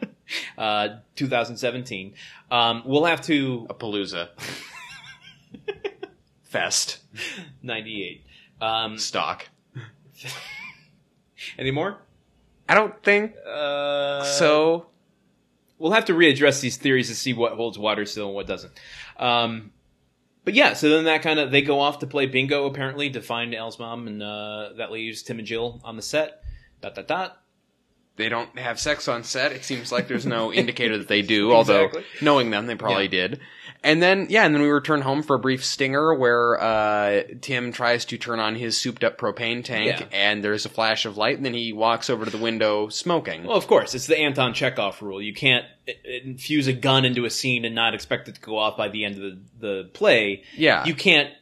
uh, 0.58 0.88
2017. 1.16 2.14
Um, 2.52 2.84
we'll 2.86 3.06
have 3.06 3.22
to 3.22 3.66
A 3.68 3.74
palooza. 3.74 4.28
Fest. 6.44 7.00
98. 7.62 8.24
Um, 8.60 8.98
Stock. 8.98 9.48
any 11.58 11.70
more? 11.70 11.98
I 12.68 12.74
don't 12.74 13.00
think 13.02 13.34
Uh, 13.46 14.22
so. 14.24 14.86
we'll 15.78 15.92
have 15.92 16.06
to 16.06 16.12
readdress 16.14 16.60
these 16.60 16.76
theories 16.76 17.08
to 17.08 17.14
see 17.14 17.32
what 17.32 17.52
holds 17.54 17.78
water 17.78 18.04
still 18.06 18.26
and 18.26 18.34
what 18.34 18.46
doesn't. 18.46 18.72
Um, 19.18 19.72
but 20.48 20.54
yeah, 20.54 20.72
so 20.72 20.88
then 20.88 21.04
that 21.04 21.20
kind 21.20 21.38
of 21.38 21.50
they 21.50 21.60
go 21.60 21.78
off 21.78 21.98
to 21.98 22.06
play 22.06 22.24
bingo 22.24 22.64
apparently 22.64 23.10
to 23.10 23.20
find 23.20 23.54
Al's 23.54 23.78
mom, 23.78 24.06
and 24.06 24.22
uh, 24.22 24.70
that 24.78 24.90
leaves 24.90 25.22
Tim 25.22 25.38
and 25.38 25.46
Jill 25.46 25.78
on 25.84 25.96
the 25.96 26.00
set. 26.00 26.42
Dot 26.80 26.94
dot 26.94 27.06
dot. 27.06 27.42
They 28.16 28.30
don't 28.30 28.58
have 28.58 28.80
sex 28.80 29.08
on 29.08 29.24
set. 29.24 29.52
It 29.52 29.62
seems 29.62 29.92
like 29.92 30.08
there's 30.08 30.24
no 30.24 30.50
indicator 30.62 30.96
that 30.96 31.06
they 31.08 31.20
do, 31.20 31.52
although 31.52 31.84
Exactly. 31.84 32.04
knowing 32.22 32.48
them, 32.48 32.66
they 32.66 32.76
probably 32.76 33.04
Yeah. 33.04 33.10
did. 33.28 33.40
And 33.84 34.02
then, 34.02 34.26
yeah, 34.28 34.44
and 34.44 34.52
then 34.54 34.62
we 34.62 34.68
return 34.68 35.02
home 35.02 35.22
for 35.22 35.36
a 35.36 35.38
brief 35.38 35.64
stinger 35.64 36.12
where 36.12 36.60
uh, 36.60 37.22
Tim 37.40 37.70
tries 37.72 38.04
to 38.06 38.18
turn 38.18 38.40
on 38.40 38.56
his 38.56 38.76
souped 38.78 39.04
up 39.04 39.18
propane 39.18 39.62
tank, 39.62 40.00
Yeah. 40.00 40.06
and 40.12 40.42
there's 40.42 40.66
a 40.66 40.68
flash 40.68 41.06
of 41.06 41.16
light, 41.16 41.36
and 41.36 41.44
then 41.46 41.54
he 41.54 41.72
walks 41.72 42.10
over 42.10 42.24
to 42.24 42.30
the 42.30 42.38
window 42.38 42.88
smoking. 42.88 43.44
Well, 43.44 43.56
of 43.56 43.68
course, 43.68 43.94
it's 43.94 44.06
the 44.06 44.18
Anton 44.18 44.52
Chekhov 44.52 45.00
rule. 45.00 45.22
You 45.22 45.32
can't 45.32 45.64
i- 45.88 45.94
infuse 46.24 46.66
a 46.66 46.72
gun 46.72 47.04
into 47.04 47.24
a 47.24 47.30
scene 47.30 47.64
and 47.64 47.74
not 47.74 47.94
expect 47.94 48.28
it 48.28 48.34
to 48.34 48.40
go 48.40 48.58
off 48.58 48.76
by 48.76 48.88
the 48.88 49.04
end 49.04 49.14
of 49.14 49.20
the, 49.22 49.38
the 49.60 49.84
play. 49.92 50.42
yeah. 50.56 50.84
You 50.84 50.94
can't 50.94 51.32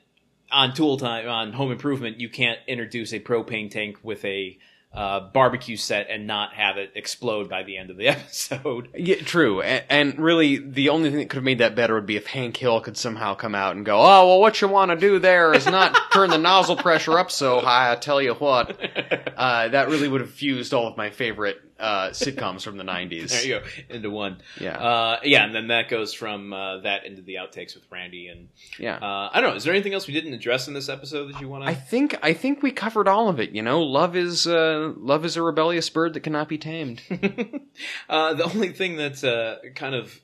on 0.53 0.75
Tool 0.75 0.97
Time 0.99 1.29
on 1.29 1.53
Home 1.55 1.73
Improvement. 1.73 2.21
You 2.21 2.29
can't 2.29 2.59
introduce 2.69 3.13
a 3.13 3.19
propane 3.19 3.71
tank 3.71 3.97
with 4.03 4.25
a 4.27 4.59
uh, 4.97 5.21
barbecue 5.21 5.77
set 5.77 6.09
and 6.09 6.27
not 6.27 6.55
have 6.55 6.79
it 6.79 6.91
explode 6.95 7.51
by 7.51 7.63
the 7.63 7.77
end 7.77 7.91
of 7.91 7.99
the 7.99 8.09
episode. 8.09 8.89
Yeah, 8.95 9.17
true. 9.17 9.61
And, 9.61 9.85
and 9.89 10.19
really, 10.19 10.57
the 10.57 10.89
only 10.89 11.11
thing 11.11 11.19
that 11.19 11.29
could 11.29 11.37
have 11.37 11.45
made 11.45 11.59
that 11.59 11.77
better 11.77 11.95
would 11.95 12.07
be 12.07 12.17
if 12.17 12.27
Hank 12.27 12.57
Hill 12.57 12.81
could 12.81 12.97
somehow 12.97 13.35
come 13.35 13.55
out 13.55 13.77
and 13.77 13.85
go, 13.85 13.99
"Oh, 13.99 14.27
well, 14.27 14.41
what 14.41 14.61
you 14.61 14.69
want 14.69 14.91
to 14.91 14.97
do 14.97 15.19
there 15.19 15.53
is 15.53 15.67
not 15.67 15.95
turn 16.13 16.31
the 16.31 16.39
nozzle 16.39 16.77
pressure 16.77 17.19
up 17.19 17.31
so 17.31 17.61
high. 17.61 17.93
I 17.93 17.97
tell 17.97 18.21
you 18.21 18.35
what." 18.35 18.77
Uh, 19.37 19.69
that 19.69 19.89
really 19.89 20.09
would 20.09 20.23
have 20.23 20.31
fused 20.31 20.73
all 20.73 20.87
of 20.87 20.97
my 20.97 21.11
favorite 21.11 21.61
uh, 21.79 22.09
sitcoms 22.11 22.63
from 22.63 22.77
the 22.79 22.85
'90s. 22.85 23.29
There 23.31 23.45
you 23.47 23.61
go 23.61 23.95
into 23.95 24.11
one. 24.11 24.41
Yeah. 24.61 24.79
uh, 24.79 25.21
yeah, 25.25 25.45
and 25.45 25.55
then 25.55 25.69
that 25.69 25.89
goes 25.89 26.15
from 26.15 26.53
uh, 26.53 26.79
that 26.79 27.05
into 27.05 27.23
the 27.23 27.35
outtakes 27.35 27.75
with 27.75 27.85
Randy 27.91 28.29
and 28.29 28.49
Yeah. 28.79 28.97
uh, 28.97 29.31
I 29.33 29.41
don't 29.41 29.51
know. 29.51 29.57
Is 29.57 29.65
there 29.65 29.75
anything 29.75 29.93
else 29.95 30.07
we 30.07 30.15
didn't 30.15 30.33
address 30.33 30.69
in 30.69 30.75
this 30.75 30.89
episode 30.89 31.33
that 31.35 31.41
you 31.41 31.49
want 31.49 31.65
I 31.65 31.75
to? 31.75 31.81
think 31.81 32.17
I 32.23 32.33
think 32.33 32.63
we 32.63 32.71
covered 32.73 33.09
all 33.09 33.29
of 33.29 33.41
it. 33.41 33.51
You 33.51 33.63
know, 33.63 33.83
love 33.83 34.17
is 34.17 34.47
uh, 34.47 34.93
love 34.97 35.25
is 35.25 35.37
a 35.37 35.43
rebellious 35.43 35.91
bird 35.91 36.15
that 36.15 36.21
cannot 36.21 36.49
be 36.49 36.59
tamed. 36.59 37.03
uh, 38.09 38.35
the 38.35 38.45
only 38.45 38.73
thing 38.73 38.97
that 38.97 39.23
uh, 39.25 39.57
kind 39.75 39.95
of 39.95 40.21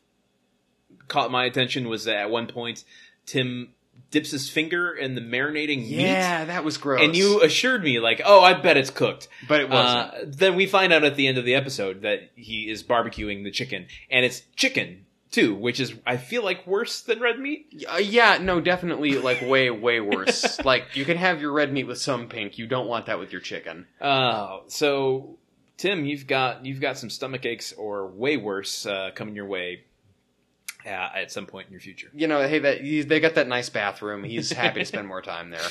caught 1.09 1.31
my 1.31 1.45
attention 1.45 1.89
was 1.89 2.05
that 2.05 2.17
at 2.17 2.31
one 2.31 2.47
point 2.47 2.85
Tim 3.27 3.75
dips 4.13 4.31
his 4.31 4.49
finger 4.49 4.93
in 4.93 5.17
the 5.17 5.21
marinating 5.21 5.79
meat. 5.79 6.03
yeah, 6.03 6.45
that 6.45 6.65
was 6.65 6.77
gross. 6.77 7.03
And 7.03 7.17
you 7.17 7.43
assured 7.43 7.83
me, 7.83 7.99
like, 7.99 8.23
oh, 8.25 8.41
I 8.41 8.53
bet 8.55 8.77
it's 8.77 8.91
cooked. 8.91 9.27
but 9.49 9.61
it 9.61 9.69
wasn't. 9.69 10.15
Uh, 10.15 10.19
then 10.29 10.55
we 10.55 10.67
find 10.67 10.93
out 10.93 11.03
at 11.03 11.17
the 11.17 11.27
end 11.27 11.39
of 11.39 11.45
the 11.45 11.57
episode 11.57 12.03
that 12.03 12.31
he 12.37 12.71
is 12.71 12.85
barbecuing 12.85 13.43
the 13.43 13.51
chicken, 13.51 13.87
and 14.09 14.25
it's 14.25 14.43
chicken 14.55 15.07
too, 15.33 15.55
which 15.55 15.81
is 15.81 15.95
I 16.07 16.19
feel 16.19 16.45
like 16.45 16.65
worse 16.67 17.01
than 17.01 17.19
red 17.19 17.41
meat. 17.41 17.85
Uh, 17.93 17.97
yeah, 17.97 18.39
no, 18.41 18.61
definitely 18.61 19.19
like 19.19 19.43
way, 19.43 19.71
way 19.71 20.01
worse. 20.01 20.59
like 20.65 20.95
you 20.95 21.05
can 21.05 21.17
have 21.17 21.41
your 21.41 21.53
red 21.53 21.73
meat 21.73 21.85
with 21.85 21.99
some 21.99 22.29
pink. 22.29 22.59
You 22.59 22.69
don't 22.69 22.87
want 22.87 23.07
that 23.07 23.19
with 23.19 23.33
your 23.33 23.41
chicken. 23.41 23.87
Uh, 24.01 24.59
so 24.69 25.39
Tim, 25.79 26.05
you've 26.05 26.27
got 26.27 26.65
you've 26.65 26.81
got 26.81 26.99
some 26.99 27.11
stomach 27.11 27.45
aches 27.45 27.73
or 27.73 28.07
way 28.07 28.37
worse 28.37 28.87
uh, 28.87 29.11
coming 29.15 29.35
your 29.35 29.47
way 29.47 29.85
uh, 30.87 30.89
at 30.89 31.33
some 31.33 31.47
point 31.47 31.67
in 31.67 31.73
your 31.73 31.81
future. 31.81 32.11
You 32.15 32.27
know, 32.27 32.47
hey, 32.47 32.59
that 32.61 32.81
he's, 32.81 33.07
they 33.07 33.21
got 33.21 33.35
that 33.35 33.49
nice 33.49 33.69
bathroom. 33.69 34.25
He's 34.25 34.53
happy 34.53 34.81
to 34.81 34.87
spend 34.87 35.07
more 35.09 35.23
time 35.23 35.51
there. 35.51 35.61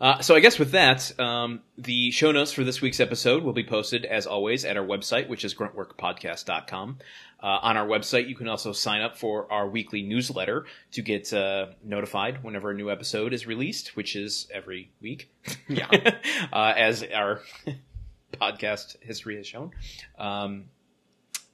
Uh, 0.00 0.20
so 0.20 0.36
I 0.36 0.40
guess 0.40 0.58
with 0.58 0.72
that, 0.72 1.18
um, 1.18 1.60
the 1.76 2.12
show 2.12 2.30
notes 2.30 2.52
for 2.52 2.62
this 2.62 2.80
week's 2.80 3.00
episode 3.00 3.42
will 3.42 3.52
be 3.52 3.64
posted 3.64 4.04
as 4.04 4.26
always 4.26 4.64
at 4.64 4.76
our 4.76 4.84
website, 4.84 5.28
which 5.28 5.44
is 5.44 5.54
gruntworkpodcast.com. 5.54 6.98
Uh, 7.42 7.46
on 7.46 7.76
our 7.76 7.86
website, 7.86 8.28
you 8.28 8.36
can 8.36 8.48
also 8.48 8.72
sign 8.72 9.00
up 9.00 9.16
for 9.16 9.50
our 9.52 9.68
weekly 9.68 10.02
newsletter 10.02 10.66
to 10.92 11.02
get 11.02 11.32
uh, 11.32 11.66
notified 11.82 12.44
whenever 12.44 12.70
a 12.70 12.74
new 12.74 12.90
episode 12.90 13.32
is 13.32 13.46
released, 13.46 13.96
which 13.96 14.14
is 14.14 14.48
every 14.54 14.92
week. 15.00 15.32
Yeah. 15.68 15.88
uh, 16.52 16.74
as 16.76 17.02
our 17.02 17.40
podcast 18.32 18.96
history 19.02 19.36
has 19.36 19.46
shown. 19.46 19.72
Um, 20.16 20.66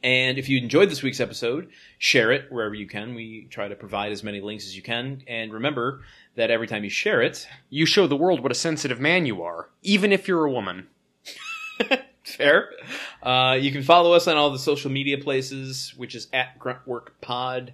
and 0.05 0.38
if 0.38 0.50
you 0.50 0.59
enjoyed 0.59 0.90
this 0.90 1.02
week's 1.02 1.18
episode, 1.18 1.70
share 1.98 2.30
it 2.30 2.52
wherever 2.52 2.74
you 2.74 2.86
can. 2.86 3.14
We 3.14 3.48
try 3.50 3.68
to 3.68 3.74
provide 3.74 4.12
as 4.12 4.22
many 4.22 4.42
links 4.42 4.66
as 4.66 4.76
you 4.76 4.82
can. 4.82 5.22
And 5.26 5.50
remember 5.50 6.02
that 6.36 6.50
every 6.50 6.66
time 6.66 6.84
you 6.84 6.90
share 6.90 7.22
it, 7.22 7.48
You 7.70 7.86
show 7.86 8.07
the 8.07 8.14
world 8.14 8.40
what 8.40 8.52
a 8.52 8.55
sensitive 8.55 9.00
man 9.00 9.24
you 9.24 9.42
are, 9.42 9.70
even 9.82 10.12
if 10.12 10.28
you're 10.28 10.44
a 10.44 10.50
woman. 10.50 10.88
fair, 12.24 12.68
uh, 13.22 13.57
you 13.59 13.72
can 13.72 13.82
follow 13.82 14.12
us 14.12 14.28
on 14.28 14.36
all 14.36 14.50
the 14.50 14.59
social 14.59 14.90
media 14.90 15.16
places, 15.16 15.94
which 15.96 16.14
is 16.14 16.28
at 16.34 16.59
Gruntwork 16.59 17.09
Pod. 17.22 17.72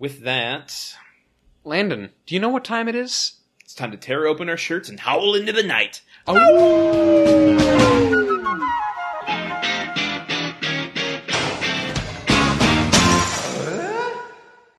With 0.00 0.24
that, 0.24 0.96
Landon, 1.62 2.10
do 2.26 2.34
you 2.34 2.40
know 2.40 2.48
what 2.48 2.64
time 2.64 2.88
it 2.88 2.96
is? 2.96 3.36
it's 3.62 3.74
time 3.74 3.92
to 3.92 3.96
tear 3.96 4.26
open 4.26 4.48
our 4.48 4.56
shirts 4.56 4.88
and 4.88 4.98
howl 4.98 5.36
into 5.36 5.52
the 5.52 5.62
night. 5.62 6.02
Oh. 6.26 7.68